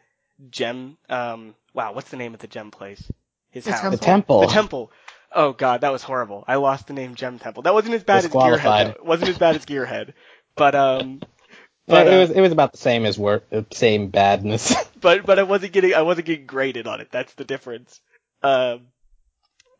gem. 0.50 0.96
Um, 1.08 1.54
wow, 1.72 1.92
what's 1.92 2.10
the 2.10 2.16
name 2.16 2.34
of 2.34 2.40
the 2.40 2.48
gem 2.48 2.70
place? 2.70 3.02
His 3.50 3.64
the 3.64 3.72
house. 3.72 3.80
Temple. 3.82 3.96
The 3.98 4.04
temple. 4.04 4.40
The 4.40 4.52
temple. 4.52 4.92
Oh 5.32 5.52
god, 5.52 5.82
that 5.82 5.92
was 5.92 6.02
horrible. 6.02 6.44
I 6.48 6.56
lost 6.56 6.86
the 6.86 6.94
name 6.94 7.14
Gem 7.14 7.38
Temple. 7.38 7.64
That 7.64 7.74
wasn't 7.74 7.94
as 7.94 8.04
bad 8.04 8.24
as 8.24 8.30
Gearhead. 8.30 8.62
Though. 8.62 8.90
It 8.90 9.04
wasn't 9.04 9.30
as 9.30 9.38
bad 9.38 9.56
as 9.56 9.66
Gearhead. 9.66 10.14
But 10.54 10.74
um, 10.74 11.20
but, 11.86 12.06
it 12.06 12.18
was 12.18 12.30
uh, 12.30 12.34
it 12.34 12.40
was 12.40 12.52
about 12.52 12.72
the 12.72 12.78
same 12.78 13.04
as 13.04 13.18
work, 13.18 13.44
same 13.72 14.08
badness. 14.08 14.74
but 15.00 15.24
but 15.24 15.38
I 15.38 15.44
wasn't 15.44 15.72
getting 15.72 15.94
I 15.94 16.02
wasn't 16.02 16.26
getting 16.26 16.46
graded 16.46 16.86
on 16.86 17.00
it. 17.00 17.08
That's 17.10 17.32
the 17.34 17.44
difference. 17.44 18.00
Um, 18.42 18.88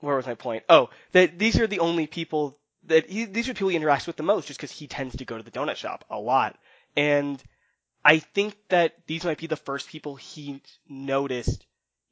where 0.01 0.17
was 0.17 0.27
my 0.27 0.35
point? 0.35 0.65
Oh, 0.69 0.91
that 1.13 1.39
these 1.39 1.59
are 1.59 1.67
the 1.67 1.81
only 1.81 2.07
people 2.07 2.59
that 2.85 3.11
he, 3.11 3.25
these 3.25 3.49
are 3.49 3.55
people 3.55 3.69
he 3.69 3.79
interacts 3.79 4.07
with 4.07 4.17
the 4.17 4.23
most, 4.23 4.47
just 4.47 4.61
because 4.61 4.71
he 4.71 4.87
tends 4.87 5.17
to 5.17 5.25
go 5.25 5.37
to 5.37 5.43
the 5.43 5.51
donut 5.51 5.77
shop 5.77 6.05
a 6.11 6.19
lot, 6.19 6.57
and 6.97 7.43
I 8.05 8.21
think 8.21 8.57
that 8.69 8.95
these 9.09 9.25
might 9.25 9.39
be 9.39 9.49
the 9.49 9.57
first 9.57 9.89
people 9.89 10.15
he 10.15 10.63
noticed 10.89 11.67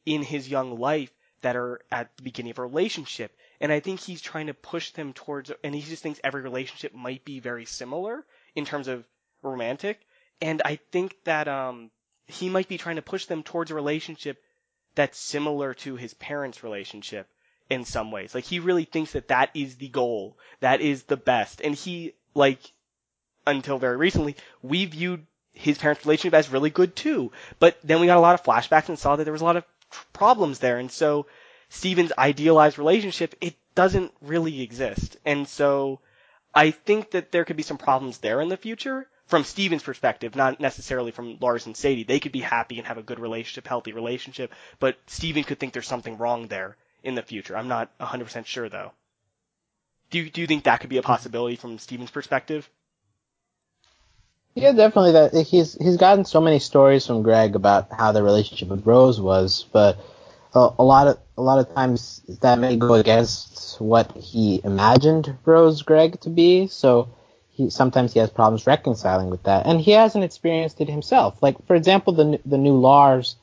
in 0.04 0.22
his 0.22 0.48
young 0.48 0.78
life 0.78 1.12
that 1.42 1.54
are 1.54 1.80
at 1.92 2.16
the 2.16 2.24
beginning 2.24 2.50
of 2.50 2.58
a 2.58 2.62
relationship. 2.62 3.30
And 3.60 3.70
I 3.70 3.78
think 3.78 4.00
he's 4.00 4.20
trying 4.20 4.48
to 4.48 4.54
push 4.54 4.90
them 4.90 5.12
towards, 5.12 5.52
and 5.62 5.72
he 5.74 5.82
just 5.82 6.02
thinks 6.02 6.18
every 6.24 6.42
relationship 6.42 6.94
might 6.94 7.24
be 7.24 7.38
very 7.38 7.64
similar 7.64 8.26
in 8.56 8.64
terms 8.64 8.88
of 8.88 9.06
romantic, 9.50 10.00
and 10.40 10.62
I 10.64 10.76
think 10.92 11.16
that 11.24 11.48
um 11.48 11.90
he 12.26 12.48
might 12.48 12.68
be 12.68 12.78
trying 12.78 12.96
to 12.96 13.02
push 13.02 13.26
them 13.26 13.42
towards 13.42 13.70
a 13.70 13.74
relationship 13.74 14.42
that's 14.94 15.18
similar 15.18 15.74
to 15.74 15.96
his 15.96 16.14
parents' 16.14 16.62
relationship 16.62 17.28
in 17.68 17.84
some 17.84 18.10
ways. 18.10 18.34
Like 18.34 18.44
he 18.44 18.60
really 18.60 18.84
thinks 18.84 19.12
that 19.12 19.28
that 19.28 19.50
is 19.54 19.76
the 19.76 19.88
goal, 19.88 20.38
that 20.60 20.80
is 20.80 21.04
the 21.04 21.16
best, 21.16 21.60
and 21.60 21.74
he 21.74 22.14
like 22.34 22.60
until 23.46 23.78
very 23.78 23.96
recently 23.96 24.36
we 24.62 24.84
viewed 24.86 25.26
his 25.52 25.78
parents' 25.78 26.04
relationship 26.04 26.34
as 26.34 26.48
really 26.50 26.70
good 26.70 26.96
too. 26.96 27.32
But 27.58 27.76
then 27.84 28.00
we 28.00 28.06
got 28.06 28.16
a 28.16 28.20
lot 28.20 28.34
of 28.34 28.42
flashbacks 28.42 28.88
and 28.88 28.98
saw 28.98 29.16
that 29.16 29.24
there 29.24 29.32
was 29.32 29.42
a 29.42 29.46
lot 29.46 29.56
of 29.56 29.64
problems 30.12 30.58
there, 30.58 30.78
and 30.78 30.90
so 30.90 31.26
Steven's 31.68 32.12
idealized 32.18 32.78
relationship 32.78 33.34
it 33.40 33.54
doesn't 33.74 34.12
really 34.20 34.62
exist, 34.62 35.16
and 35.24 35.46
so 35.48 36.00
I 36.54 36.70
think 36.70 37.10
that 37.12 37.32
there 37.32 37.44
could 37.44 37.56
be 37.56 37.62
some 37.62 37.78
problems 37.78 38.18
there 38.18 38.40
in 38.40 38.48
the 38.48 38.56
future 38.56 39.08
from 39.26 39.44
Steven's 39.44 39.82
perspective, 39.82 40.36
not 40.36 40.60
necessarily 40.60 41.10
from 41.10 41.38
Lars 41.40 41.66
and 41.66 41.76
Sadie. 41.76 42.04
They 42.04 42.20
could 42.20 42.32
be 42.32 42.40
happy 42.40 42.78
and 42.78 42.86
have 42.86 42.98
a 42.98 43.02
good 43.02 43.18
relationship, 43.18 43.66
healthy 43.66 43.92
relationship, 43.92 44.52
but 44.78 44.96
Steven 45.06 45.44
could 45.44 45.58
think 45.58 45.72
there's 45.72 45.88
something 45.88 46.18
wrong 46.18 46.48
there 46.48 46.76
in 47.02 47.14
the 47.14 47.22
future. 47.22 47.56
I'm 47.56 47.68
not 47.68 47.96
100% 47.98 48.46
sure 48.46 48.68
though. 48.68 48.92
Do 50.10 50.18
you, 50.18 50.30
do 50.30 50.40
you 50.40 50.46
think 50.46 50.64
that 50.64 50.80
could 50.80 50.90
be 50.90 50.98
a 50.98 51.02
possibility 51.02 51.56
from 51.56 51.78
Steven's 51.78 52.10
perspective? 52.10 52.68
Yeah, 54.54 54.72
definitely. 54.72 55.12
That 55.12 55.46
he's 55.46 55.74
he's 55.74 55.96
gotten 55.96 56.24
so 56.24 56.40
many 56.40 56.60
stories 56.60 57.06
from 57.06 57.22
Greg 57.22 57.56
about 57.56 57.88
how 57.92 58.12
the 58.12 58.22
relationship 58.22 58.68
with 58.68 58.86
Rose 58.86 59.20
was, 59.20 59.66
but 59.72 59.98
a, 60.54 60.70
a 60.78 60.84
lot 60.84 61.08
of 61.08 61.18
a 61.36 61.42
lot 61.42 61.58
of 61.58 61.74
times 61.74 62.22
that 62.40 62.60
may 62.60 62.76
go 62.76 62.94
against 62.94 63.80
what 63.80 64.12
he 64.12 64.60
imagined 64.62 65.36
Rose 65.44 65.82
Greg 65.82 66.20
to 66.20 66.30
be. 66.30 66.68
So 66.68 67.08
he 67.54 67.70
sometimes 67.70 68.12
he 68.12 68.18
has 68.18 68.30
problems 68.30 68.66
reconciling 68.66 69.30
with 69.30 69.44
that, 69.44 69.66
and 69.66 69.80
he 69.80 69.92
hasn't 69.92 70.24
experienced 70.24 70.80
it 70.80 70.88
himself. 70.88 71.40
Like 71.40 71.56
for 71.66 71.76
example, 71.76 72.12
the 72.12 72.40
the 72.44 72.58
new 72.58 72.76
Lars, 72.76 73.36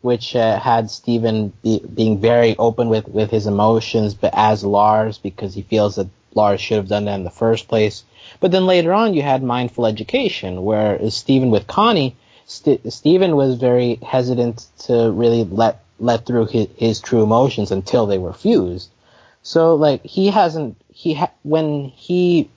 which 0.00 0.34
uh, 0.34 0.58
had 0.58 0.90
Steven 0.90 1.52
be, 1.62 1.80
being 1.80 2.18
very 2.18 2.56
open 2.56 2.88
with 2.88 3.06
with 3.08 3.30
his 3.30 3.46
emotions, 3.46 4.14
but 4.14 4.32
as 4.34 4.64
Lars 4.64 5.18
because 5.18 5.54
he 5.54 5.62
feels 5.62 5.96
that 5.96 6.08
Lars 6.34 6.60
should 6.60 6.78
have 6.78 6.88
done 6.88 7.04
that 7.04 7.16
in 7.16 7.24
the 7.24 7.30
first 7.30 7.68
place. 7.68 8.04
But 8.40 8.52
then 8.52 8.66
later 8.66 8.92
on, 8.92 9.14
you 9.14 9.22
had 9.22 9.42
mindful 9.42 9.86
education, 9.86 10.62
where 10.64 11.10
Steven 11.10 11.50
with 11.50 11.66
Connie, 11.66 12.16
St- 12.46 12.90
Steven 12.92 13.36
was 13.36 13.56
very 13.56 13.96
hesitant 13.96 14.66
to 14.86 15.10
really 15.10 15.44
let 15.44 15.80
let 16.00 16.24
through 16.24 16.46
his, 16.46 16.68
his 16.76 17.00
true 17.00 17.22
emotions 17.22 17.70
until 17.70 18.06
they 18.06 18.18
were 18.18 18.32
fused. 18.32 18.88
So 19.42 19.74
like 19.74 20.04
he 20.04 20.28
hasn't 20.28 20.76
he 20.90 21.14
ha- 21.14 21.32
when 21.42 21.84
he 21.84 22.48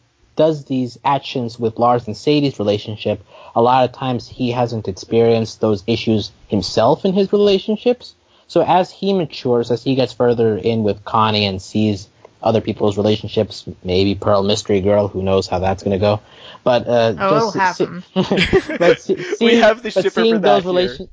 does 0.41 0.65
these 0.65 0.97
actions 1.15 1.59
with 1.63 1.77
Lars 1.83 2.07
and 2.07 2.17
Sadie's 2.17 2.57
relationship, 2.63 3.17
a 3.55 3.61
lot 3.61 3.85
of 3.85 3.91
times 3.91 4.27
he 4.27 4.51
hasn't 4.51 4.87
experienced 4.87 5.61
those 5.61 5.83
issues 5.87 6.31
himself 6.47 7.05
in 7.05 7.13
his 7.13 7.31
relationships. 7.31 8.15
So 8.47 8.61
as 8.79 8.91
he 8.99 9.13
matures, 9.13 9.71
as 9.71 9.83
he 9.83 9.93
gets 9.95 10.13
further 10.13 10.57
in 10.57 10.83
with 10.83 11.05
Connie 11.05 11.45
and 11.45 11.61
sees 11.61 12.07
other 12.43 12.61
people's 12.61 12.97
relationships, 12.97 13.65
maybe 13.83 14.15
Pearl 14.15 14.41
Mystery 14.43 14.81
Girl, 14.81 15.07
who 15.07 15.21
knows 15.21 15.47
how 15.47 15.59
that's 15.59 15.83
going 15.83 15.97
to 15.99 16.05
go. 16.09 16.19
But 16.63 16.87
uh, 16.87 17.13
oh, 17.19 17.51
just 17.53 17.81
it'll 17.81 17.99
happen. 18.01 18.77
but 18.79 18.99
see, 19.01 19.15
we 19.45 19.55
have 19.57 19.83
the 19.83 19.91
shipper 19.91 20.09
for 20.09 20.39
that 20.39 20.63
relation- 20.65 21.09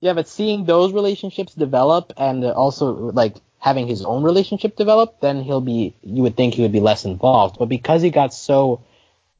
Yeah, 0.00 0.14
but 0.14 0.28
seeing 0.28 0.64
those 0.64 0.92
relationships 0.94 1.52
develop 1.54 2.12
and 2.16 2.42
also 2.44 2.92
like 3.22 3.34
having 3.60 3.86
his 3.86 4.02
own 4.02 4.22
relationship 4.22 4.74
develop, 4.74 5.20
then 5.20 5.42
he'll 5.42 5.60
be 5.60 5.94
you 6.02 6.22
would 6.22 6.36
think 6.36 6.54
he 6.54 6.62
would 6.62 6.72
be 6.72 6.80
less 6.80 7.04
involved. 7.04 7.58
But 7.58 7.66
because 7.66 8.02
he 8.02 8.10
got 8.10 8.34
so 8.34 8.82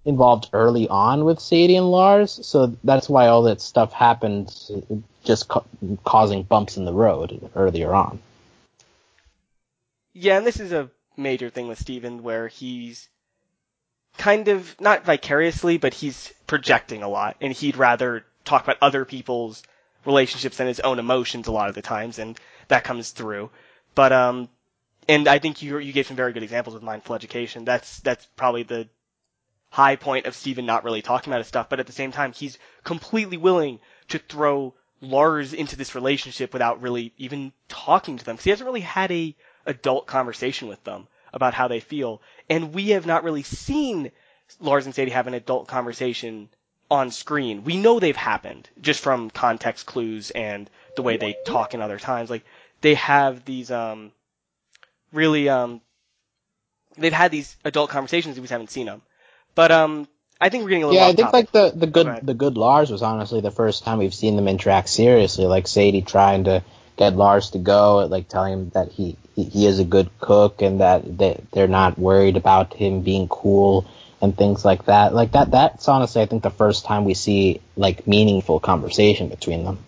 involved 0.05 0.51
early 0.53 0.89
on 0.89 1.25
with 1.25 1.41
Sadie 1.41 1.77
and 1.77 1.91
Lars, 1.91 2.39
so 2.47 2.77
that's 2.85 3.09
why 3.09 3.27
all 3.27 3.43
that 3.43 3.61
stuff 3.61 3.93
happened, 3.93 4.55
just 5.25 5.49
ca- 5.49 5.64
causing 6.05 6.43
bumps 6.43 6.77
in 6.77 6.85
the 6.85 6.93
road 6.93 7.51
earlier 7.57 7.93
on. 7.95 8.21
Yeah, 10.12 10.39
and 10.39 10.47
this 10.47 10.61
is 10.61 10.73
a 10.73 10.91
major 11.16 11.51
thing 11.51 11.68
with 11.68 11.79
Steven 11.79 12.23
where 12.23 12.49
he's 12.49 13.09
kind 14.18 14.49
of 14.49 14.79
not 14.81 15.05
vicariously, 15.05 15.79
but 15.79 15.95
he's 15.95 16.33
projecting 16.47 17.03
a 17.03 17.09
lot, 17.09 17.37
and 17.41 17.53
he'd 17.53 17.77
rather 17.77 18.25
talk 18.45 18.64
about 18.64 18.79
other 18.83 19.05
people's 19.05 19.62
relationships 20.05 20.57
than 20.57 20.66
his 20.66 20.81
own 20.81 20.99
emotions 20.99 21.47
a 21.47 21.53
lot 21.53 21.68
of 21.68 21.75
the 21.75 21.83
times, 21.83 22.18
and 22.18 22.39
that 22.68 22.85
comes 22.85 23.11
through. 23.11 23.51
But 23.95 24.12
um, 24.12 24.49
and 25.09 25.28
I 25.28 25.38
think 25.38 25.62
you 25.62 25.78
you 25.78 25.93
gave 25.93 26.07
some 26.07 26.16
very 26.16 26.32
good 26.32 26.43
examples 26.43 26.74
with 26.74 26.82
mindful 26.82 27.14
education. 27.14 27.64
That's 27.64 28.01
that's 28.01 28.26
probably 28.36 28.62
the 28.62 28.88
high 29.70 29.97
point 29.97 30.26
of 30.26 30.34
Steven 30.34 30.66
not 30.66 30.84
really 30.84 31.03
talking 31.03 31.32
about 31.32 31.38
his 31.38 31.47
stuff, 31.47 31.68
but 31.68 31.80
at 31.80 31.86
the 31.86 31.93
same 31.93 32.12
time, 32.12 32.32
he's 32.32 32.59
completely 32.84 33.36
willing 33.36 33.80
to 34.09 34.18
throw 34.18 34.74
Lars 35.01 35.53
into 35.53 35.76
this 35.76 35.95
relationship 35.95 36.53
without 36.53 36.82
really 36.82 37.12
even 37.16 37.53
talking 37.68 38.18
to 38.18 38.24
them 38.24 38.34
because 38.36 38.45
he 38.45 38.51
hasn't 38.51 38.66
really 38.66 38.80
had 38.80 39.11
a 39.12 39.34
adult 39.66 40.07
conversation 40.07 40.68
with 40.68 40.82
them 40.84 41.07
about 41.32 41.55
how 41.55 41.68
they 41.68 41.80
feel, 41.80 42.20
and 42.49 42.74
we 42.74 42.91
have 42.91 43.07
not 43.07 43.24
really 43.24 43.45
seen 43.45 44.11
Lars 44.59 44.86
and 44.86 44.95
Sadie 44.95 45.12
have 45.12 45.28
an 45.28 45.34
adult 45.34 45.68
conversation 45.68 46.49
on 46.91 47.12
screen. 47.12 47.62
We 47.62 47.76
know 47.76 48.01
they've 48.01 48.16
happened 48.16 48.68
just 48.80 49.01
from 49.01 49.30
context 49.30 49.86
clues 49.86 50.30
and 50.32 50.68
the 50.97 51.03
way 51.03 51.16
they 51.16 51.34
talk 51.34 51.72
in 51.72 51.80
other 51.80 51.99
times. 52.01 52.30
Like 52.30 52.45
they 52.81 52.95
have 52.95 53.45
these 53.45 53.70
um 53.70 54.12
really 55.12 55.49
um 55.49 55.81
they've 56.97 57.12
had 57.12 57.31
these 57.31 57.57
adult 57.64 57.91
conversations 57.91 58.37
we 58.37 58.43
just 58.43 58.53
haven't 58.53 58.70
seen 58.70 58.87
them. 58.87 59.03
But 59.55 59.70
um 59.72 60.09
I 60.41 60.49
think 60.49 60.64
we're 60.64 60.70
getting 60.70 60.85
a 60.85 60.89
little 60.89 61.03
Yeah, 61.03 61.09
I 61.09 61.14
think 61.14 61.33
topic. 61.33 61.53
like 61.55 61.72
the 61.72 61.78
the 61.78 61.87
good 61.87 62.07
ahead. 62.07 62.26
the 62.26 62.35
good 62.35 62.57
Lars 62.57 62.91
was 62.91 63.03
honestly 63.03 63.41
the 63.41 63.51
first 63.51 63.85
time 63.85 63.99
we've 63.99 64.14
seen 64.14 64.37
them 64.37 64.49
interact 64.49 64.89
seriously. 64.89 65.47
Like 65.47 65.66
Sadie 65.66 66.03
trying 66.03 66.45
to 66.45 66.62
get 66.97 67.16
Lars 67.16 67.51
to 67.51 67.59
go, 67.59 68.07
like 68.07 68.28
telling 68.28 68.53
him 68.55 68.70
that 68.70 68.91
he 68.93 69.16
he, 69.35 69.45
he 69.45 69.66
is 69.66 69.78
a 69.78 69.85
good 69.85 70.11
cook 70.18 70.62
and 70.62 70.81
that 70.81 71.18
they 71.18 71.41
they're 71.53 71.68
not 71.68 71.99
worried 71.99 72.37
about 72.37 72.72
him 72.74 73.03
being 73.03 73.28
cool 73.28 73.87
and 74.22 74.37
things 74.37 74.64
like 74.64 74.87
that. 74.87 75.14
Like 75.14 75.33
that 75.33 75.51
that's 75.51 75.89
honestly 75.89 76.22
I 76.22 76.26
think 76.26 76.43
the 76.43 76.51
first 76.51 76.85
time 76.87 77.05
we 77.05 77.14
see 77.14 77.61
like 77.76 78.07
meaningful 78.07 78.61
conversation 78.61 79.28
between 79.28 79.64
them. 79.64 79.78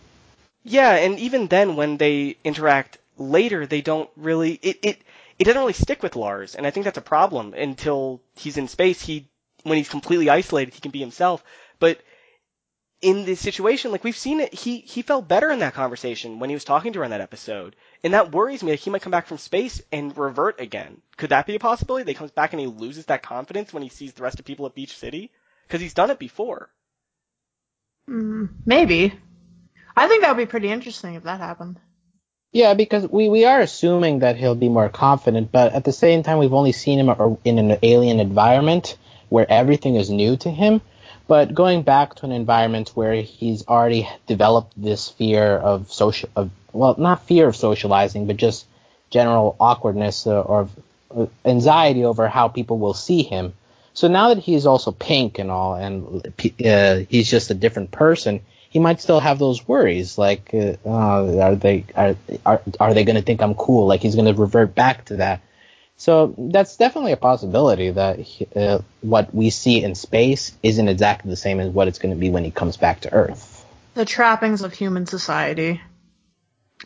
Yeah, 0.64 0.92
and 0.94 1.18
even 1.18 1.48
then 1.48 1.76
when 1.76 1.96
they 1.96 2.36
interact 2.44 2.98
later, 3.16 3.66
they 3.66 3.80
don't 3.80 4.10
really 4.16 4.58
it 4.62 4.78
it 4.82 5.02
it 5.38 5.44
doesn't 5.44 5.60
really 5.60 5.72
stick 5.72 6.02
with 6.02 6.16
Lars, 6.16 6.54
and 6.54 6.66
I 6.66 6.70
think 6.70 6.84
that's 6.84 6.98
a 6.98 7.02
problem 7.02 7.54
until 7.54 8.20
he's 8.36 8.56
in 8.56 8.68
space. 8.68 9.02
He 9.02 9.28
when 9.64 9.78
he's 9.78 9.88
completely 9.88 10.30
isolated, 10.30 10.74
he 10.74 10.80
can 10.80 10.90
be 10.90 11.00
himself. 11.00 11.44
But 11.78 12.00
in 13.00 13.24
this 13.24 13.40
situation, 13.40 13.90
like 13.90 14.04
we've 14.04 14.16
seen 14.16 14.40
it, 14.40 14.54
he 14.54 14.78
he 14.78 15.02
felt 15.02 15.26
better 15.26 15.50
in 15.50 15.58
that 15.58 15.74
conversation 15.74 16.38
when 16.38 16.50
he 16.50 16.54
was 16.54 16.64
talking 16.64 16.92
to 16.92 17.00
her 17.00 17.04
in 17.04 17.10
that 17.10 17.20
episode, 17.20 17.74
and 18.04 18.14
that 18.14 18.30
worries 18.32 18.62
me. 18.62 18.70
Like 18.72 18.80
he 18.80 18.90
might 18.90 19.02
come 19.02 19.10
back 19.10 19.26
from 19.26 19.38
space 19.38 19.82
and 19.90 20.16
revert 20.16 20.60
again. 20.60 21.02
Could 21.16 21.30
that 21.30 21.46
be 21.46 21.56
a 21.56 21.58
possibility? 21.58 22.04
That 22.04 22.12
he 22.12 22.18
comes 22.18 22.30
back 22.30 22.52
and 22.52 22.60
he 22.60 22.68
loses 22.68 23.06
that 23.06 23.24
confidence 23.24 23.72
when 23.72 23.82
he 23.82 23.88
sees 23.88 24.12
the 24.12 24.22
rest 24.22 24.38
of 24.38 24.44
people 24.44 24.66
at 24.66 24.74
Beach 24.74 24.96
City 24.96 25.32
because 25.66 25.80
he's 25.80 25.94
done 25.94 26.10
it 26.10 26.20
before. 26.20 26.70
Mm, 28.08 28.48
maybe. 28.64 29.14
I 29.96 30.08
think 30.08 30.22
that 30.22 30.34
would 30.34 30.42
be 30.42 30.50
pretty 30.50 30.68
interesting 30.68 31.14
if 31.14 31.24
that 31.24 31.40
happened. 31.40 31.78
Yeah, 32.52 32.74
because 32.74 33.08
we, 33.08 33.28
we 33.30 33.46
are 33.46 33.60
assuming 33.60 34.18
that 34.18 34.36
he'll 34.36 34.54
be 34.54 34.68
more 34.68 34.90
confident, 34.90 35.50
but 35.50 35.72
at 35.72 35.84
the 35.84 35.92
same 35.92 36.22
time, 36.22 36.38
we've 36.38 36.52
only 36.52 36.72
seen 36.72 36.98
him 36.98 37.38
in 37.44 37.58
an 37.58 37.78
alien 37.82 38.20
environment 38.20 38.98
where 39.30 39.50
everything 39.50 39.96
is 39.96 40.10
new 40.10 40.36
to 40.38 40.50
him. 40.50 40.82
But 41.26 41.54
going 41.54 41.82
back 41.82 42.14
to 42.16 42.26
an 42.26 42.32
environment 42.32 42.90
where 42.94 43.14
he's 43.14 43.66
already 43.66 44.08
developed 44.26 44.74
this 44.76 45.08
fear 45.08 45.56
of 45.56 45.90
social, 45.90 46.28
of 46.36 46.50
well, 46.72 46.94
not 46.98 47.26
fear 47.26 47.48
of 47.48 47.56
socializing, 47.56 48.26
but 48.26 48.36
just 48.36 48.66
general 49.08 49.56
awkwardness 49.58 50.26
uh, 50.26 50.40
or 50.40 50.68
uh, 51.16 51.26
anxiety 51.44 52.04
over 52.04 52.28
how 52.28 52.48
people 52.48 52.78
will 52.78 52.94
see 52.94 53.22
him. 53.22 53.54
So 53.94 54.08
now 54.08 54.34
that 54.34 54.42
he's 54.42 54.66
also 54.66 54.90
pink 54.90 55.38
and 55.38 55.50
all, 55.50 55.74
and 55.74 56.26
uh, 56.64 56.96
he's 57.08 57.30
just 57.30 57.50
a 57.50 57.54
different 57.54 57.92
person, 57.92 58.40
he 58.72 58.78
might 58.78 59.02
still 59.02 59.20
have 59.20 59.38
those 59.38 59.68
worries. 59.68 60.16
Like, 60.16 60.48
uh, 60.54 60.76
uh, 60.86 61.38
are 61.40 61.56
they 61.56 61.84
are 61.94 62.16
are, 62.46 62.62
are 62.80 62.94
they 62.94 63.04
going 63.04 63.16
to 63.16 63.22
think 63.22 63.42
I'm 63.42 63.54
cool? 63.54 63.86
Like 63.86 64.00
he's 64.00 64.14
going 64.14 64.34
to 64.34 64.40
revert 64.40 64.74
back 64.74 65.04
to 65.06 65.16
that. 65.16 65.42
So 65.98 66.34
that's 66.38 66.78
definitely 66.78 67.12
a 67.12 67.18
possibility 67.18 67.90
that 67.90 68.18
he- 68.18 68.48
uh, 68.56 68.78
what 69.02 69.34
we 69.34 69.50
see 69.50 69.84
in 69.84 69.94
space 69.94 70.56
isn't 70.62 70.88
exactly 70.88 71.28
the 71.28 71.36
same 71.36 71.60
as 71.60 71.68
what 71.68 71.86
it's 71.86 71.98
going 71.98 72.14
to 72.14 72.18
be 72.18 72.30
when 72.30 72.44
he 72.44 72.50
comes 72.50 72.78
back 72.78 73.00
to 73.00 73.12
Earth. 73.12 73.62
The 73.92 74.06
trappings 74.06 74.62
of 74.62 74.72
human 74.72 75.04
society. 75.04 75.82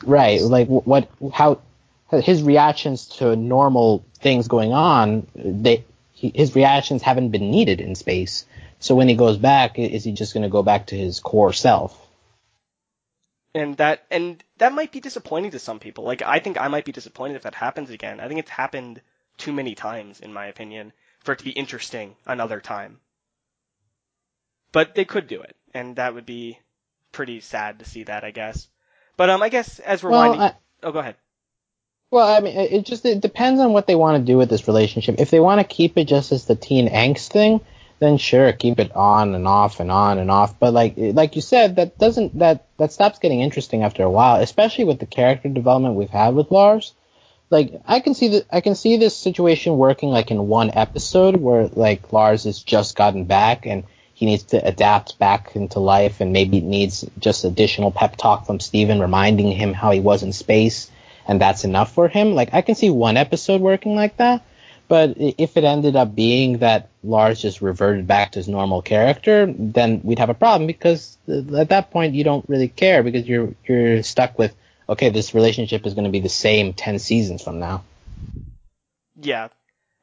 Right? 0.02 0.40
Like 0.42 0.66
what? 0.66 1.08
How? 1.32 1.60
His 2.10 2.42
reactions 2.42 3.06
to 3.18 3.36
normal 3.36 4.04
things 4.18 4.48
going 4.48 4.72
on, 4.72 5.28
they 5.36 5.84
his 6.14 6.56
reactions 6.56 7.02
haven't 7.02 7.28
been 7.28 7.50
needed 7.52 7.80
in 7.80 7.94
space. 7.94 8.44
So 8.78 8.94
when 8.94 9.08
he 9.08 9.14
goes 9.16 9.36
back, 9.38 9.78
is 9.78 10.04
he 10.04 10.12
just 10.12 10.34
going 10.34 10.42
to 10.44 10.50
go 10.50 10.62
back 10.62 10.86
to 10.88 10.96
his 10.96 11.20
core 11.20 11.52
self? 11.52 12.02
and 13.54 13.78
that 13.78 14.04
and 14.10 14.44
that 14.58 14.74
might 14.74 14.92
be 14.92 15.00
disappointing 15.00 15.52
to 15.52 15.58
some 15.58 15.78
people. 15.78 16.04
Like 16.04 16.20
I 16.20 16.40
think 16.40 16.60
I 16.60 16.68
might 16.68 16.84
be 16.84 16.92
disappointed 16.92 17.36
if 17.36 17.42
that 17.44 17.54
happens 17.54 17.88
again. 17.88 18.20
I 18.20 18.28
think 18.28 18.38
it's 18.38 18.50
happened 18.50 19.00
too 19.38 19.50
many 19.52 19.74
times, 19.74 20.20
in 20.20 20.32
my 20.32 20.46
opinion, 20.46 20.92
for 21.24 21.32
it 21.32 21.38
to 21.38 21.44
be 21.44 21.52
interesting 21.52 22.16
another 22.26 22.60
time. 22.60 23.00
But 24.72 24.94
they 24.94 25.06
could 25.06 25.26
do 25.26 25.40
it, 25.40 25.56
and 25.72 25.96
that 25.96 26.12
would 26.12 26.26
be 26.26 26.58
pretty 27.12 27.40
sad 27.40 27.78
to 27.78 27.86
see 27.86 28.02
that, 28.04 28.24
I 28.24 28.30
guess. 28.30 28.68
But 29.16 29.30
um, 29.30 29.42
I 29.42 29.48
guess 29.48 29.78
as 29.78 30.02
we're 30.02 30.10
Well, 30.10 30.20
winding, 30.20 30.40
I- 30.42 30.54
oh, 30.82 30.92
go 30.92 30.98
ahead. 30.98 31.16
Well, 32.10 32.28
I 32.28 32.40
mean, 32.40 32.56
it 32.58 32.72
it 32.72 32.84
just 32.84 33.06
it 33.06 33.20
depends 33.20 33.58
on 33.60 33.72
what 33.72 33.86
they 33.86 33.94
want 33.96 34.20
to 34.20 34.32
do 34.32 34.36
with 34.36 34.50
this 34.50 34.68
relationship. 34.68 35.16
If 35.18 35.30
they 35.30 35.40
want 35.40 35.60
to 35.60 35.64
keep 35.66 35.96
it 35.96 36.04
just 36.04 36.30
as 36.30 36.44
the 36.44 36.54
teen 36.56 36.88
angst 36.90 37.28
thing, 37.28 37.60
then 37.98 38.18
sure, 38.18 38.52
keep 38.52 38.78
it 38.78 38.94
on 38.94 39.34
and 39.34 39.46
off 39.46 39.80
and 39.80 39.90
on 39.90 40.18
and 40.18 40.30
off. 40.30 40.58
But 40.58 40.72
like 40.74 40.94
like 40.96 41.36
you 41.36 41.42
said, 41.42 41.76
that 41.76 41.98
doesn't 41.98 42.38
that 42.38 42.66
that 42.76 42.92
stops 42.92 43.18
getting 43.18 43.40
interesting 43.40 43.82
after 43.82 44.02
a 44.02 44.10
while, 44.10 44.40
especially 44.40 44.84
with 44.84 44.98
the 44.98 45.06
character 45.06 45.48
development 45.48 45.94
we've 45.94 46.10
had 46.10 46.34
with 46.34 46.50
Lars. 46.50 46.92
Like 47.48 47.80
I 47.86 48.00
can 48.00 48.14
see 48.14 48.28
that 48.28 48.46
I 48.50 48.60
can 48.60 48.74
see 48.74 48.96
this 48.96 49.16
situation 49.16 49.78
working 49.78 50.10
like 50.10 50.30
in 50.30 50.48
one 50.48 50.70
episode 50.74 51.36
where 51.36 51.68
like 51.68 52.12
Lars 52.12 52.44
has 52.44 52.62
just 52.62 52.96
gotten 52.96 53.24
back 53.24 53.66
and 53.66 53.84
he 54.12 54.26
needs 54.26 54.44
to 54.44 54.66
adapt 54.66 55.18
back 55.18 55.54
into 55.54 55.78
life 55.78 56.20
and 56.20 56.32
maybe 56.32 56.60
needs 56.60 57.04
just 57.18 57.44
additional 57.44 57.90
pep 57.90 58.16
talk 58.16 58.46
from 58.46 58.60
Steven 58.60 59.00
reminding 59.00 59.52
him 59.52 59.74
how 59.74 59.90
he 59.90 60.00
was 60.00 60.22
in 60.22 60.32
space 60.32 60.90
and 61.28 61.40
that's 61.40 61.64
enough 61.64 61.92
for 61.92 62.08
him. 62.08 62.34
Like 62.34 62.52
I 62.52 62.62
can 62.62 62.74
see 62.74 62.90
one 62.90 63.16
episode 63.16 63.60
working 63.60 63.94
like 63.94 64.16
that, 64.16 64.42
but 64.88 65.14
if 65.16 65.56
it 65.56 65.64
ended 65.64 65.96
up 65.96 66.14
being 66.14 66.58
that 66.58 66.88
Lars 67.02 67.40
just 67.40 67.60
reverted 67.60 68.06
back 68.06 68.32
to 68.32 68.38
his 68.38 68.48
normal 68.48 68.82
character, 68.82 69.46
then 69.46 70.00
we'd 70.02 70.18
have 70.18 70.30
a 70.30 70.34
problem 70.34 70.66
because 70.66 71.16
th- 71.26 71.52
at 71.52 71.70
that 71.70 71.90
point 71.90 72.14
you 72.14 72.24
don't 72.24 72.48
really 72.48 72.68
care 72.68 73.02
because 73.02 73.26
you're 73.26 73.54
you're 73.66 74.02
stuck 74.02 74.38
with 74.38 74.54
okay, 74.88 75.10
this 75.10 75.34
relationship 75.34 75.86
is 75.86 75.94
going 75.94 76.04
to 76.04 76.10
be 76.10 76.20
the 76.20 76.28
same 76.28 76.72
10 76.72 77.00
seasons 77.00 77.42
from 77.42 77.58
now. 77.58 77.82
Yeah, 79.20 79.48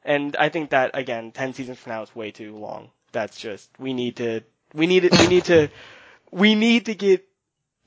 and 0.04 0.36
I 0.36 0.50
think 0.50 0.72
that 0.72 0.92
again, 0.94 1.32
ten 1.32 1.54
seasons 1.54 1.78
from 1.80 1.92
now 1.92 2.04
is 2.04 2.16
way 2.16 2.32
too 2.32 2.56
long. 2.56 2.90
That's 3.12 3.38
just 3.40 3.70
we 3.80 3.94
need 3.94 4.18
to 4.18 4.42
we 4.74 4.88
need 4.88 5.06
it 5.06 5.18
we 5.20 5.28
need 5.28 5.46
to 5.46 5.70
we 6.32 6.56
need 6.56 6.88
to 6.88 6.96
get 6.96 7.26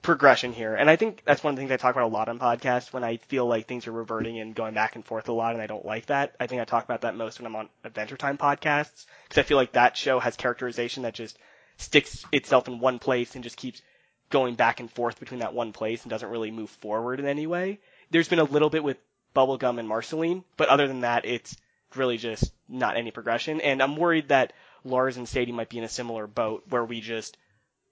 progression 0.07 0.53
here, 0.53 0.77
and 0.77 0.89
I 0.89 0.95
think 0.95 1.23
that's 1.25 1.43
one 1.43 1.53
of 1.53 1.57
the 1.57 1.61
things 1.61 1.73
I 1.73 1.77
talk 1.77 1.97
about 1.97 2.07
a 2.07 2.15
lot 2.15 2.29
on 2.29 2.39
podcasts 2.39 2.93
when 2.93 3.03
I 3.03 3.17
feel 3.17 3.45
like 3.45 3.67
things 3.67 3.89
are 3.89 3.93
reverting 3.93 4.39
and 4.39 4.55
going 4.55 4.73
back 4.73 4.95
and 4.95 5.05
forth 5.05 5.29
a 5.29 5.33
lot, 5.33 5.53
and 5.53 5.61
I 5.61 5.67
don't 5.67 5.85
like 5.85 6.07
that. 6.07 6.37
I 6.39 6.47
think 6.47 6.63
I 6.63 6.65
talk 6.65 6.85
about 6.85 7.01
that 7.01 7.17
most 7.17 7.41
when 7.41 7.47
I'm 7.47 7.57
on 7.57 7.69
Adventure 7.83 8.17
Time 8.17 8.39
podcasts 8.39 9.07
because 9.25 9.39
I 9.39 9.43
feel 9.43 9.57
like 9.57 9.73
that 9.73 9.97
show 9.97 10.21
has 10.21 10.37
characterization 10.37 11.03
that 11.03 11.15
just 11.15 11.37
sticks 11.77 12.25
itself 12.31 12.69
in 12.69 12.79
one 12.79 13.01
place 13.01 13.35
and 13.35 13.43
just 13.43 13.57
keeps 13.57 13.83
going 14.31 14.55
back 14.55 14.79
and 14.79 14.89
forth 14.91 15.19
between 15.19 15.41
that 15.41 15.55
one 15.55 15.73
place 15.73 16.03
and 16.03 16.11
doesn't 16.11 16.31
really 16.31 16.53
move 16.53 16.71
forward 16.71 17.19
in 17.19 17.27
any 17.27 17.49
way. 17.49 17.81
There's 18.13 18.29
been 18.29 18.39
a 18.39 18.45
little 18.45 18.71
bit 18.71 18.85
with 18.85 18.99
Bubblegum 19.35 19.81
and 19.81 19.89
Marceline, 19.89 20.45
but 20.57 20.69
other 20.69 20.87
than 20.87 21.01
that, 21.01 21.25
it's 21.25 21.57
really 21.97 22.17
just 22.17 22.53
not 22.69 22.97
any 22.97 23.11
progression. 23.11 23.61
And 23.61 23.83
I'm 23.83 23.97
worried 23.97 24.29
that 24.29 24.53
Lars 24.85 25.17
and 25.17 25.29
Sadie 25.29 25.51
might 25.51 25.69
be 25.69 25.79
in 25.79 25.85
a 25.85 25.89
similar 25.89 26.29
boat 26.29 26.63
where 26.69 26.85
we 26.85 27.01
just 27.01 27.37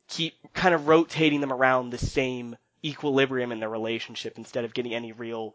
keep 0.08 0.34
kind 0.52 0.74
of 0.74 0.88
rotating 0.88 1.40
them 1.40 1.52
around 1.52 1.90
the 1.90 1.98
same 1.98 2.56
equilibrium 2.84 3.52
in 3.52 3.60
their 3.60 3.68
relationship 3.68 4.36
instead 4.36 4.64
of 4.64 4.74
getting 4.74 4.94
any 4.94 5.12
real 5.12 5.54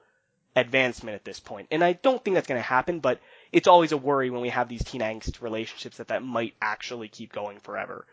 advancement 0.56 1.16
at 1.16 1.24
this 1.24 1.40
point. 1.40 1.68
And 1.72 1.84
I 1.84 1.94
don't 1.94 2.24
think 2.24 2.36
that's 2.36 2.48
going 2.48 2.60
to 2.60 2.68
happen, 2.68 3.00
but 3.00 3.20
it's 3.52 3.68
always 3.68 3.92
a 3.92 3.98
worry 3.98 4.30
when 4.30 4.42
we 4.42 4.50
have 4.50 4.68
these 4.68 4.84
teen 4.84 5.02
angst 5.02 5.42
relationships 5.42 5.98
that 5.98 6.08
that 6.08 6.24
might 6.24 6.56
actually 6.62 7.08
keep 7.08 7.32
going 7.32 7.60
forever. 7.60 8.06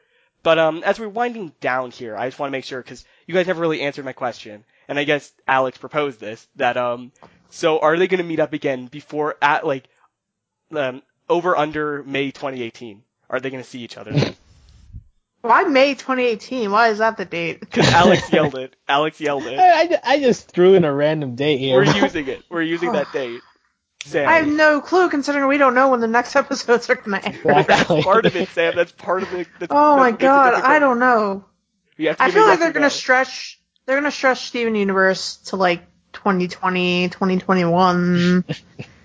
But 0.42 0.58
um, 0.58 0.82
as 0.84 1.00
we're 1.00 1.08
winding 1.08 1.52
down 1.60 1.90
here, 1.90 2.16
I 2.16 2.28
just 2.28 2.38
want 2.38 2.50
to 2.50 2.52
make 2.52 2.64
sure 2.64 2.80
because 2.80 3.04
you 3.26 3.34
guys 3.34 3.46
never 3.46 3.60
really 3.60 3.80
answered 3.80 4.04
my 4.04 4.12
question, 4.12 4.64
and 4.86 4.98
I 4.98 5.04
guess 5.04 5.32
Alex 5.48 5.78
proposed 5.78 6.20
this 6.20 6.46
that 6.56 6.76
um, 6.76 7.10
so 7.50 7.80
are 7.80 7.98
they 7.98 8.06
going 8.06 8.18
to 8.18 8.24
meet 8.24 8.38
up 8.38 8.52
again 8.52 8.86
before 8.86 9.36
at 9.42 9.66
like 9.66 9.88
um 10.70 11.02
over 11.28 11.56
under 11.56 12.04
May 12.04 12.30
2018? 12.30 13.02
Are 13.28 13.40
they 13.40 13.50
going 13.50 13.62
to 13.62 13.68
see 13.68 13.80
each 13.80 13.96
other? 13.96 14.12
Why 15.46 15.62
May 15.64 15.94
2018? 15.94 16.70
Why 16.70 16.88
is 16.88 16.98
that 16.98 17.16
the 17.16 17.24
date? 17.24 17.60
Because 17.66 17.88
Alex 17.92 18.32
yelled 18.32 18.54
it. 18.54 18.76
Alex 18.88 19.20
yelled 19.20 19.46
it. 19.46 19.58
I, 19.58 19.82
I, 19.82 20.00
I 20.04 20.20
just 20.20 20.50
threw 20.50 20.74
in 20.74 20.84
a 20.84 20.92
random 20.92 21.34
date 21.34 21.58
here. 21.58 21.76
We're 21.76 21.96
using 22.02 22.28
it. 22.28 22.42
We're 22.48 22.62
using 22.62 22.92
that 22.92 23.12
date. 23.12 23.40
Sam. 24.04 24.28
I 24.28 24.34
have 24.34 24.46
no 24.46 24.80
clue 24.80 25.08
considering 25.08 25.48
we 25.48 25.58
don't 25.58 25.74
know 25.74 25.88
when 25.90 26.00
the 26.00 26.06
next 26.06 26.36
episodes 26.36 26.88
are 26.88 26.94
gonna 26.94 27.20
air. 27.24 27.60
Exactly. 27.60 27.96
That's 27.96 28.04
part 28.04 28.26
of 28.26 28.36
it, 28.36 28.48
Sam. 28.50 28.76
That's 28.76 28.92
part 28.92 29.24
of 29.24 29.34
it. 29.34 29.48
That's, 29.58 29.72
Oh 29.72 29.96
my 29.96 30.10
what 30.10 30.10
makes 30.12 30.22
it 30.22 30.26
god. 30.26 30.54
I 30.54 30.78
don't 30.78 31.00
know. 31.00 31.44
You 31.96 32.14
I 32.18 32.30
feel 32.30 32.46
like 32.46 32.60
they're 32.60 32.72
gonna 32.72 32.90
stretch. 32.90 33.60
They're 33.84 33.96
gonna 33.96 34.10
stretch 34.10 34.46
Steven 34.46 34.74
Universe 34.76 35.36
to 35.46 35.56
like 35.56 35.82
2020, 36.12 37.08
2021. 37.08 38.44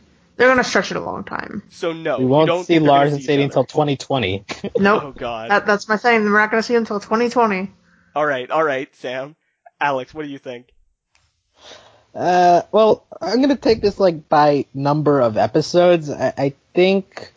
they're 0.42 0.50
gonna 0.50 0.64
stretch 0.64 0.90
it 0.90 0.98
a 0.98 1.02
long 1.02 1.24
time. 1.24 1.62
So 1.70 1.94
no, 1.94 2.18
we 2.18 2.26
won't 2.26 2.48
don't 2.48 2.64
see 2.64 2.74
think 2.74 2.82
they're 2.82 2.90
gonna 2.90 3.00
Lars 3.00 3.12
and 3.14 3.22
each 3.22 3.28
Sadie 3.28 3.44
until 3.44 3.64
2020. 3.64 4.44
Nope. 4.80 5.04
Oh 5.04 5.12
god. 5.12 5.52
That, 5.52 5.68
that's 5.68 5.88
my 5.88 5.98
thing. 5.98 6.24
We're 6.24 6.40
not 6.40 6.50
gonna 6.50 6.64
see 6.64 6.74
it 6.74 6.78
until 6.78 7.00
2020. 7.00 7.72
all 8.16 8.26
right, 8.26 8.50
all 8.50 8.64
right, 8.64 8.90
Sam. 8.96 9.36
Alex, 9.80 10.16
what 10.16 10.24
do 10.26 10.30
you 10.32 10.40
think? 10.40 10.74
Uh, 12.16 12.64
well, 12.72 13.06
I'm 13.22 13.40
gonna 13.40 13.56
take 13.56 13.84
this 13.84 14.00
like 14.00 14.30
by 14.30 14.66
number 14.74 15.22
of 15.22 15.38
episodes. 15.38 16.10
I, 16.10 16.34
I 16.36 16.54
think 16.74 17.32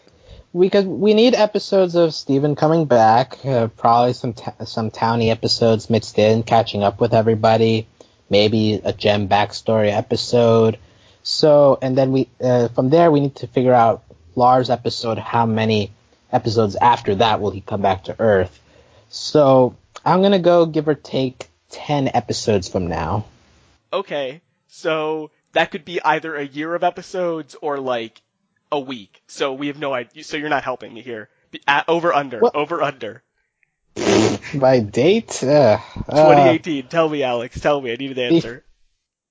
we 0.54 0.70
could 0.70 0.86
we 0.86 1.12
need 1.12 1.34
episodes 1.34 1.96
of 1.96 2.14
Steven 2.14 2.56
coming 2.56 2.86
back. 2.86 3.44
Uh, 3.44 3.66
probably 3.66 4.14
some 4.14 4.32
ta- 4.32 4.64
some 4.64 4.90
towny 4.90 5.30
episodes 5.30 5.90
mixed 5.90 6.18
in, 6.18 6.42
catching 6.42 6.82
up 6.82 7.02
with 7.02 7.12
everybody. 7.12 7.86
Maybe 8.30 8.80
a 8.82 8.94
gem 8.94 9.28
backstory 9.28 9.92
episode. 9.92 10.78
So, 11.24 11.78
and 11.80 11.96
then 11.96 12.12
we 12.12 12.28
uh, 12.40 12.68
from 12.68 12.90
there 12.90 13.10
we 13.10 13.20
need 13.20 13.36
to 13.36 13.46
figure 13.46 13.72
out 13.72 14.04
Lars 14.36 14.68
episode. 14.68 15.18
How 15.18 15.46
many 15.46 15.90
episodes 16.30 16.76
after 16.76 17.14
that 17.16 17.40
will 17.40 17.50
he 17.50 17.62
come 17.62 17.80
back 17.80 18.04
to 18.04 18.16
Earth? 18.20 18.60
So 19.08 19.74
I'm 20.04 20.20
gonna 20.20 20.38
go 20.38 20.66
give 20.66 20.86
or 20.86 20.94
take 20.94 21.48
ten 21.70 22.10
episodes 22.12 22.68
from 22.68 22.88
now. 22.88 23.24
Okay, 23.90 24.42
so 24.68 25.30
that 25.52 25.70
could 25.70 25.86
be 25.86 25.98
either 26.02 26.36
a 26.36 26.44
year 26.44 26.74
of 26.74 26.84
episodes 26.84 27.56
or 27.62 27.78
like 27.80 28.20
a 28.70 28.78
week. 28.78 29.22
So 29.26 29.54
we 29.54 29.68
have 29.68 29.78
no 29.78 29.94
idea. 29.94 30.24
So 30.24 30.36
you're 30.36 30.50
not 30.50 30.62
helping 30.64 30.92
me 30.92 31.00
here. 31.00 31.30
Be- 31.50 31.62
uh, 31.66 31.84
over 31.88 32.12
under. 32.12 32.40
What? 32.40 32.54
Over 32.54 32.82
under. 32.82 33.22
By 34.54 34.80
date? 34.80 35.42
Uh, 35.42 35.78
uh, 36.08 36.34
2018. 36.34 36.88
Tell 36.88 37.08
me, 37.08 37.22
Alex. 37.22 37.58
Tell 37.58 37.80
me. 37.80 37.92
I 37.92 37.96
need 37.96 38.18
an 38.18 38.34
answer. 38.34 38.64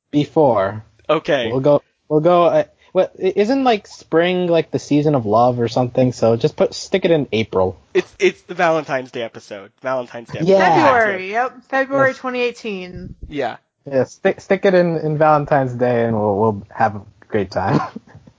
before. 0.10 0.84
Okay. 1.10 1.52
We'll 1.52 1.62
go. 1.62 1.84
We'll 2.08 2.22
go. 2.22 2.46
Uh, 2.46 2.64
what 2.92 3.16
isn't 3.18 3.64
like 3.64 3.88
spring 3.88 4.48
like 4.48 4.70
the 4.70 4.78
season 4.80 5.16
of 5.16 5.26
love 5.26 5.60
or 5.60 5.68
something? 5.68 6.12
So 6.12 6.36
just 6.36 6.56
put 6.56 6.74
stick 6.76 7.06
it 7.06 7.12
in 7.12 7.28
April. 7.32 7.80
It's 7.94 8.14
it's 8.20 8.44
the 8.44 8.54
Valentine's 8.54 9.12
Day 9.12 9.24
episode. 9.24 9.72
Valentine's 9.82 10.30
Day. 10.30 10.40
Episode. 10.40 10.52
Yeah. 10.52 10.86
February. 10.86 11.32
Yep. 11.32 11.64
February 11.70 12.10
Yes. 12.10 12.18
2018. 12.18 13.16
Yeah. 13.28 13.58
Yeah, 13.86 14.04
stick 14.06 14.40
stick 14.40 14.64
it 14.66 14.74
in 14.76 14.98
in 14.98 15.18
Valentine's 15.18 15.74
Day, 15.74 16.06
and 16.06 16.16
we'll 16.16 16.38
we'll 16.38 16.68
have 16.70 16.96
a 16.96 17.02
great 17.28 17.52
time. 17.52 17.82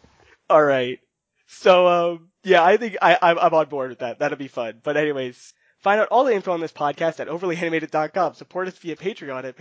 All 0.51 0.63
right. 0.63 1.01
So 1.49 1.89
um 1.89 2.29
yeah, 2.45 2.63
I 2.63 2.77
think 2.77 2.97
I 3.03 3.19
I'm, 3.21 3.39
I'm 3.39 3.55
on 3.55 3.69
board 3.69 3.91
with 3.91 3.99
that. 3.99 4.21
That'll 4.21 4.39
be 4.39 4.49
fun. 4.49 4.81
But 4.83 4.97
anyways, 4.97 5.53
find 5.81 6.01
out 6.01 6.09
all 6.11 6.25
the 6.25 6.35
info 6.35 6.53
on 6.53 6.61
this 6.61 6.73
podcast 6.73 7.19
at 7.21 7.29
overlyanimated.com. 7.29 8.35
Support 8.35 8.69
us 8.69 8.79
via 8.79 8.97
Patreon 8.97 9.45
at 9.45 9.57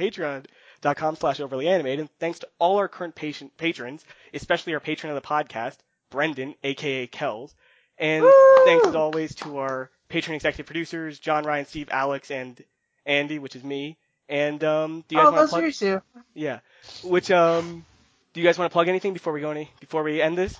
patreon.com 0.83 1.15
slash 1.15 1.39
overlyanimated. 1.39 1.99
And 1.99 2.09
thanks 2.19 2.39
to 2.39 2.47
all 2.59 2.77
our 2.77 2.87
current 2.87 3.15
patient 3.15 3.55
patrons, 3.57 4.05
especially 4.33 4.73
our 4.73 4.79
patron 4.79 5.15
of 5.15 5.21
the 5.21 5.27
podcast, 5.27 5.77
Brendan, 6.09 6.55
aka 6.63 7.07
Kells. 7.07 7.55
And 7.97 8.23
Woo! 8.23 8.31
thanks 8.65 8.87
as 8.87 8.95
always 8.95 9.35
to 9.35 9.59
our 9.59 9.89
patron 10.09 10.35
executive 10.35 10.65
producers, 10.65 11.19
John, 11.19 11.43
Ryan, 11.45 11.65
Steve, 11.65 11.89
Alex, 11.91 12.31
and 12.31 12.61
Andy, 13.05 13.39
which 13.39 13.55
is 13.55 13.63
me. 13.63 13.97
And 14.29 14.63
um 14.63 15.03
do 15.07 15.15
you 15.15 15.21
guys 15.21 15.27
Oh, 15.27 15.31
want 15.35 15.73
to 15.73 15.99
plug. 16.01 16.01
Yeah. 16.33 16.59
Which 17.03 17.29
um 17.29 17.85
do 18.33 18.41
you 18.41 18.47
guys 18.47 18.57
want 18.57 18.71
to 18.71 18.73
plug 18.73 18.87
anything 18.87 19.13
before 19.13 19.33
we 19.33 19.41
go 19.41 19.51
any 19.51 19.69
before 19.79 20.03
we 20.03 20.21
end 20.21 20.37
this? 20.37 20.57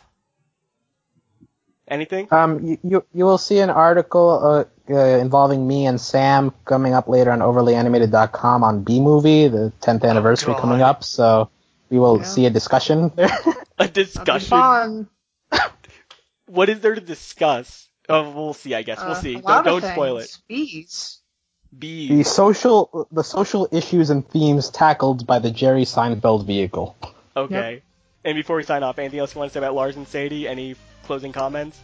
Anything? 1.93 2.27
um, 2.31 2.65
you, 2.65 2.77
you 2.83 3.05
you 3.13 3.23
will 3.25 3.37
see 3.37 3.59
an 3.59 3.69
article 3.69 4.29
uh, 4.89 4.93
uh, 4.93 5.17
involving 5.19 5.67
me 5.67 5.85
and 5.85 6.01
Sam 6.01 6.51
coming 6.65 6.93
up 6.95 7.07
later 7.07 7.29
on 7.31 7.39
overlyanimated.com 7.39 8.63
on 8.63 8.83
Bee 8.83 8.99
Movie, 8.99 9.47
the 9.47 9.71
10th 9.81 10.03
anniversary 10.03 10.53
God. 10.53 10.61
coming 10.61 10.81
up. 10.81 11.03
So 11.03 11.49
we 11.89 11.99
will 11.99 12.17
Yeah. 12.17 12.23
see 12.23 12.45
a 12.47 12.49
discussion 12.49 13.11
there. 13.15 13.29
A 13.77 13.87
discussion. 13.87 14.49
fun. 14.49 15.07
What 16.47 16.69
is 16.69 16.79
there 16.81 16.95
to 16.95 17.01
discuss? 17.01 17.87
Oh, 18.09 18.29
we'll 18.31 18.53
see. 18.53 18.75
I 18.75 18.81
guess 18.83 18.99
we'll 19.01 19.11
Uh, 19.11 19.21
see. 19.21 19.35
a 19.35 19.41
Don't, 19.41 19.63
don't 19.65 19.81
spoil 19.83 20.17
it. 20.17 20.29
things. 20.47 21.21
Bees. 21.77 22.09
The 22.09 22.23
social 22.23 23.07
the 23.11 23.23
social 23.23 23.67
issues 23.71 24.09
and 24.09 24.27
themes 24.27 24.69
tackled 24.69 25.25
by 25.25 25.39
the 25.39 25.51
Jerry 25.51 25.85
Seinfeld 25.85 26.45
vehicle. 26.45 26.95
Okay. 27.35 27.81
And 28.25 28.35
before 28.35 28.55
we 28.55 28.63
sign 28.63 28.83
off, 28.83 28.99
anything 28.99 29.19
else 29.19 29.33
you 29.35 29.39
want 29.39 29.51
to 29.51 29.53
say 29.53 29.59
about 29.59 29.75
Lars 29.75 29.95
and 29.97 30.07
Sadie? 30.07 30.47
Any 30.47 30.75
closing 31.05 31.31
comments? 31.33 31.79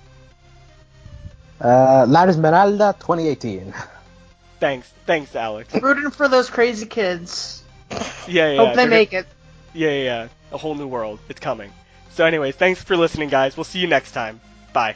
Uh, 1.61 2.05
La 2.07 2.23
Esmeralda 2.23 2.95
2018. 2.99 3.73
Thanks. 4.59 4.91
Thanks, 5.05 5.35
Alex. 5.35 5.73
Rooting 5.81 6.11
for 6.11 6.27
those 6.27 6.49
crazy 6.49 6.85
kids. 6.85 7.63
Yeah, 8.27 8.51
yeah. 8.51 8.57
Hope 8.57 8.69
they 8.75 8.75
they're 8.83 8.89
make 8.89 9.09
it. 9.13 9.23
gonna- 9.23 9.25
Yeah, 9.73 9.89
yeah, 9.89 10.03
yeah. 10.03 10.27
A 10.51 10.57
whole 10.59 10.75
new 10.75 10.85
world. 10.87 11.17
It's 11.29 11.39
coming. 11.39 11.73
So, 12.11 12.25
anyways, 12.25 12.55
thanks 12.55 12.83
for 12.83 12.95
listening, 12.95 13.29
guys. 13.29 13.57
We'll 13.57 13.63
see 13.63 13.79
you 13.79 13.87
next 13.87 14.11
time. 14.11 14.39
Bye. 14.71 14.95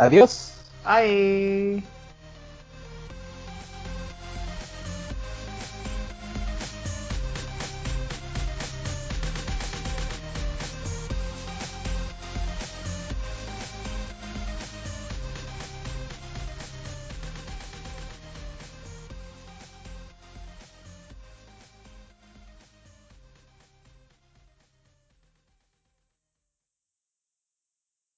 Adios. 0.00 0.54
Bye. 0.84 1.82